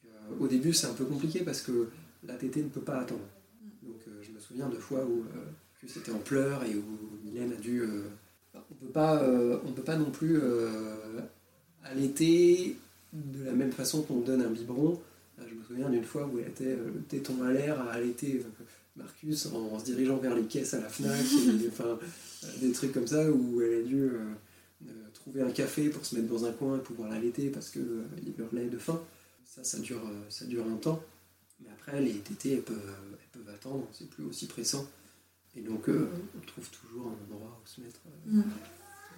Euh, 0.05 0.09
au 0.39 0.47
début 0.47 0.73
c'est 0.73 0.87
un 0.87 0.93
peu 0.93 1.05
compliqué 1.05 1.41
parce 1.41 1.61
que 1.61 1.89
la 2.23 2.35
tétée 2.35 2.63
ne 2.63 2.69
peut 2.69 2.81
pas 2.81 2.99
attendre. 2.99 3.27
Mm. 3.61 3.87
Donc 3.87 4.01
je 4.21 4.31
me 4.31 4.39
souviens 4.39 4.69
de 4.69 4.77
fois 4.77 5.05
où 5.05 5.25
c'était 5.87 6.11
en 6.11 6.19
pleurs 6.19 6.63
et 6.63 6.75
où 6.75 6.83
Mylène 7.23 7.53
a 7.53 7.61
dû 7.61 7.83
on 8.53 8.75
peut 8.75 8.91
pas 8.91 9.23
on 9.65 9.71
peut 9.71 9.83
pas 9.83 9.97
non 9.97 10.11
plus 10.11 10.39
allaiter 11.83 12.77
de 13.13 13.43
la 13.43 13.53
même 13.53 13.71
façon 13.71 14.01
qu'on 14.01 14.19
donne 14.19 14.41
un 14.41 14.49
biberon. 14.49 14.99
Je 15.37 15.53
me 15.55 15.63
souviens 15.63 15.89
d'une 15.89 16.03
fois 16.03 16.25
où 16.25 16.39
elle 16.39 16.47
était 16.47 16.65
euh, 16.65 16.91
le 16.93 17.01
téton 17.01 17.41
à 17.43 17.51
l'air 17.51 17.79
à 17.81 17.93
allaiter 17.93 18.43
euh, 18.45 18.63
Marcus 18.95 19.47
en, 19.47 19.79
se 19.79 19.85
dirigeant 19.85 20.17
vers 20.17 20.35
les 20.35 20.43
caisses 20.43 20.73
à 20.73 20.79
la 20.79 20.89
FNAC, 20.89 21.25
enfin, 21.67 21.99
euh, 22.43 22.47
des 22.61 22.71
trucs 22.71 22.93
comme 22.93 23.07
ça 23.07 23.29
où 23.29 23.61
elle 23.61 23.81
a 23.81 23.83
dû 23.83 24.11
trouver 25.13 25.41
un 25.41 25.51
café 25.51 25.89
pour 25.89 26.05
se 26.05 26.15
mettre 26.15 26.27
dans 26.27 26.45
un 26.45 26.51
coin 26.51 26.77
et 26.77 26.81
pouvoir 26.81 27.09
l'allaiter 27.09 27.49
parce 27.49 27.69
qu'il 27.69 27.85
il 28.25 28.33
hurlait 28.37 28.67
de 28.67 28.77
faim. 28.77 29.01
Ça, 29.45 29.63
ça 29.63 29.79
dure, 29.79 30.01
ça 30.29 30.45
dure 30.45 30.65
un 30.67 30.75
temps. 30.75 31.01
Mais 31.61 31.69
après, 31.71 32.01
les 32.01 32.15
tétés, 32.15 32.53
elles 32.53 32.61
peuvent, 32.61 32.93
elles 33.13 33.41
peuvent 33.41 33.53
attendre, 33.53 33.87
c'est 33.93 34.09
plus 34.09 34.25
aussi 34.25 34.47
pressant. 34.47 34.85
Et 35.55 35.61
donc, 35.61 35.87
on 35.87 36.39
trouve 36.45 36.69
toujours 36.69 37.07
un 37.07 37.33
endroit 37.33 37.61
où 37.63 37.67
se 37.67 37.81
mettre. 37.81 37.99
Mm. 38.25 38.41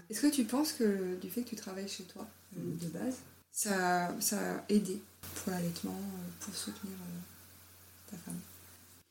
Est-ce 0.09 0.21
que 0.21 0.27
tu 0.27 0.43
penses 0.43 0.73
que 0.73 1.15
du 1.15 1.29
fait 1.29 1.41
que 1.43 1.49
tu 1.49 1.55
travailles 1.55 1.87
chez 1.87 2.03
toi, 2.03 2.27
de 2.55 2.87
base, 2.89 3.17
ça, 3.51 4.15
ça 4.19 4.57
a 4.57 4.63
aidé 4.69 5.01
pour 5.35 5.51
l'allaitement, 5.51 5.97
euh, 5.97 6.29
pour 6.41 6.53
soutenir 6.53 6.93
euh, 6.93 8.11
ta 8.11 8.17
femme? 8.17 8.39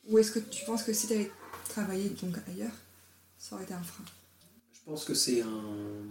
Ou 0.09 0.19
est-ce 0.19 0.33
que 0.33 0.39
tu 0.39 0.65
penses 0.65 0.83
que 0.83 0.93
si 0.93 1.07
tu 1.07 1.15
avais 1.15 1.31
travaillé 1.69 2.11
donc 2.23 2.37
ailleurs, 2.47 2.75
ça 3.39 3.57
aurait 3.57 3.65
été 3.65 3.75
un 3.75 3.83
frein? 3.83 4.05
Je 4.73 4.81
pense 4.85 5.05
que 5.05 5.15
c'est 5.15 5.41
un, 5.43 6.05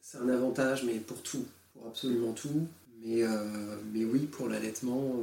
c'est 0.00 0.18
un 0.18 0.28
avantage, 0.30 0.82
mais 0.84 0.98
pour 0.98 1.22
tout, 1.22 1.46
pour 1.74 1.86
absolument 1.86 2.32
tout. 2.32 2.66
Mais, 3.00 3.22
euh, 3.22 3.80
mais 3.92 4.04
oui, 4.04 4.26
pour 4.26 4.48
l'allaitement, 4.48 5.22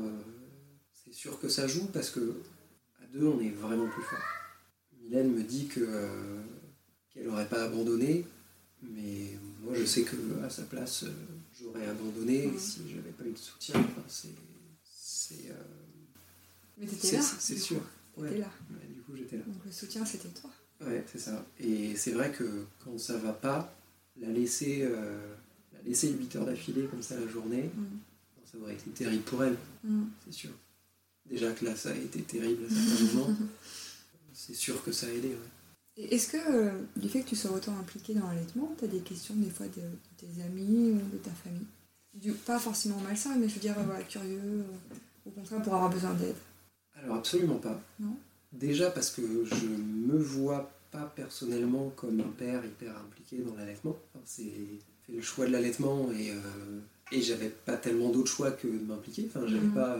c'est 1.03 1.13
sûr 1.13 1.39
que 1.39 1.49
ça 1.49 1.67
joue 1.67 1.87
parce 1.87 2.09
que 2.09 2.41
à 3.03 3.07
deux, 3.07 3.25
on 3.25 3.41
est 3.41 3.49
vraiment 3.49 3.89
plus 3.89 4.03
fort. 4.03 4.19
Mylène 5.05 5.31
me 5.31 5.43
dit 5.43 5.67
que, 5.67 5.87
qu'elle 7.09 7.27
n'aurait 7.27 7.47
pas 7.47 7.63
abandonné, 7.63 8.25
mais 8.81 9.37
moi 9.61 9.73
je 9.75 9.85
sais 9.85 10.03
que 10.03 10.15
à 10.43 10.49
sa 10.49 10.63
place, 10.63 11.05
j'aurais 11.59 11.87
abandonné 11.87 12.51
si 12.57 12.81
j'avais 12.89 13.11
pas 13.11 13.25
eu 13.25 13.31
de 13.31 13.37
soutien. 13.37 13.75
Enfin, 13.79 14.03
c'est. 14.07 14.29
c'est 14.83 15.49
euh, 15.49 15.53
Mais 16.77 16.85
t'étais 16.87 17.17
là 17.17 17.21
C'est 17.21 17.57
sûr. 17.57 17.81
T'étais 18.15 18.39
là. 18.39 18.51
du 18.93 19.01
coup, 19.01 19.15
j'étais 19.15 19.37
là. 19.37 19.43
Donc 19.45 19.65
le 19.65 19.71
soutien, 19.71 20.05
c'était 20.05 20.29
toi. 20.29 20.49
Ouais, 20.81 21.03
c'est 21.11 21.19
ça. 21.19 21.45
Et 21.59 21.95
c'est 21.95 22.11
vrai 22.11 22.31
que 22.31 22.65
quand 22.83 22.97
ça 22.99 23.17
va 23.17 23.33
pas, 23.33 23.73
la 24.19 24.29
laisser, 24.29 24.81
euh, 24.81 25.35
la 25.73 25.81
laisser 25.83 26.11
8 26.11 26.35
heures 26.35 26.45
d'affilée 26.45 26.87
comme 26.87 27.01
ça 27.01 27.19
la 27.19 27.27
journée, 27.27 27.69
mm. 27.73 27.85
ça 28.51 28.57
aurait 28.57 28.73
été 28.73 28.89
terrible 28.91 29.23
pour 29.23 29.43
elle, 29.43 29.57
mm. 29.83 30.03
c'est 30.25 30.33
sûr. 30.33 30.51
Déjà 31.25 31.51
que 31.53 31.65
là, 31.65 31.75
ça 31.75 31.89
a 31.91 31.95
été 31.95 32.21
terrible 32.21 32.65
à 32.65 32.69
certains 32.69 33.05
moments. 33.13 33.35
C'est 34.35 34.53
sûr 34.53 34.83
que 34.83 34.91
ça 34.91 35.07
a 35.07 35.09
aidé. 35.09 35.29
Ouais. 35.29 36.07
Est-ce 36.11 36.27
que 36.27 36.37
euh, 36.37 36.71
du 36.97 37.07
fait 37.07 37.21
que 37.21 37.29
tu 37.29 37.35
sois 37.37 37.51
autant 37.51 37.77
impliqué 37.79 38.13
dans 38.13 38.27
l'allaitement, 38.27 38.75
tu 38.77 38.83
as 38.83 38.87
des 38.87 38.99
questions 38.99 39.33
des 39.35 39.49
fois 39.49 39.65
de, 39.67 39.81
tes 40.17 40.43
amis 40.43 40.91
ou 40.91 40.99
de 41.13 41.17
ta 41.17 41.31
famille? 41.31 41.65
Du, 42.13 42.33
Pas 42.33 42.59
forcément 42.59 42.99
malsain, 42.99 43.35
mais 43.37 43.47
je 43.47 43.55
veux 43.55 43.61
dire, 43.61 43.75
voilà, 43.85 44.03
curieux, 44.03 44.39
euh, 44.43 44.63
au 45.25 45.29
contraire 45.29 45.61
pour 45.61 45.73
avoir 45.73 45.89
besoin 45.89 46.13
d'aide 46.13 46.35
Alors 46.95 47.17
absolument 47.17 47.57
pas. 47.57 47.81
Non? 47.99 48.17
Déjà 48.51 48.91
parce 48.91 49.09
que 49.09 49.45
je 49.45 49.67
me 49.67 50.17
vois 50.17 50.71
pas 50.91 51.11
personnellement 51.15 51.91
comme 51.95 52.19
un 52.19 52.31
père 52.37 52.63
hyper 52.65 52.95
impliqué 52.97 53.37
dans 53.37 53.55
l'allaitement. 53.55 53.97
c'est 54.25 54.43
fait 55.07 55.13
le 55.13 55.21
choix 55.21 55.45
de 55.45 55.51
l'allaitement 55.51 56.09
et, 56.11 56.31
euh, 56.31 56.79
et 57.11 57.21
j'avais 57.21 57.49
pas 57.49 57.77
tellement 57.77 58.09
d'autres 58.09 58.31
choix 58.31 58.51
que 58.51 58.67
de 58.67 58.85
m'impliquer. 58.85 59.27
Enfin, 59.27 59.45
j'avais 59.47 59.67
mhm. 59.67 59.73
pas 59.73 59.97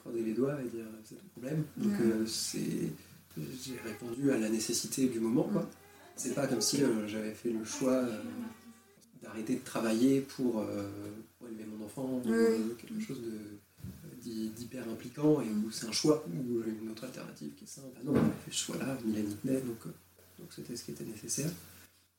croiser 0.00 0.22
les 0.22 0.32
doigts 0.34 0.58
et 0.60 0.68
dire 0.68 0.84
c'est 1.04 1.16
ton 1.16 1.28
problème. 1.28 1.64
Donc 1.76 1.92
c'est 2.26 2.90
j'ai 3.36 3.78
répondu 3.84 4.30
à 4.30 4.38
la 4.38 4.48
nécessité 4.48 5.06
du 5.06 5.20
moment. 5.20 5.44
Quoi. 5.44 5.68
C'est 6.16 6.34
pas 6.34 6.46
comme 6.46 6.60
si 6.60 6.82
euh, 6.82 7.06
j'avais 7.06 7.32
fait 7.32 7.50
le 7.50 7.64
choix 7.64 7.92
euh, 7.92 8.22
d'arrêter 9.22 9.56
de 9.56 9.64
travailler 9.64 10.20
pour, 10.20 10.60
euh, 10.60 10.88
élever 11.48 11.64
mon 11.66 11.84
enfant 11.86 12.20
ou 12.24 12.74
quelque 12.74 13.00
chose 13.00 13.20
d'hyper 14.22 14.86
impliquant 14.88 15.40
et 15.40 15.46
où 15.48 15.70
c'est 15.70 15.86
un 15.86 15.92
choix 15.92 16.26
ou 16.28 16.62
une 16.62 16.90
autre 16.90 17.04
alternative 17.04 17.52
qui 17.56 17.64
est 17.64 17.68
simple. 17.68 17.96
Ah 17.96 18.00
non, 18.04 18.12
on 18.12 18.16
a 18.16 18.30
fait 18.44 18.50
ce 18.50 18.64
choix-là, 18.64 18.98
Mylène 19.04 19.64
donc 19.64 19.92
donc 20.38 20.48
c'était 20.54 20.76
ce 20.76 20.84
qui 20.84 20.90
était 20.90 21.04
nécessaire. 21.04 21.50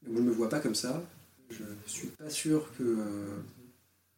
Mais 0.01 0.09
moi, 0.09 0.21
je 0.21 0.25
ne 0.25 0.29
me 0.29 0.33
vois 0.33 0.49
pas 0.49 0.59
comme 0.59 0.75
ça. 0.75 1.03
Je 1.49 1.63
suis 1.85 2.07
pas 2.07 2.29
sûr 2.29 2.71
que 2.77 2.97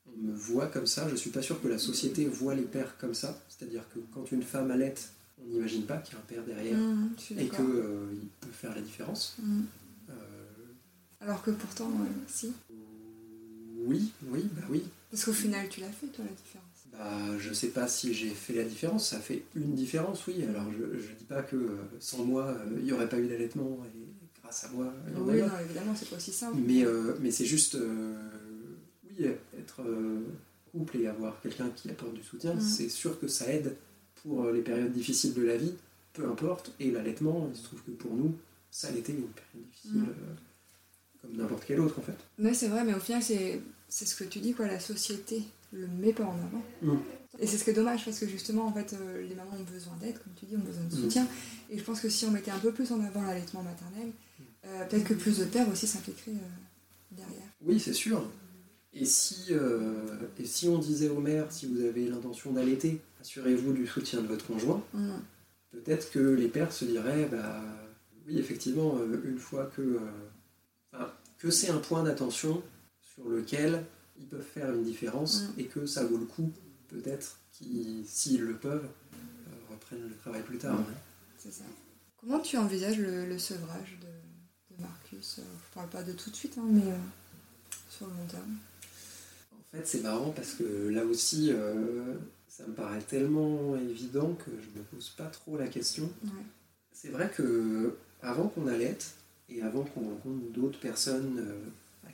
on 0.06 0.22
me 0.22 0.34
voit 0.34 0.68
comme 0.68 0.88
ça. 0.88 1.10
Je 1.10 1.16
suis 1.16 1.30
pas 1.30 1.42
sûr 1.42 1.62
que 1.62 1.68
la 1.68 1.78
société 1.78 2.26
voit 2.26 2.56
les 2.56 2.64
pères 2.64 2.98
comme 2.98 3.14
ça. 3.14 3.40
C'est-à-dire 3.50 3.84
que 3.94 4.00
quand 4.14 4.32
une 4.32 4.44
femme 4.44 4.72
allait 4.72 4.96
on 5.44 5.50
n'imagine 5.50 5.84
pas 5.84 5.98
qu'il 5.98 6.14
y 6.14 6.18
a 6.18 6.20
un 6.20 6.24
père 6.24 6.44
derrière 6.44 6.78
mmh, 6.78 7.10
et 7.38 7.48
qu'il 7.48 7.60
euh, 7.60 8.14
peut 8.40 8.52
faire 8.52 8.74
la 8.76 8.82
différence. 8.82 9.38
Mmh. 9.42 9.62
Euh, 10.10 10.14
Alors 11.22 11.42
que 11.42 11.52
pourtant, 11.52 11.90
si. 12.28 12.54
Oui, 13.86 14.12
oui, 14.28 14.48
bah 14.56 14.64
oui. 14.70 14.84
Parce 15.10 15.26
qu'au 15.26 15.34
final, 15.34 15.68
tu 15.70 15.82
l'as 15.82 15.90
fait, 15.90 16.08
toi, 16.08 16.24
la 16.26 16.32
différence. 16.32 16.66
Bah, 16.92 17.38
je 17.40 17.54
sais 17.54 17.70
pas 17.70 17.88
si 17.88 18.14
j'ai 18.14 18.30
fait 18.30 18.54
la 18.54 18.64
différence. 18.64 19.10
Ça 19.10 19.20
fait 19.20 19.44
une 19.56 19.74
différence, 19.74 20.28
oui. 20.28 20.44
Alors, 20.44 20.66
je 20.72 20.84
ne 20.84 21.16
dis 21.18 21.26
pas 21.26 21.42
que 21.42 21.56
euh, 21.56 21.78
sans 22.00 22.24
moi, 22.24 22.56
il 22.78 22.84
n'y 22.84 22.92
aurait 22.92 23.10
pas 23.10 23.18
eu 23.18 23.28
d'allaitement 23.28 23.80
et 23.86 24.42
grâce 24.42 24.66
à 24.66 24.70
moi, 24.70 24.94
il 25.08 25.14
y 25.14 25.18
en 25.18 25.26
Oui, 25.26 25.42
non, 25.42 25.60
évidemment, 25.64 25.96
c'est 25.96 26.10
pas 26.10 26.18
aussi 26.18 26.34
simple. 26.34 26.58
Mais, 26.66 26.86
mais 27.22 27.32
c'est 27.32 27.46
juste, 27.46 27.78
oui, 29.10 29.26
être 29.58 29.84
couple 30.72 30.98
et 30.98 31.08
avoir 31.08 31.42
quelqu'un 31.42 31.70
qui 31.76 31.90
apporte 31.90 32.14
du 32.14 32.24
soutien, 32.24 32.54
mmh. 32.54 32.62
c'est 32.62 32.90
sûr 32.90 33.20
que 33.20 33.28
ça 33.28 33.52
aide 33.52 33.76
pour 34.24 34.44
euh, 34.44 34.54
les 34.54 34.62
périodes 34.62 34.92
difficiles 34.92 35.34
de 35.34 35.44
la 35.44 35.58
vie, 35.58 35.74
peu 36.14 36.28
importe. 36.28 36.74
Et 36.80 36.92
l'allaitement, 36.92 37.50
il 37.52 37.58
se 37.58 37.64
trouve 37.64 37.82
que 37.84 37.92
pour 37.92 38.14
nous, 38.14 38.36
ça 38.70 38.88
a 38.88 38.92
été 38.92 39.12
une 39.12 39.24
période 39.24 39.70
difficile, 39.72 40.00
mm. 40.00 40.10
euh, 40.10 40.36
comme 41.22 41.38
n'importe 41.38 41.66
quelle 41.66 41.80
autre 41.80 42.00
en 42.00 42.04
fait. 42.04 42.18
Mais 42.38 42.54
c'est 42.54 42.68
vrai, 42.68 42.84
mais 42.84 42.94
au 42.94 43.00
final, 43.00 43.22
c'est, 43.22 43.62
c'est 43.88 44.06
ce 44.06 44.16
que 44.16 44.24
tu 44.24 44.40
dis, 44.40 44.54
quoi, 44.54 44.68
la 44.68 44.80
société 44.80 45.44
le 45.74 45.88
met 45.88 46.14
pas 46.14 46.24
en 46.24 46.36
avant. 46.36 46.64
Mm. 46.82 46.98
Et 47.40 47.48
c'est 47.48 47.58
ce 47.58 47.64
qui 47.64 47.70
est 47.70 47.74
dommage 47.74 48.04
parce 48.06 48.20
que 48.20 48.28
justement, 48.28 48.68
en 48.68 48.74
fait, 48.74 48.94
euh, 48.94 49.26
les 49.28 49.36
mamans 49.36 49.56
ont 49.58 49.72
besoin 49.72 49.96
d'aide, 50.02 50.18
comme 50.22 50.34
tu 50.36 50.46
dis, 50.46 50.56
ont 50.56 50.60
besoin 50.60 50.84
de 50.84 50.96
mm. 50.96 51.02
soutien. 51.02 51.28
Et 51.70 51.78
je 51.78 51.84
pense 51.84 52.02
que 52.02 52.10
si 52.10 52.26
on 52.26 52.32
mettait 52.32 52.52
un 52.52 52.60
peu 52.60 52.72
plus 52.72 52.92
en 52.92 53.02
avant 53.04 53.24
l'allaitement 53.24 53.64
maternel, 53.64 54.12
peut-être 54.90 55.06
que 55.06 55.14
plus 55.16 55.40
de 55.40 55.46
pères 55.46 55.68
aussi 55.70 55.88
s'impliqueraient 55.88 56.34
derrière. 57.12 57.48
Oui, 57.66 57.80
c'est 57.80 57.94
sûr. 57.94 58.30
Et 58.94 59.06
si, 59.06 59.54
et 60.38 60.46
si 60.46 60.68
on 60.68 60.78
disait 60.78 61.08
au 61.08 61.20
maire, 61.20 61.50
si 61.50 61.66
vous 61.66 61.82
avez 61.82 62.10
l'intention 62.10 62.52
d'allaiter, 62.52 63.00
assurez-vous 63.22 63.72
du 63.72 63.88
soutien 63.88 64.22
de 64.22 64.28
votre 64.28 64.46
conjoint, 64.46 64.84
mm. 64.94 65.12
peut-être 65.72 66.12
que 66.12 66.20
les 66.20 66.50
pères 66.50 66.74
se 66.74 66.84
diraient, 66.84 67.26
bah, 67.32 67.62
oui, 68.28 68.38
effectivement, 68.38 68.98
une 69.24 69.40
fois 69.40 69.72
que, 69.78 69.98
que 71.38 71.50
c'est 71.50 71.70
un 71.70 71.78
point 71.78 72.04
d'attention 72.04 72.62
sur 73.02 73.30
lequel 73.30 73.86
ils 74.20 74.28
peuvent 74.28 74.42
faire 74.42 74.74
une 74.74 74.84
différence 74.84 75.44
mm. 75.44 75.60
et 75.60 75.66
que 75.66 75.86
ça 75.86 76.04
vaut 76.04 76.18
le 76.18 76.26
coup, 76.26 76.52
peut-être, 76.88 77.38
s'ils 77.52 78.42
le 78.42 78.56
peuvent, 78.58 78.86
euh, 78.86 79.72
reprennent 79.72 80.08
le 80.08 80.16
travail 80.16 80.42
plus 80.44 80.58
tard. 80.58 80.80
C'est 81.38 81.52
ça. 81.52 81.64
Comment 82.18 82.40
tu 82.40 82.58
envisages 82.58 83.00
le, 83.00 83.38
sevrage 83.40 83.98
de, 84.02 84.82
Marcus? 84.82 85.40
Euh, 85.40 85.42
Je 85.42 85.74
parle 85.74 85.90
pas 85.90 86.04
de 86.04 86.14
tout 86.14 86.30
de 86.30 86.36
suite, 86.36 86.58
hein, 86.58 86.66
mais 86.68 86.92
euh, 86.92 86.98
sur 87.90 88.08
le 88.08 88.14
long 88.14 88.28
terme. 88.28 88.58
En 89.74 89.78
fait, 89.78 89.88
c'est 89.88 90.02
marrant 90.02 90.32
parce 90.32 90.54
que 90.54 90.90
là 90.90 91.06
aussi, 91.06 91.52
ça 92.48 92.68
me 92.68 92.74
paraît 92.74 93.02
tellement 93.02 93.78
évident 93.78 94.34
que 94.34 94.52
je 94.52 94.80
me 94.80 94.84
pose 94.84 95.10
pas 95.12 95.28
trop 95.28 95.58
la 95.58 95.68
question. 95.68 96.10
C'est 96.92 97.10
vrai 97.10 97.32
que 97.34 97.96
avant 98.22 98.50
qu'on 98.50 98.68
allaite 98.68 99.14
et 99.50 99.62
avant 99.62 99.84
qu'on 99.84 100.02
rencontre 100.02 100.52
d'autres 100.52 100.80
personnes 100.80 101.42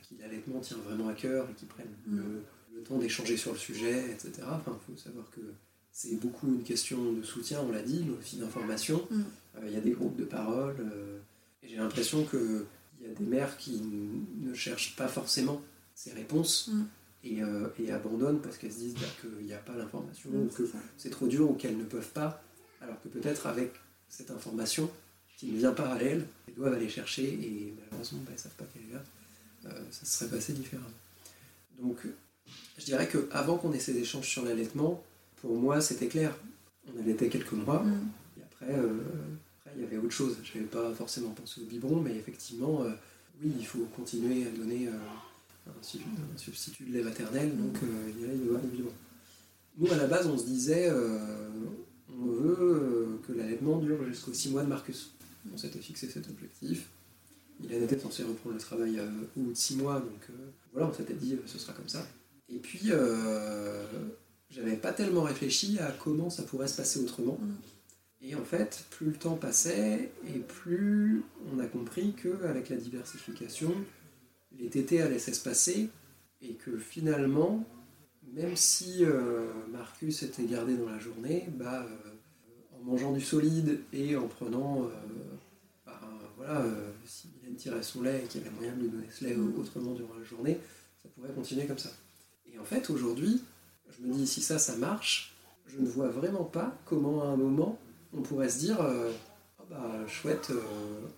qui 0.08 0.16
l'allaitement 0.20 0.60
tient 0.60 0.78
vraiment 0.78 1.08
à 1.08 1.14
cœur 1.14 1.48
et 1.50 1.54
qui 1.54 1.66
prennent 1.66 1.86
mm. 2.06 2.18
le, 2.74 2.82
temps 2.82 2.98
d'échanger 2.98 3.36
sur 3.36 3.52
le 3.52 3.58
sujet, 3.58 4.04
etc. 4.12 4.46
Enfin, 4.46 4.78
il 4.88 4.94
faut 4.94 5.00
savoir 5.00 5.28
que 5.30 5.40
c'est 5.90 6.14
beaucoup 6.20 6.46
une 6.46 6.62
question 6.62 7.12
de 7.12 7.22
soutien, 7.22 7.60
on 7.60 7.72
l'a 7.72 7.82
dit, 7.82 8.04
mais 8.06 8.16
aussi 8.16 8.36
d'information. 8.36 9.04
Mm. 9.10 9.20
Euh, 9.56 9.60
il 9.66 9.72
y 9.72 9.76
a 9.76 9.80
des 9.80 9.90
groupes 9.90 10.16
de 10.16 10.24
parole. 10.24 10.76
Euh, 10.78 11.18
et 11.62 11.68
j'ai 11.68 11.76
l'impression 11.76 12.24
qu'il 12.24 12.64
y 13.02 13.10
a 13.10 13.14
des 13.14 13.24
mères 13.24 13.56
qui 13.56 13.82
ne 14.40 14.54
cherchent 14.54 14.94
pas 14.94 15.08
forcément 15.08 15.60
ces 15.94 16.12
réponses. 16.12 16.70
Euh, 17.24 17.68
et, 17.78 17.90
abandonnent 17.90 18.40
parce 18.40 18.56
qu'elles 18.58 18.72
se 18.72 18.78
disent 18.78 18.94
bah, 18.94 19.06
qu'il 19.20 19.44
n'y 19.44 19.52
a 19.52 19.58
pas 19.58 19.74
l'information, 19.74 20.30
ou 20.32 20.46
que 20.46 20.62
c'est 20.96 21.10
trop 21.10 21.26
dur, 21.26 21.50
ou 21.50 21.54
qu'elles 21.54 21.76
ne 21.76 21.84
peuvent 21.84 22.10
pas, 22.10 22.42
alors 22.80 23.00
que 23.02 23.08
peut-être 23.08 23.46
avec 23.48 23.72
cette 24.08 24.30
information 24.30 24.88
qui 25.36 25.46
ne 25.46 25.58
vient 25.58 25.72
pas 25.72 25.94
à 25.94 25.98
elles, 25.98 26.26
elles 26.46 26.54
doivent 26.54 26.74
aller 26.74 26.88
chercher, 26.88 27.24
et 27.24 27.74
malheureusement, 27.76 28.20
bah, 28.20 28.28
elles 28.28 28.34
ne 28.34 28.38
savent 28.38 28.54
pas 28.56 28.64
qu'elle 28.66 28.82
est 28.90 28.94
là. 28.94 29.02
Euh, 29.66 29.82
ça 29.90 30.06
serait 30.06 30.30
passé 30.30 30.52
différemment. 30.52 30.88
Donc, 31.80 31.98
je 32.78 32.84
dirais 32.84 33.08
qu'avant 33.08 33.58
qu'on 33.58 33.72
ait 33.72 33.80
ces 33.80 33.96
échanges 33.96 34.28
sur 34.28 34.44
l'allaitement, 34.44 35.02
pour 35.42 35.56
moi, 35.56 35.80
c'était 35.80 36.08
clair. 36.08 36.34
On 36.86 37.00
allaitait 37.00 37.28
quelques 37.28 37.52
mois, 37.52 37.82
mm. 37.82 38.08
et 38.38 38.42
après, 38.44 38.78
euh, 38.78 39.00
après, 39.58 39.72
il 39.76 39.82
y 39.82 39.84
avait 39.84 39.98
autre 39.98 40.10
chose. 40.10 40.38
Je 40.44 40.54
n'avais 40.54 40.70
pas 40.70 40.94
forcément 40.94 41.30
pensé 41.30 41.60
au 41.62 41.64
biberon, 41.64 42.00
mais 42.00 42.14
effectivement, 42.14 42.84
oui, 43.42 43.52
il 43.58 43.66
faut 43.66 43.86
continuer 43.96 44.46
à 44.46 44.50
donner 44.50 44.88
un, 45.68 46.38
substitut 46.38 46.84
de 46.84 46.92
lait 46.92 47.02
maternel, 47.02 47.56
donc 47.56 47.78
il 47.82 48.22
y 48.22 48.24
a 48.24 48.28
le 48.28 48.68
biberon. 48.68 48.92
Nous, 49.78 49.92
à 49.92 49.96
la 49.96 50.06
base, 50.06 50.26
on 50.26 50.36
se 50.36 50.44
disait, 50.44 50.90
on 52.10 52.26
veut 52.26 53.20
que 53.26 53.32
l'allaitement 53.32 53.78
dure 53.78 54.04
jusqu'aux 54.04 54.32
6 54.32 54.50
mois 54.50 54.64
de 54.64 54.68
Marcus. 54.68 55.12
On 55.52 55.56
s'était 55.56 55.78
fixé 55.78 56.08
cet 56.08 56.28
objectif 56.28 56.88
il 57.64 57.72
était 57.72 57.98
censé 57.98 58.22
reprendre 58.22 58.54
le 58.54 58.60
travail 58.60 58.98
euh, 58.98 59.08
au 59.36 59.40
bout 59.40 59.52
de 59.52 59.56
six 59.56 59.76
mois, 59.76 60.00
donc 60.00 60.22
euh, 60.30 60.50
voilà, 60.72 60.88
on 60.88 60.92
s'était 60.92 61.14
dit 61.14 61.34
euh, 61.34 61.42
ce 61.46 61.58
sera 61.58 61.72
comme 61.72 61.88
ça. 61.88 62.06
Et 62.50 62.58
puis, 62.58 62.92
j'avais 64.50 64.76
pas 64.76 64.92
tellement 64.92 65.22
réfléchi 65.22 65.78
à 65.80 65.92
comment 65.92 66.30
ça 66.30 66.44
pourrait 66.44 66.68
se 66.68 66.76
passer 66.76 66.98
autrement. 66.98 67.38
Mm. 67.40 67.54
Et 68.22 68.34
en 68.34 68.44
fait, 68.44 68.84
plus 68.90 69.06
le 69.08 69.12
temps 69.12 69.36
passait, 69.36 70.10
et 70.26 70.38
plus 70.38 71.22
on 71.52 71.58
a 71.58 71.66
compris 71.66 72.14
qu'avec 72.14 72.70
la 72.70 72.76
diversification, 72.76 73.72
les 74.58 74.68
tétés 74.68 75.02
allaient 75.02 75.18
s'espacer, 75.18 75.88
et 76.40 76.54
que 76.54 76.78
finalement, 76.78 77.64
même 78.32 78.56
si 78.56 79.02
Marcus 79.72 80.22
était 80.22 80.44
gardé 80.44 80.76
dans 80.76 80.88
la 80.88 80.98
journée, 80.98 81.48
bah, 81.56 81.86
en 82.78 82.84
mangeant 82.84 83.12
du 83.12 83.20
solide 83.20 83.80
et 83.92 84.16
en 84.16 84.28
prenant, 84.28 84.88
bah, 85.84 86.00
voilà, 86.36 86.64
tirait 87.58 87.82
son 87.82 88.02
lait 88.02 88.22
et 88.24 88.28
qu'il 88.28 88.40
y 88.42 88.46
avait 88.46 88.54
moyen 88.54 88.74
de 88.74 88.82
lui 88.82 88.88
donner 88.88 89.08
ce 89.10 89.24
lait 89.24 89.36
autrement 89.36 89.92
durant 89.92 90.14
la 90.14 90.24
journée, 90.24 90.58
ça 91.02 91.08
pourrait 91.14 91.32
continuer 91.34 91.66
comme 91.66 91.78
ça. 91.78 91.90
Et 92.50 92.58
en 92.58 92.64
fait, 92.64 92.88
aujourd'hui, 92.88 93.42
je 93.90 94.06
me 94.06 94.14
dis, 94.14 94.26
si 94.26 94.40
ça, 94.40 94.58
ça 94.58 94.76
marche, 94.76 95.34
je 95.66 95.78
ne 95.78 95.86
vois 95.86 96.08
vraiment 96.08 96.44
pas 96.44 96.78
comment 96.86 97.22
à 97.22 97.26
un 97.26 97.36
moment 97.36 97.78
on 98.14 98.22
pourrait 98.22 98.48
se 98.48 98.58
dire, 98.58 98.80
euh, 98.80 99.12
oh 99.58 99.64
bah 99.68 100.06
chouette, 100.06 100.48
euh, 100.50 100.60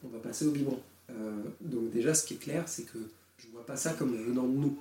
on 0.03 0.09
va 0.09 0.18
passer 0.18 0.47
au 0.47 0.51
biberon. 0.51 0.80
Euh, 1.11 1.43
donc 1.61 1.91
déjà, 1.91 2.14
ce 2.14 2.26
qui 2.26 2.34
est 2.34 2.38
clair, 2.38 2.68
c'est 2.68 2.82
que 2.82 2.99
je 3.41 3.47
ne 3.49 3.53
vois 3.53 3.66
pas 3.66 3.76
ça 3.76 3.95
comme 3.95 4.16
venant 4.16 4.47
de 4.47 4.57
nous. 4.57 4.78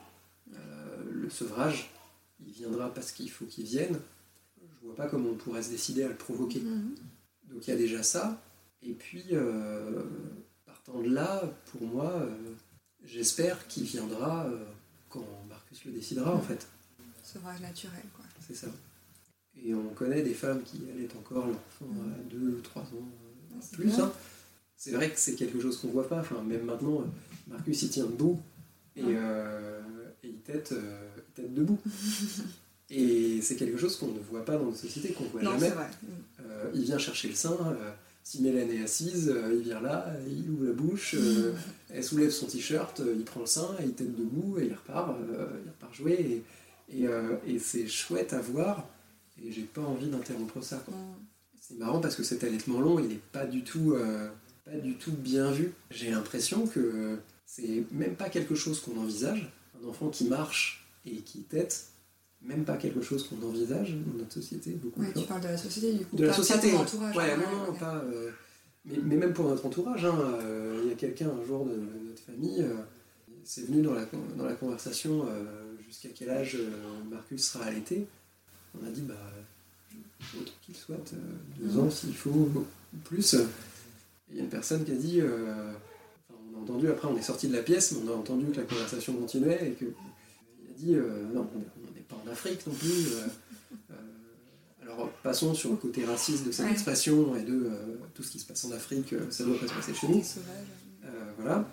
le 1.12 1.30
sevrage, 1.30 1.90
il 2.46 2.52
viendra 2.52 2.94
parce 2.94 3.12
qu'il 3.12 3.30
faut 3.30 3.46
qu'il 3.46 3.66
vienne. 3.66 4.00
Je 4.62 4.86
vois 4.86 4.96
pas 4.96 5.08
comment 5.08 5.30
on 5.30 5.36
pourrait 5.36 5.64
se 5.64 5.70
décider 5.70 6.04
à 6.04 6.08
le 6.08 6.16
provoquer. 6.16 6.60
Mm-hmm. 6.60 7.54
Donc 7.54 7.68
il 7.68 7.70
y 7.70 7.74
a 7.74 7.78
déjà 7.78 8.04
ça. 8.04 8.42
Et 8.82 8.94
puis, 8.94 9.34
de 10.98 11.10
là, 11.10 11.44
pour 11.72 11.82
moi, 11.84 12.12
euh, 12.12 12.54
j'espère 13.04 13.68
qu'il 13.68 13.84
viendra 13.84 14.46
euh, 14.46 14.66
quand 15.10 15.26
Marcus 15.48 15.86
le 15.86 15.92
décidera, 15.92 16.34
en 16.34 16.42
fait. 16.42 16.68
Sauvage 17.24 17.62
naturel, 17.62 18.04
quoi. 18.16 18.26
C'est 18.46 18.56
ça. 18.56 18.68
Et 19.62 19.74
on 19.74 19.90
connaît 19.90 20.22
des 20.22 20.34
femmes 20.34 20.64
qui 20.64 20.82
allaitent 20.90 21.16
encore 21.16 21.46
l'enfant 21.46 21.86
à 22.18 22.24
2 22.30 22.38
ou 22.38 22.62
3 22.62 22.82
ans, 22.82 22.88
euh, 22.96 23.60
plus. 23.72 24.00
Hein. 24.00 24.12
C'est 24.80 24.92
vrai 24.92 25.12
que 25.12 25.20
c'est 25.20 25.36
quelque 25.36 25.60
chose 25.60 25.78
qu'on 25.78 25.90
voit 25.90 26.08
pas. 26.08 26.22
Enfin, 26.22 26.42
même 26.42 26.64
maintenant, 26.64 27.04
Marcus, 27.48 27.84
il 27.84 27.90
tient 27.90 28.06
debout 28.06 28.40
et, 28.96 29.02
il, 30.24 30.36
tête, 30.46 30.74
tête 31.36 31.54
debout. 31.54 31.78
et 32.90 33.42
c'est 33.42 33.56
quelque 33.56 33.78
chose 33.78 33.96
qu'on 33.98 34.08
ne 34.08 34.20
voit 34.20 34.44
pas 34.44 34.58
dans 34.58 34.66
nos 34.66 34.74
sociétés, 34.74 35.14
qu'on 35.14 35.26
voit 35.26 35.44
jamais. 35.44 35.72
il 36.74 36.82
vient 36.82 36.98
chercher 36.98 37.28
le 37.28 37.36
sein 37.36 37.58
si 38.30 38.44
Mélène 38.44 38.70
est 38.70 38.84
assise, 38.84 39.28
euh, 39.30 39.56
il 39.56 39.62
vient 39.62 39.82
là, 39.82 40.06
il 40.28 40.48
ouvre 40.52 40.66
la 40.66 40.74
bouche, 40.74 41.16
euh, 41.18 41.52
elle 41.90 42.04
soulève 42.04 42.30
son 42.30 42.46
t-shirt, 42.46 43.00
euh, 43.00 43.16
il 43.18 43.26
prend 43.26 43.40
le 43.40 43.48
sein, 43.48 43.76
il 43.82 43.94
tête 43.94 44.16
debout 44.16 44.60
et 44.60 44.66
il 44.66 44.74
repart, 44.74 45.16
il 45.66 45.70
repart 45.72 45.96
jouer. 45.96 46.44
Et, 46.94 47.06
et, 47.48 47.60
c'est 47.60 47.88
chouette 47.88 48.34
à 48.34 48.40
voir 48.40 48.88
et 49.44 49.52
j'ai 49.52 49.64
pas 49.64 49.82
envie 49.82 50.10
d'interrompre 50.10 50.64
ça. 50.64 50.84
C'est 51.60 51.78
marrant 51.80 52.00
parce 52.02 52.16
que 52.16 52.22
cet 52.22 52.44
allaitement 52.44 52.82
long, 52.82 53.00
il 53.00 53.08
n'est 53.08 53.22
pas 53.32 53.48
du 53.48 53.64
tout, 53.64 53.96
pas 54.70 54.78
du 54.78 54.96
tout 54.96 55.12
bien 55.12 55.52
vu. 55.52 55.74
J'ai 55.92 56.12
l'impression 56.12 56.68
que 56.68 57.20
c'est 57.46 57.84
même 57.92 58.16
pas 58.16 58.30
quelque 58.30 58.56
chose 58.56 58.80
qu'on 58.80 58.98
envisage. 58.98 59.52
Un 59.82 59.88
enfant 59.88 60.10
qui 60.10 60.26
marche 60.26 60.86
et 61.06 61.18
qui 61.18 61.40
tête, 61.40 61.88
même 62.42 62.66
pas 62.66 62.78
quelque 62.78 63.02
chose 63.02 63.28
qu'on 63.28 63.42
envisage 63.48 63.94
dans 63.94 64.18
notre 64.18 64.34
société. 64.34 64.72
Beaucoup 64.72 65.02
tu 65.16 65.26
parles 65.26 65.42
de 65.42 65.48
la 65.48 65.58
société, 65.58 65.94
du 65.94 66.06
coup. 66.06 66.16
De 66.16 66.26
la 66.26 66.34
société. 66.34 66.72
Pas 66.72 66.78
entourage, 66.78 67.16
ouais, 67.16 67.38
non, 67.38 67.68
non, 67.68 67.74
pas. 67.74 67.96
Euh, 67.96 68.32
mais, 68.86 68.98
mais, 69.04 69.16
même 69.16 69.34
pour 69.34 69.48
notre 69.48 69.66
entourage, 69.66 70.06
hein, 70.06 70.18
euh, 70.42 70.82
il 70.84 70.90
y 70.90 70.92
a 70.92 70.96
quelqu'un 70.96 71.30
un 71.30 71.46
jour 71.46 71.66
de, 71.66 71.76
notre 72.08 72.22
famille, 72.22 72.62
euh, 72.62 72.76
c'est 73.44 73.68
venu 73.68 73.82
dans 73.82 73.94
la, 73.94 74.06
dans 74.38 74.46
la 74.46 74.54
conversation 74.54 75.26
jusqu'à 75.86 76.10
quel 76.14 76.30
âge 76.30 76.58
Marcus 77.10 77.50
sera 77.52 77.66
allaité. 77.66 78.06
On 78.80 78.86
a 78.86 78.90
dit, 78.90 79.02
bah, 79.02 79.16
autant 80.40 80.52
qu'il 80.62 80.76
soit, 80.76 80.98
deux 81.58 81.80
ans 81.80 81.90
s'il 81.90 82.16
faut, 82.16 82.50
plus. 83.06 83.36
Il 84.32 84.38
y 84.38 84.40
a 84.40 84.44
une 84.44 84.50
personne 84.50 84.84
qui 84.84 84.92
a 84.92 84.96
dit, 84.96 85.22
on 85.22 86.60
a 86.60 86.62
entendu, 86.62 86.88
après 86.90 87.08
on 87.08 87.18
est 87.18 87.22
sorti 87.22 87.48
de 87.48 87.56
la 87.56 87.64
pièce, 87.64 87.94
mais 87.94 88.10
on 88.10 88.14
a 88.14 88.16
entendu 88.16 88.46
que 88.52 88.58
la 88.58 88.64
conversation 88.64 89.14
continuait 89.14 89.70
et 89.70 89.72
que 89.72 89.86
il 89.86 90.70
a 90.70 90.78
dit, 90.78 90.96
non, 91.34 91.48
pas 92.10 92.22
en 92.26 92.32
Afrique 92.32 92.66
non 92.68 92.74
plus. 92.74 92.90
Euh, 92.90 93.28
euh, 93.92 93.96
alors 94.82 95.10
passons 95.24 95.54
sur 95.54 95.70
le 95.70 95.78
côté 95.78 96.04
raciste 96.04 96.46
de 96.46 96.52
cette 96.52 96.70
expression 96.70 97.36
et 97.36 97.44
de 97.44 97.54
euh, 97.54 97.96
tout 98.14 98.24
ce 98.24 98.32
qui 98.32 98.40
se 98.40 98.46
passe 98.46 98.66
en 98.66 98.72
Afrique, 98.72 99.14
ça 99.30 99.46
doit 99.46 99.58
pas 99.58 99.68
se 99.68 99.74
passer 99.74 99.94
chez 99.94 100.08
nous. 100.08 100.24
voilà. 101.38 101.70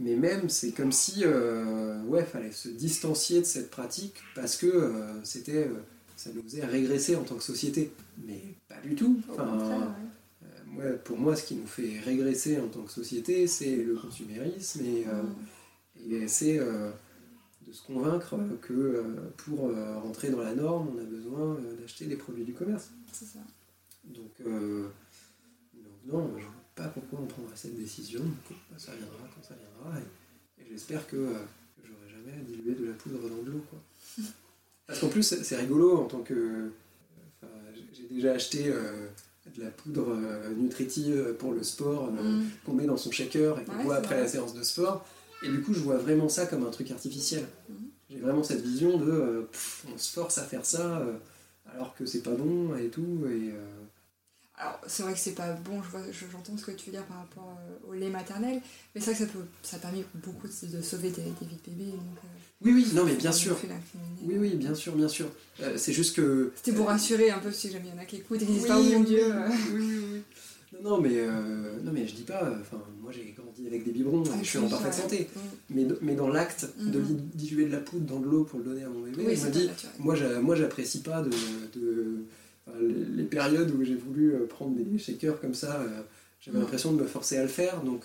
Mais 0.00 0.14
même, 0.14 0.48
c'est 0.48 0.70
comme 0.70 0.92
si, 0.92 1.24
ouais, 1.26 2.24
fallait 2.24 2.52
se 2.52 2.68
distancier 2.68 3.40
de 3.40 3.46
cette 3.46 3.68
pratique 3.68 4.14
parce 4.36 4.54
que 4.54 4.92
c'était, 5.24 5.68
ça 6.14 6.30
nous 6.32 6.42
faisait 6.44 6.64
régresser 6.64 7.16
en 7.16 7.24
tant 7.24 7.34
que 7.34 7.42
société. 7.42 7.90
Mais 8.24 8.40
pas 8.68 8.80
du 8.80 8.94
tout. 8.94 9.20
Enfin, 9.28 9.96
pour 11.04 11.18
moi, 11.18 11.36
ce 11.36 11.44
qui 11.44 11.54
nous 11.54 11.66
fait 11.66 12.00
régresser 12.00 12.58
en 12.58 12.68
tant 12.68 12.82
que 12.82 12.90
société, 12.90 13.46
c'est 13.46 13.76
le 13.76 13.94
consumérisme 13.94 14.84
et, 14.84 15.04
mm. 15.04 16.12
et 16.12 16.28
c'est 16.28 16.60
de 17.68 17.72
se 17.72 17.82
convaincre 17.82 18.36
que 18.62 18.72
euh, 18.72 19.02
pour 19.36 19.68
euh, 19.68 19.98
rentrer 19.98 20.30
dans 20.30 20.40
la 20.40 20.54
norme, 20.54 20.88
on 20.94 20.98
a 20.98 21.04
besoin 21.04 21.56
euh, 21.56 21.76
d'acheter 21.80 22.06
des 22.06 22.16
produits 22.16 22.44
du 22.44 22.54
commerce. 22.54 22.90
C'est 23.12 23.26
ça. 23.26 23.40
Donc, 24.04 24.30
non, 26.06 26.30
je 26.38 26.44
ne 26.44 26.44
vois 26.44 26.52
pas 26.74 26.88
pourquoi 26.88 27.20
on 27.20 27.26
prendrait 27.26 27.56
cette 27.56 27.76
décision. 27.76 28.22
ça 28.78 28.92
viendra 28.96 29.18
quand 29.34 29.46
ça 29.46 29.54
viendra. 29.54 30.00
Et, 30.00 30.64
j'espère 30.70 31.06
que, 31.06 31.16
que 31.16 31.86
j'aurai 31.86 32.08
jamais 32.10 32.42
dilué 32.42 32.74
de 32.74 32.86
la 32.86 32.94
poudre 32.94 33.28
dans 33.28 33.42
de 33.42 33.50
l'eau. 33.50 33.64
Parce 34.86 35.00
qu'en 35.00 35.08
plus, 35.08 35.22
c'est 35.22 35.56
rigolo 35.56 35.98
en 35.98 36.06
tant 36.06 36.20
que. 36.20 36.72
J'ai 37.92 38.08
déjà 38.08 38.32
acheté 38.32 38.72
de 39.56 39.64
la 39.64 39.70
poudre 39.70 40.16
nutritive 40.56 41.34
pour 41.38 41.52
le 41.52 41.62
sport 41.62 42.10
mm. 42.12 42.44
qu'on 42.64 42.74
met 42.74 42.86
dans 42.86 42.96
son 42.96 43.10
shaker 43.10 43.58
et 43.58 43.64
qu'on 43.64 43.82
boit 43.82 43.96
après 43.96 44.20
la 44.20 44.28
séance 44.28 44.54
de 44.54 44.62
sport. 44.62 45.04
Et 45.42 45.48
du 45.48 45.62
coup, 45.62 45.72
je 45.72 45.80
vois 45.80 45.98
vraiment 45.98 46.28
ça 46.28 46.46
comme 46.46 46.66
un 46.66 46.70
truc 46.70 46.90
artificiel. 46.90 47.46
Mhm. 47.68 47.76
J'ai 48.10 48.18
vraiment 48.18 48.42
cette 48.42 48.62
vision 48.62 48.96
de 48.98 49.10
euh, 49.10 49.50
on 49.92 49.98
se 49.98 50.12
force 50.12 50.38
à 50.38 50.42
faire 50.42 50.64
ça 50.64 50.98
euh, 50.98 51.18
alors 51.72 51.94
que 51.94 52.06
c'est 52.06 52.22
pas 52.22 52.34
bon 52.34 52.76
et 52.76 52.88
tout. 52.88 53.26
Et, 53.26 53.52
euh, 53.52 53.66
Alors, 54.56 54.80
c'est 54.86 55.02
vrai 55.02 55.12
que 55.12 55.18
c'est 55.18 55.34
pas 55.34 55.52
bon, 55.52 55.80
j'entends 56.32 56.56
ce 56.56 56.64
que 56.64 56.70
tu 56.72 56.86
veux 56.86 56.92
dire 56.92 57.04
par 57.04 57.18
rapport 57.18 57.56
au 57.86 57.92
lait 57.92 58.08
maternel, 58.08 58.60
mais 58.94 59.00
c'est 59.00 59.12
vrai 59.12 59.26
que 59.26 59.30
ça, 59.30 59.38
peut, 59.38 59.44
ça 59.62 59.76
a 59.76 59.80
permis 59.80 60.04
beaucoup 60.14 60.48
de, 60.48 60.82
sauver 60.82 61.10
des, 61.10 61.22
des, 61.22 61.46
vies 61.46 61.56
de 61.66 61.70
bébés. 61.70 61.90
Donc, 61.92 62.18
oui, 62.60 62.72
oui, 62.72 62.86
non, 62.94 63.04
mais 63.04 63.14
bien 63.14 63.32
sûr. 63.32 63.56
Oui, 64.22 64.34
oui, 64.38 64.50
bien 64.56 64.74
sûr, 64.74 64.94
bien 64.94 65.08
sûr. 65.08 65.26
c'est 65.76 65.92
juste 65.92 66.16
que. 66.16 66.52
C'était 66.56 66.76
pour 66.76 66.86
rassurer 66.86 67.30
un 67.30 67.38
peu 67.38 67.52
si 67.52 67.70
jamais 67.70 67.86
il 67.86 67.94
y 67.94 67.98
en 67.98 68.02
a 68.02 68.04
qui 68.04 68.16
écoutent 68.16 68.42
et 68.42 68.46
qui 68.46 68.52
disent 68.52 68.66
pas, 68.66 68.78
oh 68.78 68.82
mon 68.82 69.00
dieu. 69.00 69.32
Oui, 69.72 69.80
oui, 69.80 70.00
oui. 70.12 70.22
Non, 70.72 70.90
non, 70.90 71.00
mais, 71.00 71.14
euh, 71.14 71.80
non, 71.82 71.92
mais 71.92 72.06
je 72.06 72.14
dis 72.14 72.24
pas, 72.24 72.52
enfin, 72.60 72.82
moi 73.00 73.10
j'ai 73.10 73.34
grandi 73.36 73.66
avec 73.66 73.84
des 73.84 73.90
biberons 73.90 74.22
et 74.22 74.44
je 74.44 74.48
suis 74.48 74.58
en 74.58 74.68
parfaite 74.68 74.94
santé. 74.94 75.28
Mais, 75.70 75.86
mais 76.02 76.14
dans 76.14 76.28
l'acte 76.28 76.68
de 76.78 76.98
mhm. 76.98 77.30
diluer 77.34 77.66
de 77.66 77.72
la 77.72 77.78
poudre 77.78 78.04
dans 78.04 78.20
de 78.20 78.26
l'eau 78.26 78.44
pour 78.44 78.58
le 78.58 78.66
donner 78.66 78.82
à 78.82 78.88
mon 78.88 79.00
bébé, 79.00 79.34
je 79.34 79.46
me 79.46 79.50
dis, 79.50 79.70
moi 79.98 80.56
j'apprécie 80.56 81.02
pas 81.02 81.22
de, 81.22 81.30
de 81.74 82.24
les, 83.16 83.24
périodes 83.24 83.70
où 83.70 83.82
j'ai 83.82 83.94
voulu 83.94 84.34
euh, 84.34 84.46
prendre 84.46 84.76
des 84.76 84.98
shakers 84.98 85.40
comme 85.40 85.54
ça. 85.54 85.82
Euh, 86.48 86.52
j'avais 86.52 86.58
l'impression 86.60 86.92
de 86.92 87.02
me 87.02 87.06
forcer 87.06 87.36
à 87.36 87.42
le 87.42 87.48
faire, 87.48 87.82
donc, 87.82 88.04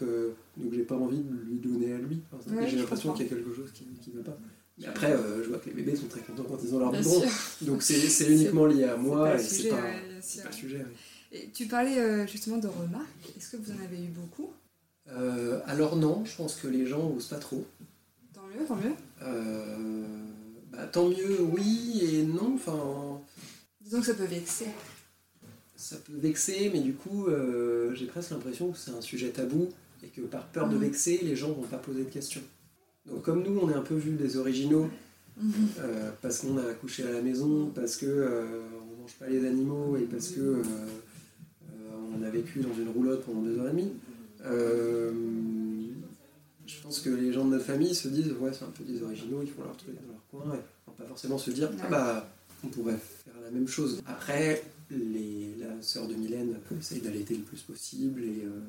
donc 0.57 0.73
j'ai 0.73 0.83
pas 0.83 0.95
envie 0.95 1.21
de 1.21 1.35
lui 1.49 1.57
donner 1.57 1.93
à 1.93 1.97
lui. 1.97 2.21
j'ai 2.67 2.77
l'impression 2.77 3.13
qu'il 3.13 3.25
y 3.25 3.29
a 3.29 3.35
quelque 3.35 3.53
chose 3.53 3.71
qui 3.73 4.11
ne 4.11 4.17
va 4.17 4.31
pas. 4.31 4.37
Mais 4.79 4.87
après, 4.87 5.15
je 5.43 5.49
vois 5.49 5.59
que 5.59 5.69
les 5.69 5.75
bébés 5.75 5.95
sont 5.95 6.07
très 6.07 6.21
contents 6.21 6.43
quand 6.43 6.57
ils 6.63 6.73
ont 6.75 6.79
leur 6.79 6.91
biberon. 6.91 7.23
Donc 7.61 7.83
c'est 7.83 8.29
uniquement 8.29 8.65
lié 8.65 8.85
à 8.85 8.97
moi 8.97 9.35
et 9.35 9.39
c'est 9.39 9.69
pas, 9.69 9.77
pas, 9.77 9.83
le 10.47 10.51
sujet 10.51 10.85
tu 11.53 11.67
parlais 11.67 11.97
euh, 11.97 12.27
justement 12.27 12.57
de 12.57 12.67
remarques. 12.67 13.33
Est-ce 13.37 13.51
que 13.51 13.57
vous 13.57 13.71
en 13.71 13.83
avez 13.83 14.03
eu 14.03 14.09
beaucoup? 14.09 14.51
Euh, 15.09 15.59
Alors 15.65 15.95
non, 15.95 16.23
je 16.25 16.35
pense 16.35 16.55
que 16.55 16.67
les 16.67 16.85
gens 16.85 17.09
n'osent 17.09 17.27
pas 17.27 17.39
trop. 17.39 17.65
Tant 18.33 18.45
mieux, 18.47 18.65
tant 18.65 18.75
mieux. 18.75 18.95
Euh, 19.21 20.05
bah, 20.71 20.85
tant 20.87 21.09
mieux, 21.09 21.41
oui 21.41 22.01
et 22.03 22.23
non. 22.23 22.55
Enfin. 22.55 23.21
Disons 23.81 23.99
que 23.99 24.05
ça 24.05 24.13
peut 24.13 24.25
vexer. 24.25 24.67
Ça 25.83 25.97
peut 25.97 26.13
vexer, 26.15 26.69
mais 26.71 26.79
du 26.79 26.93
coup, 26.93 27.27
j'ai 27.93 28.05
presque 28.05 28.31
l'impression 28.31 28.71
que 28.71 28.77
c'est 28.77 28.91
un 28.91 29.01
sujet 29.01 29.29
tabou 29.29 29.67
et 30.01 30.07
que 30.07 30.21
par 30.21 30.47
peur 30.47 30.69
de 30.69 30.75
mhm. 30.75 30.81
vexer, 30.81 31.19
les 31.23 31.35
gens 31.35 31.51
vont 31.51 31.63
pas 31.63 31.77
poser 31.77 32.05
de 32.05 32.09
questions. 32.09 32.41
Donc 33.05 33.23
comme 33.23 33.43
nous, 33.43 33.59
on 33.61 33.69
est 33.69 33.73
un 33.73 33.81
peu 33.81 33.95
vu 33.95 34.11
des 34.11 34.37
originaux, 34.37 34.89
mhm. 35.35 35.51
parce 36.21 36.39
qu'on 36.39 36.57
a 36.57 36.63
accouché 36.63 37.03
à 37.03 37.11
la 37.11 37.21
maison, 37.21 37.69
parce 37.75 37.97
que 37.97 38.05
on 38.81 39.01
mange 39.01 39.13
pas 39.19 39.27
les 39.27 39.45
animaux 39.45 39.97
et 39.97 40.03
parce 40.03 40.29
que 40.29 40.61
on 42.17 42.23
a 42.23 42.29
vécu 42.29 42.61
dans 42.61 42.73
une 42.73 42.89
roulotte 42.89 43.25
pendant 43.25 43.41
deux 43.41 43.59
heures 43.59 43.67
et 43.67 43.71
demie. 43.71 43.91
Euh, 44.45 45.11
je 46.65 46.81
pense 46.81 47.01
que 47.01 47.09
les 47.09 47.33
gens 47.33 47.45
de 47.45 47.51
notre 47.51 47.65
famille 47.65 47.93
se 47.93 48.07
disent 48.07 48.31
ouais 48.39 48.51
c'est 48.53 48.63
un 48.63 48.71
peu 48.71 48.83
des 48.83 49.03
originaux, 49.03 49.41
ils 49.41 49.49
font 49.49 49.63
leur 49.63 49.75
truc 49.75 49.95
dans 49.95 50.13
leur 50.13 50.45
coin, 50.45 50.55
et 50.55 50.61
vont 50.87 50.93
pas 50.97 51.05
forcément 51.05 51.37
se 51.37 51.51
dire 51.51 51.69
ah 51.83 51.87
bah 51.89 52.29
on 52.63 52.67
pourrait 52.67 52.97
faire 52.97 53.39
la 53.43 53.51
même 53.51 53.67
chose. 53.67 54.01
Après, 54.05 54.63
les, 54.89 55.55
la 55.59 55.81
sœur 55.81 56.07
de 56.07 56.15
Mylène 56.15 56.57
essaye 56.79 57.01
d'allaiter 57.01 57.35
le 57.35 57.43
plus 57.43 57.61
possible 57.61 58.23
et 58.23 58.43
euh, 58.45 58.61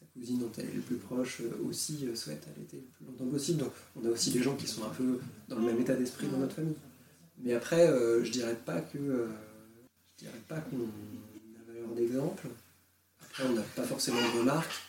sa 0.00 0.06
cousine 0.18 0.38
dont 0.38 0.50
elle 0.58 0.66
est 0.66 0.74
le 0.74 0.80
plus 0.80 0.96
proche 0.96 1.40
euh, 1.40 1.68
aussi 1.68 2.06
souhaite 2.14 2.46
allaiter 2.56 2.78
le 2.78 2.82
plus 2.96 3.06
longtemps 3.06 3.30
possible. 3.30 3.58
Donc 3.58 3.72
on 3.96 4.06
a 4.06 4.10
aussi 4.10 4.30
des 4.30 4.42
gens 4.42 4.56
qui 4.56 4.66
sont 4.66 4.84
un 4.84 4.90
peu 4.90 5.18
dans 5.48 5.58
le 5.58 5.66
même 5.66 5.80
état 5.80 5.94
d'esprit 5.94 6.26
dans 6.28 6.38
notre 6.38 6.54
famille. 6.54 6.76
Mais 7.42 7.54
après, 7.54 7.86
je 7.86 8.30
dirais 8.32 8.58
pas 8.66 8.80
que 8.80 8.98
je 8.98 10.24
dirais 10.24 10.42
pas 10.48 10.58
qu'on 10.58 10.76
a 10.76 11.72
valeur 11.72 11.94
d'exemple 11.94 12.48
on 13.44 13.52
n'a 13.52 13.62
pas 13.62 13.82
forcément 13.82 14.20
de 14.20 14.38
remarques, 14.40 14.82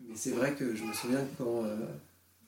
mais 0.00 0.14
c'est 0.16 0.32
vrai 0.32 0.54
que 0.54 0.74
je 0.74 0.84
me 0.84 0.92
souviens 0.92 1.24
que 1.24 1.42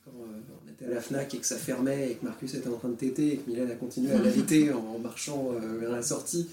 quand, 0.05 0.11
euh, 0.11 0.25
euh, 0.25 0.55
on 0.65 0.71
était 0.71 0.87
à 0.87 0.89
la 0.89 1.01
FNAC 1.01 1.35
et 1.35 1.39
que 1.39 1.47
ça 1.47 1.57
fermait 1.57 2.13
et 2.13 2.15
que 2.15 2.25
Marcus 2.25 2.55
était 2.55 2.69
en 2.69 2.77
train 2.77 2.89
de 2.89 2.97
téter 2.97 3.35
et 3.35 3.37
que 3.39 3.49
Mylène 3.49 3.71
a 3.71 3.75
continué 3.75 4.13
à 4.13 4.19
l'allaiter 4.19 4.73
en, 4.73 4.99
marchant 4.99 5.53
euh, 5.53 5.79
vers 5.79 5.93
la 5.93 6.03
sortie 6.03 6.49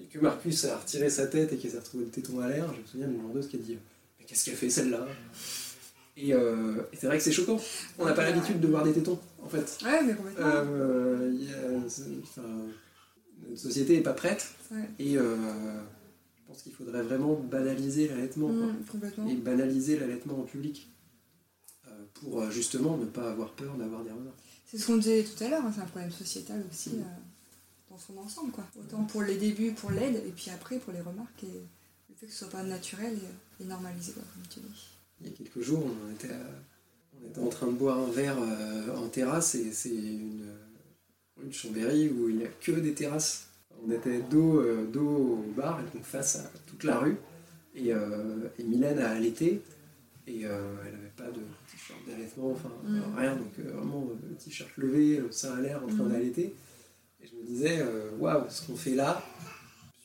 et 0.00 0.04
que 0.04 0.18
Marcus 0.18 0.64
a 0.64 0.76
retiré 0.76 1.10
sa 1.10 1.26
tête 1.26 1.52
et 1.52 1.56
qu'il 1.56 1.70
s'est 1.70 1.78
retrouvé 1.78 2.04
le 2.04 2.10
téton 2.10 2.40
à 2.40 2.48
l'air, 2.48 2.72
je 2.74 2.80
me 2.80 2.86
souviens 2.86 3.06
d'une 3.08 3.22
vendeuse 3.22 3.48
qui 3.48 3.56
a 3.56 3.58
dit 3.58 3.78
Mais 4.18 4.24
qu'est-ce 4.26 4.44
qu'elle 4.44 4.54
fait 4.54 4.70
celle-là? 4.70 5.06
Et, 6.16 6.34
c'est 6.92 7.06
vrai 7.06 7.16
que 7.16 7.22
c'est 7.22 7.32
choquant. 7.32 7.58
On 7.98 8.04
n'a 8.04 8.12
pas 8.12 8.24
l'habitude 8.24 8.60
de 8.60 8.66
voir 8.66 8.84
des 8.84 8.92
tétons, 8.92 9.18
en 9.42 9.48
fait. 9.48 9.78
Ouais, 9.82 10.02
mais 10.04 10.14
complètement. 10.14 10.64
notre 13.48 13.60
société 13.60 13.96
n'est 13.96 14.02
pas 14.02 14.12
prête. 14.12 14.46
Et 14.98 15.14
je 15.14 15.20
pense 16.46 16.62
qu'il 16.62 16.72
faudrait 16.72 17.02
vraiment 17.02 17.34
banaliser 17.34 18.08
l'allaitement. 18.08 18.48
Mmh, 18.48 19.28
et 19.30 19.34
banaliser 19.36 19.98
l'allaitement 19.98 20.40
en 20.40 20.44
public. 20.44 20.90
Euh, 22.00 22.04
pour 22.14 22.40
euh, 22.40 22.50
justement 22.50 22.96
ne 22.96 23.06
pas 23.06 23.30
avoir 23.30 23.50
peur 23.52 23.74
d'avoir 23.74 24.02
des 24.02 24.10
remarques. 24.10 24.38
C'est 24.66 24.78
ce 24.78 24.86
qu'on 24.86 24.96
disait 24.96 25.24
tout 25.24 25.42
à 25.44 25.48
l'heure, 25.48 25.64
hein, 25.64 25.72
c'est 25.74 25.82
un 25.82 25.86
problème 25.86 26.10
sociétal 26.10 26.64
aussi 26.70 26.90
mmh. 26.90 27.00
euh, 27.00 27.90
dans 27.90 27.98
son 27.98 28.16
ensemble. 28.18 28.52
Quoi. 28.52 28.64
Autant 28.78 29.04
pour 29.04 29.22
les 29.22 29.36
débuts, 29.36 29.72
pour 29.72 29.90
l'aide, 29.90 30.16
et 30.16 30.30
puis 30.30 30.50
après 30.50 30.78
pour 30.78 30.92
les 30.92 31.00
remarques 31.00 31.44
et 31.44 31.46
le 32.08 32.14
fait 32.16 32.26
que 32.26 32.32
ce 32.32 32.38
soit 32.38 32.50
pas 32.50 32.62
naturel 32.62 33.18
et, 33.60 33.64
normalisé, 33.64 34.12
comme 34.12 34.46
tu 34.48 34.60
dis. 34.60 34.88
Il 35.20 35.28
y 35.28 35.30
a 35.30 35.36
quelques 35.36 35.60
jours, 35.60 35.84
on 35.84 36.12
était, 36.12 36.34
on 37.20 37.28
était 37.28 37.40
en 37.40 37.48
train 37.48 37.66
de 37.66 37.72
boire 37.72 37.98
un 37.98 38.10
verre 38.10 38.38
en 38.96 39.08
terrasse 39.08 39.54
et 39.54 39.72
c'est 39.72 39.90
une, 39.90 40.46
une 41.42 41.52
Chambéry 41.52 42.08
où 42.08 42.30
il 42.30 42.36
n'y 42.36 42.44
a 42.44 42.48
que 42.48 42.72
des 42.72 42.94
terrasses 42.94 43.50
on 43.86 43.90
était 43.90 44.20
dos, 44.20 44.60
euh, 44.60 44.86
dos 44.92 45.44
au 45.48 45.52
bar, 45.56 45.80
donc 45.94 46.04
face 46.04 46.36
à 46.36 46.50
toute 46.66 46.84
la 46.84 46.98
rue. 46.98 47.16
Et, 47.74 47.92
euh, 47.92 48.48
et 48.58 48.64
Mylène 48.64 48.98
a 48.98 49.10
allaité, 49.10 49.62
et 50.26 50.44
euh, 50.44 50.74
elle 50.86 50.92
n'avait 50.92 51.12
pas 51.16 51.30
de 51.30 51.40
t-shirt 51.70 51.98
d'allaitement, 52.06 52.52
enfin 52.52 52.70
mm. 52.84 53.16
rien, 53.16 53.36
donc 53.36 53.58
vraiment 53.58 54.08
le 54.28 54.36
t-shirt 54.36 54.70
levé, 54.76 55.18
le 55.18 55.32
sein 55.32 55.56
à 55.56 55.60
l'air 55.60 55.82
en 55.82 55.86
train 55.86 56.04
mm. 56.04 56.12
d'allaiter. 56.12 56.54
Et 57.22 57.26
je 57.26 57.34
me 57.34 57.42
disais, 57.44 57.84
waouh, 58.18 58.44
ce 58.48 58.66
qu'on 58.66 58.76
fait 58.76 58.94
là, 58.94 59.22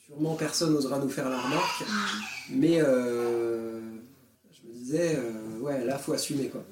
sûrement 0.06 0.34
personne 0.34 0.72
n'osera 0.72 0.98
nous 0.98 1.08
faire 1.08 1.28
la 1.28 1.40
remarque, 1.40 1.82
mm. 1.82 2.58
mais 2.58 2.78
je 2.78 4.68
me 4.68 4.72
disais, 4.72 5.18
ouais, 5.60 5.84
là, 5.84 5.98
faut 5.98 6.12
assumer 6.12 6.48
quoi. 6.48 6.64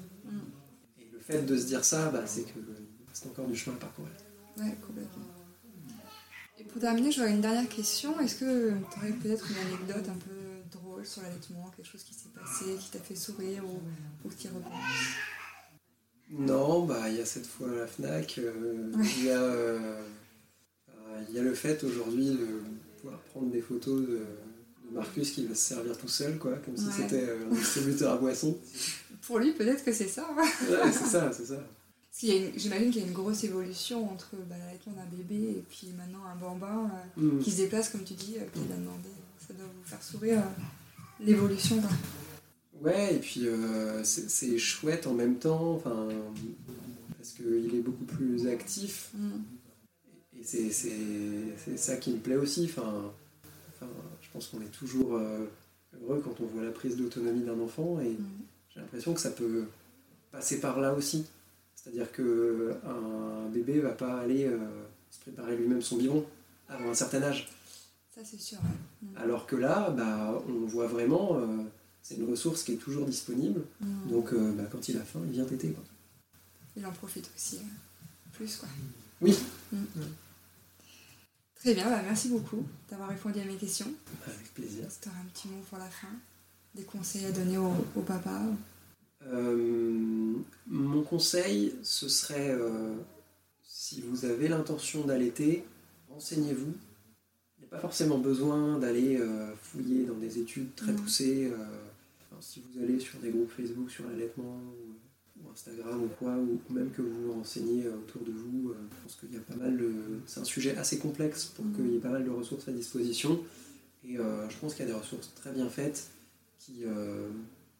Et 0.99 1.07
le 1.11 1.19
fait 1.19 1.41
de 1.41 1.57
se 1.57 1.65
dire 1.65 1.83
ça, 1.83 2.09
bah, 2.09 2.23
c'est 2.25 2.43
que 2.43 2.59
c'est 3.13 3.27
encore 3.27 3.47
du 3.47 3.55
chemin 3.55 3.75
à 3.77 3.79
parcourir. 3.79 4.11
Ouais, 4.57 4.75
complètement. 4.85 5.23
Pour 6.71 6.81
terminer, 6.81 7.09
j'aurais 7.09 7.31
une 7.31 7.41
dernière 7.41 7.69
question. 7.69 8.19
Est-ce 8.19 8.35
que 8.35 8.71
tu 8.71 8.99
aurais 8.99 9.11
peut-être 9.11 9.49
une 9.49 9.57
anecdote 9.67 10.09
un 10.09 10.17
peu 10.17 10.44
drôle 11.05 11.07
sur 11.07 11.21
l'allaitement, 11.21 11.71
quelque 11.75 11.87
chose 11.87 12.03
qui 12.03 12.13
s'est 12.13 12.29
passé, 12.29 12.65
qui 12.79 12.89
t'a 12.91 12.99
fait 12.99 13.15
sourire 13.15 13.63
ou, 13.65 14.29
qui 14.29 14.47
repenses 14.47 14.71
Non, 16.29 16.85
bah 16.85 17.09
il 17.09 17.17
y 17.17 17.21
a 17.21 17.25
cette 17.25 17.45
fois 17.45 17.69
à 17.69 17.75
la 17.75 17.87
FNAC, 17.87 18.39
euh, 18.39 18.91
il, 19.17 19.25
y 19.25 19.29
a, 19.29 19.41
euh, 19.41 20.01
y 21.31 21.39
a 21.39 21.41
le 21.41 21.53
fait 21.53 21.83
aujourd'hui 21.83 22.29
de 22.29 22.61
pouvoir 23.01 23.19
prendre 23.21 23.51
des 23.51 23.61
photos 23.61 24.01
de, 24.01 24.21
Marcus 24.91 25.31
qui 25.31 25.47
va 25.47 25.55
se 25.55 25.61
servir 25.61 25.97
tout 25.97 26.07
seul, 26.07 26.37
quoi, 26.37 26.55
comme 26.57 26.77
si 26.77 26.85
c'était 26.91 27.27
euh, 27.27 27.49
un 27.49 27.55
distributeur 27.55 28.13
à 28.13 28.17
boissons. 28.17 28.55
Pour 29.23 29.39
lui, 29.39 29.51
peut-être 29.51 29.83
que 29.83 29.91
c'est 29.91 30.07
ça. 30.07 30.29
ouais, 30.37 30.91
c'est 30.91 31.07
ça, 31.07 31.31
c'est 31.33 31.45
ça. 31.45 31.59
J'imagine 32.17 32.91
qu'il 32.91 33.01
y 33.01 33.03
a 33.03 33.07
une 33.07 33.13
grosse 33.13 33.43
évolution 33.43 34.09
entre 34.09 34.37
bah, 34.49 34.55
l'allaitement 34.57 34.93
d'un 34.93 35.05
bébé 35.05 35.57
et 35.57 35.63
puis 35.69 35.91
maintenant 35.97 36.23
un 36.25 36.35
bambin 36.35 36.89
euh, 37.17 37.21
mm. 37.21 37.39
qui 37.39 37.51
se 37.51 37.57
déplace, 37.57 37.89
comme 37.89 38.03
tu 38.03 38.13
dis, 38.13 38.35
euh, 38.37 38.45
qui 38.53 38.59
va 38.69 38.75
demander. 38.75 39.09
Ça 39.45 39.53
doit 39.53 39.65
vous 39.65 39.83
faire 39.83 40.01
sourire 40.01 40.39
euh, 40.39 40.61
l'évolution. 41.19 41.81
Ouais, 42.81 43.15
et 43.15 43.19
puis 43.19 43.47
c'est 44.03 44.57
chouette 44.57 45.07
en 45.07 45.13
même 45.13 45.35
temps, 45.35 45.81
parce 47.17 47.31
qu'il 47.31 47.73
est 47.75 47.81
beaucoup 47.81 48.05
plus 48.05 48.47
actif. 48.47 49.11
Mm. 49.13 49.29
Et 50.37 50.43
c'est 50.71 51.77
ça 51.77 51.97
qui 51.97 52.11
me 52.11 52.19
plaît 52.19 52.35
aussi. 52.35 52.65
Enfin, 52.65 53.11
je 54.21 54.27
pense 54.31 54.47
qu'on 54.47 54.61
est 54.61 54.71
toujours 54.77 55.13
heureux 55.15 56.21
quand 56.23 56.41
on 56.41 56.45
voit 56.45 56.63
la 56.63 56.71
prise 56.71 56.97
d'autonomie 56.97 57.43
d'un 57.43 57.59
enfant 57.59 57.99
et 57.99 58.09
mm. 58.09 58.27
j'ai 58.73 58.79
l'impression 58.81 59.13
que 59.13 59.21
ça 59.21 59.31
peut 59.31 59.65
passer 60.31 60.59
par 60.59 60.79
là 60.79 60.93
aussi. 60.93 61.25
C'est-à-dire 61.75 62.11
qu'un 62.11 63.47
bébé 63.53 63.79
va 63.79 63.91
pas 63.91 64.17
aller 64.17 64.45
euh, 64.45 64.57
se 65.11 65.19
préparer 65.19 65.55
lui-même 65.55 65.81
son 65.81 65.97
biberon 65.97 66.25
avant 66.67 66.89
un 66.89 66.95
certain 66.95 67.21
âge. 67.21 67.47
Ça, 68.15 68.21
c'est 68.23 68.39
sûr. 68.39 68.59
Mm. 69.01 69.17
Alors 69.17 69.45
que 69.45 69.57
là, 69.57 69.89
bah, 69.89 70.41
on 70.47 70.65
voit 70.65 70.87
vraiment, 70.87 71.37
euh, 71.37 71.63
c'est 72.01 72.15
une 72.15 72.29
ressource 72.29 72.63
qui 72.63 72.71
est 72.73 72.77
toujours 72.77 73.05
disponible. 73.05 73.61
Mm. 73.81 74.09
Donc, 74.09 74.31
euh, 74.31 74.53
bah, 74.53 74.63
quand 74.71 74.87
il 74.87 74.97
a 74.97 75.03
faim, 75.03 75.19
il 75.25 75.31
vient 75.31 75.45
téter. 75.45 75.75
Il 76.77 76.85
en 76.85 76.91
profite 76.91 77.29
aussi. 77.35 77.59
plus, 78.31 78.55
quoi. 78.55 78.69
Oui. 79.21 79.37
Mm. 79.73 79.83
Très 81.55 81.73
bien, 81.73 81.89
bah, 81.89 82.01
merci 82.03 82.29
beaucoup 82.29 82.63
d'avoir 82.89 83.09
répondu 83.09 83.39
à 83.39 83.45
mes 83.45 83.55
questions. 83.55 83.91
Avec 84.27 84.53
plaisir. 84.53 84.85
Tu 85.01 85.09
auras 85.09 85.19
un 85.19 85.25
petit 85.33 85.47
mot 85.49 85.61
pour 85.69 85.77
la 85.77 85.89
fin 85.89 86.07
Des 86.73 86.83
conseils 86.83 87.25
à 87.25 87.31
donner 87.31 87.57
au, 87.57 87.73
au 87.95 88.01
papa 88.01 88.41
euh, 89.27 90.33
mon 90.67 91.01
conseil, 91.03 91.73
ce 91.83 92.07
serait, 92.07 92.51
euh, 92.51 92.93
si 93.63 94.01
vous 94.01 94.25
avez 94.25 94.47
l'intention 94.47 95.05
d'allaiter, 95.05 95.63
renseignez-vous. 96.09 96.73
Pas 97.75 97.81
forcément 97.81 98.19
besoin 98.19 98.79
d'aller 98.79 99.17
euh, 99.17 99.53
fouiller 99.61 100.05
dans 100.05 100.15
des 100.15 100.39
études 100.39 100.73
très 100.75 100.93
poussées. 100.93 101.51
si 102.39 102.61
vous 102.61 102.81
allez 102.81 102.99
sur 102.99 103.19
des 103.19 103.31
groupes 103.31 103.51
Facebook 103.51 103.91
sur 103.91 104.07
l'allaitement 104.07 104.61
ou, 105.41 105.49
Instagram 105.51 106.03
ou 106.03 106.07
quoi, 106.17 106.37
ou 106.37 106.73
même 106.73 106.89
que 106.91 107.01
vous 107.01 107.23
vous 107.23 107.33
renseignez 107.33 107.85
autour 107.89 108.21
de 108.21 108.31
vous. 108.31 108.73
je 108.73 109.03
pense 109.03 109.15
qu'il 109.15 109.33
y 109.33 109.37
a 109.37 109.41
pas 109.41 109.55
mal 109.55 109.77
de... 109.77 109.91
C'est 110.25 110.39
un 110.39 110.45
sujet 110.45 110.77
assez 110.77 110.99
complexe 110.99 111.45
pour 111.45 111.65
qu'il 111.75 111.91
y 111.91 111.97
ait 111.97 111.99
pas 111.99 112.11
mal 112.11 112.23
de 112.23 112.29
ressources 112.29 112.67
à 112.69 112.71
disposition. 112.71 113.41
Et 114.07 114.15
je 114.15 114.57
pense 114.61 114.73
qu'il 114.73 114.85
y 114.85 114.89
a 114.89 114.91
des 114.93 114.97
ressources 114.97 115.33
très 115.35 115.51
bien 115.51 115.67
faites 115.69 116.07
qui 116.59 116.83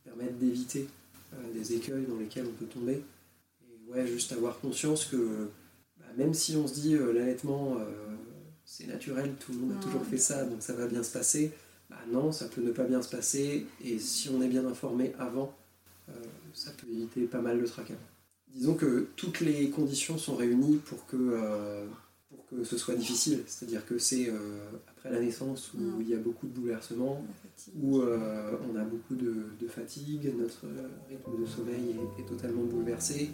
permettent 0.03 0.39
d'éviter 0.39 0.87
des 1.53 1.73
écueils 1.73 2.05
dans 2.05 2.17
lesquels 2.17 2.45
on 2.45 2.53
peut 2.53 2.65
tomber. 2.65 3.01
Et 3.63 3.91
ouais, 3.91 4.05
juste 4.07 4.33
avoir 4.33 4.59
conscience 4.59 5.05
que 5.05 5.49
bah, 5.99 6.05
même 6.17 6.33
si 6.33 6.57
on 6.57 6.67
se 6.67 6.73
dit 6.73 6.97
l'allaitement 6.97 7.77
c'est 8.65 8.87
naturel, 8.87 9.33
tout 9.39 9.53
le 9.53 9.59
monde 9.59 9.77
a 9.79 9.83
toujours 9.83 10.03
fait 10.03 10.17
ça, 10.17 10.43
donc 10.43 10.61
ça 10.61 10.73
va 10.73 10.87
bien 10.87 11.03
se 11.03 11.11
passer. 11.11 11.51
Bah 11.89 11.97
non, 12.11 12.31
ça 12.31 12.47
peut 12.47 12.61
ne 12.61 12.71
pas 12.71 12.83
bien 12.83 13.01
se 13.01 13.09
passer, 13.09 13.67
et 13.83 13.99
si 13.99 14.29
on 14.29 14.41
est 14.41 14.47
bien 14.47 14.65
informé 14.65 15.13
avant, 15.19 15.55
euh, 16.09 16.13
ça 16.53 16.71
peut 16.71 16.87
éviter 16.91 17.25
pas 17.25 17.41
mal 17.41 17.61
de 17.61 17.65
tracas. 17.65 17.93
Disons 18.47 18.73
que 18.73 19.07
toutes 19.15 19.41
les 19.41 19.69
conditions 19.69 20.17
sont 20.17 20.35
réunies 20.35 20.77
pour 20.77 21.05
que, 21.05 21.17
euh, 21.17 21.85
pour 22.29 22.45
que 22.47 22.63
ce 22.63 22.77
soit 22.77 22.95
difficile, 22.95 23.43
c'est-à-dire 23.45 23.85
que 23.85 23.99
c'est 23.99 24.29
euh, 24.29 24.33
après 24.87 25.11
la 25.11 25.19
naissance 25.19 25.73
où 25.75 26.01
il 26.01 26.09
y 26.09 26.15
a 26.15 26.17
beaucoup 26.17 26.47
de 26.47 26.53
bouleversements, 26.53 27.23
où 27.79 28.01
on 28.01 28.75
a 28.75 28.83
beaucoup 28.83 29.15
de, 29.15 29.67
fatigue, 29.67 30.33
notre 30.37 30.65
rythme 31.09 31.41
de 31.41 31.45
sommeil 31.45 31.95
est 32.17 32.27
totalement 32.27 32.63
bouleversé, 32.63 33.29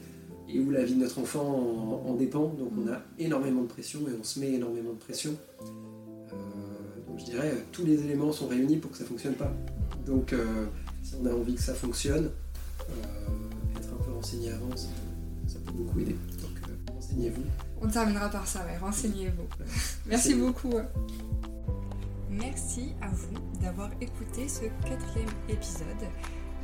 et 0.49 0.59
où 0.59 0.69
la 0.71 0.83
vie 0.83 0.95
de 0.95 0.99
notre 0.99 1.19
enfant 1.19 2.03
en, 2.05 2.13
dépend. 2.15 2.47
Donc 2.47 2.71
on 2.77 2.91
a 2.91 2.99
énormément 3.19 3.61
de 3.61 3.67
pression 3.67 4.01
et 4.01 4.11
on 4.19 4.23
se 4.23 4.39
met 4.39 4.53
énormément 4.53 4.93
de 4.93 4.97
pression. 4.99 5.35
Euh, 5.61 6.35
donc 7.07 7.19
je 7.19 7.25
dirais, 7.25 7.53
tous 7.71 7.85
les 7.85 8.03
éléments 8.03 8.31
sont 8.31 8.47
réunis 8.47 8.77
pour 8.77 8.91
que 8.91 8.97
ça 8.97 9.03
ne 9.03 9.09
fonctionne 9.09 9.33
pas. 9.33 9.51
Donc 10.05 10.33
euh, 10.33 10.65
si 11.03 11.15
on 11.21 11.25
a 11.25 11.33
envie 11.33 11.55
que 11.55 11.61
ça 11.61 11.73
fonctionne, 11.73 12.29
euh, 12.89 13.79
être 13.79 13.89
un 13.93 14.03
peu 14.03 14.11
renseigné 14.11 14.51
avant, 14.51 14.75
ça, 14.75 14.87
peut 15.65 15.73
beaucoup 15.73 15.99
aider. 15.99 16.15
Donc 16.41 16.93
renseignez-vous. 16.93 17.43
On 17.81 17.87
terminera 17.87 18.29
par 18.29 18.47
ça, 18.47 18.65
ouais, 18.65 18.77
renseignez-vous. 18.77 19.47
Merci 20.05 20.35
beaucoup. 20.35 20.73
Merci 22.29 22.93
à 23.01 23.09
vous 23.09 23.59
d'avoir 23.61 23.91
écouté 23.99 24.47
ce 24.47 24.61
quatrième 24.87 25.29
épisode. 25.49 26.07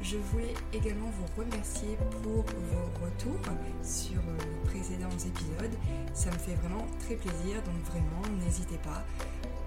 Je 0.01 0.17
voulais 0.17 0.53
également 0.73 1.09
vous 1.09 1.41
remercier 1.41 1.97
pour 2.11 2.43
vos 2.43 3.05
retours 3.05 3.41
sur 3.83 4.17
euh, 4.19 4.37
les 4.39 4.69
précédents 4.69 5.09
épisodes. 5.09 5.77
Ça 6.13 6.29
me 6.29 6.37
fait 6.37 6.55
vraiment 6.55 6.85
très 6.99 7.15
plaisir, 7.15 7.61
donc 7.63 7.75
vraiment 7.85 8.21
n'hésitez 8.43 8.77
pas. 8.77 9.03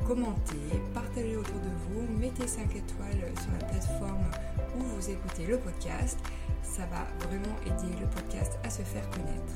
Commentez, 0.07 0.81
partagez 0.95 1.37
autour 1.37 1.61
de 1.61 1.69
vous, 1.69 2.19
mettez 2.19 2.47
5 2.47 2.65
étoiles 2.75 3.33
sur 3.41 3.53
la 3.53 3.67
plateforme 3.67 4.31
où 4.79 4.83
vous 4.83 5.11
écoutez 5.11 5.47
le 5.47 5.59
podcast. 5.59 6.19
Ça 6.63 6.87
va 6.87 7.07
vraiment 7.27 7.57
aider 7.67 7.95
le 8.01 8.07
podcast 8.07 8.59
à 8.65 8.71
se 8.71 8.83
faire 8.83 9.09
connaître. 9.11 9.55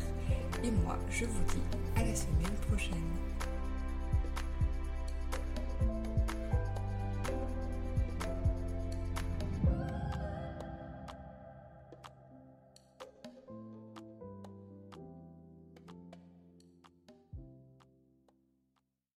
Et 0.63 0.71
moi, 0.71 0.99
je 1.11 1.25
vous 1.25 1.45
dis 1.45 1.63
à 1.97 2.05
la 2.05 2.15
semaine 2.15 2.57
prochaine. 2.69 3.24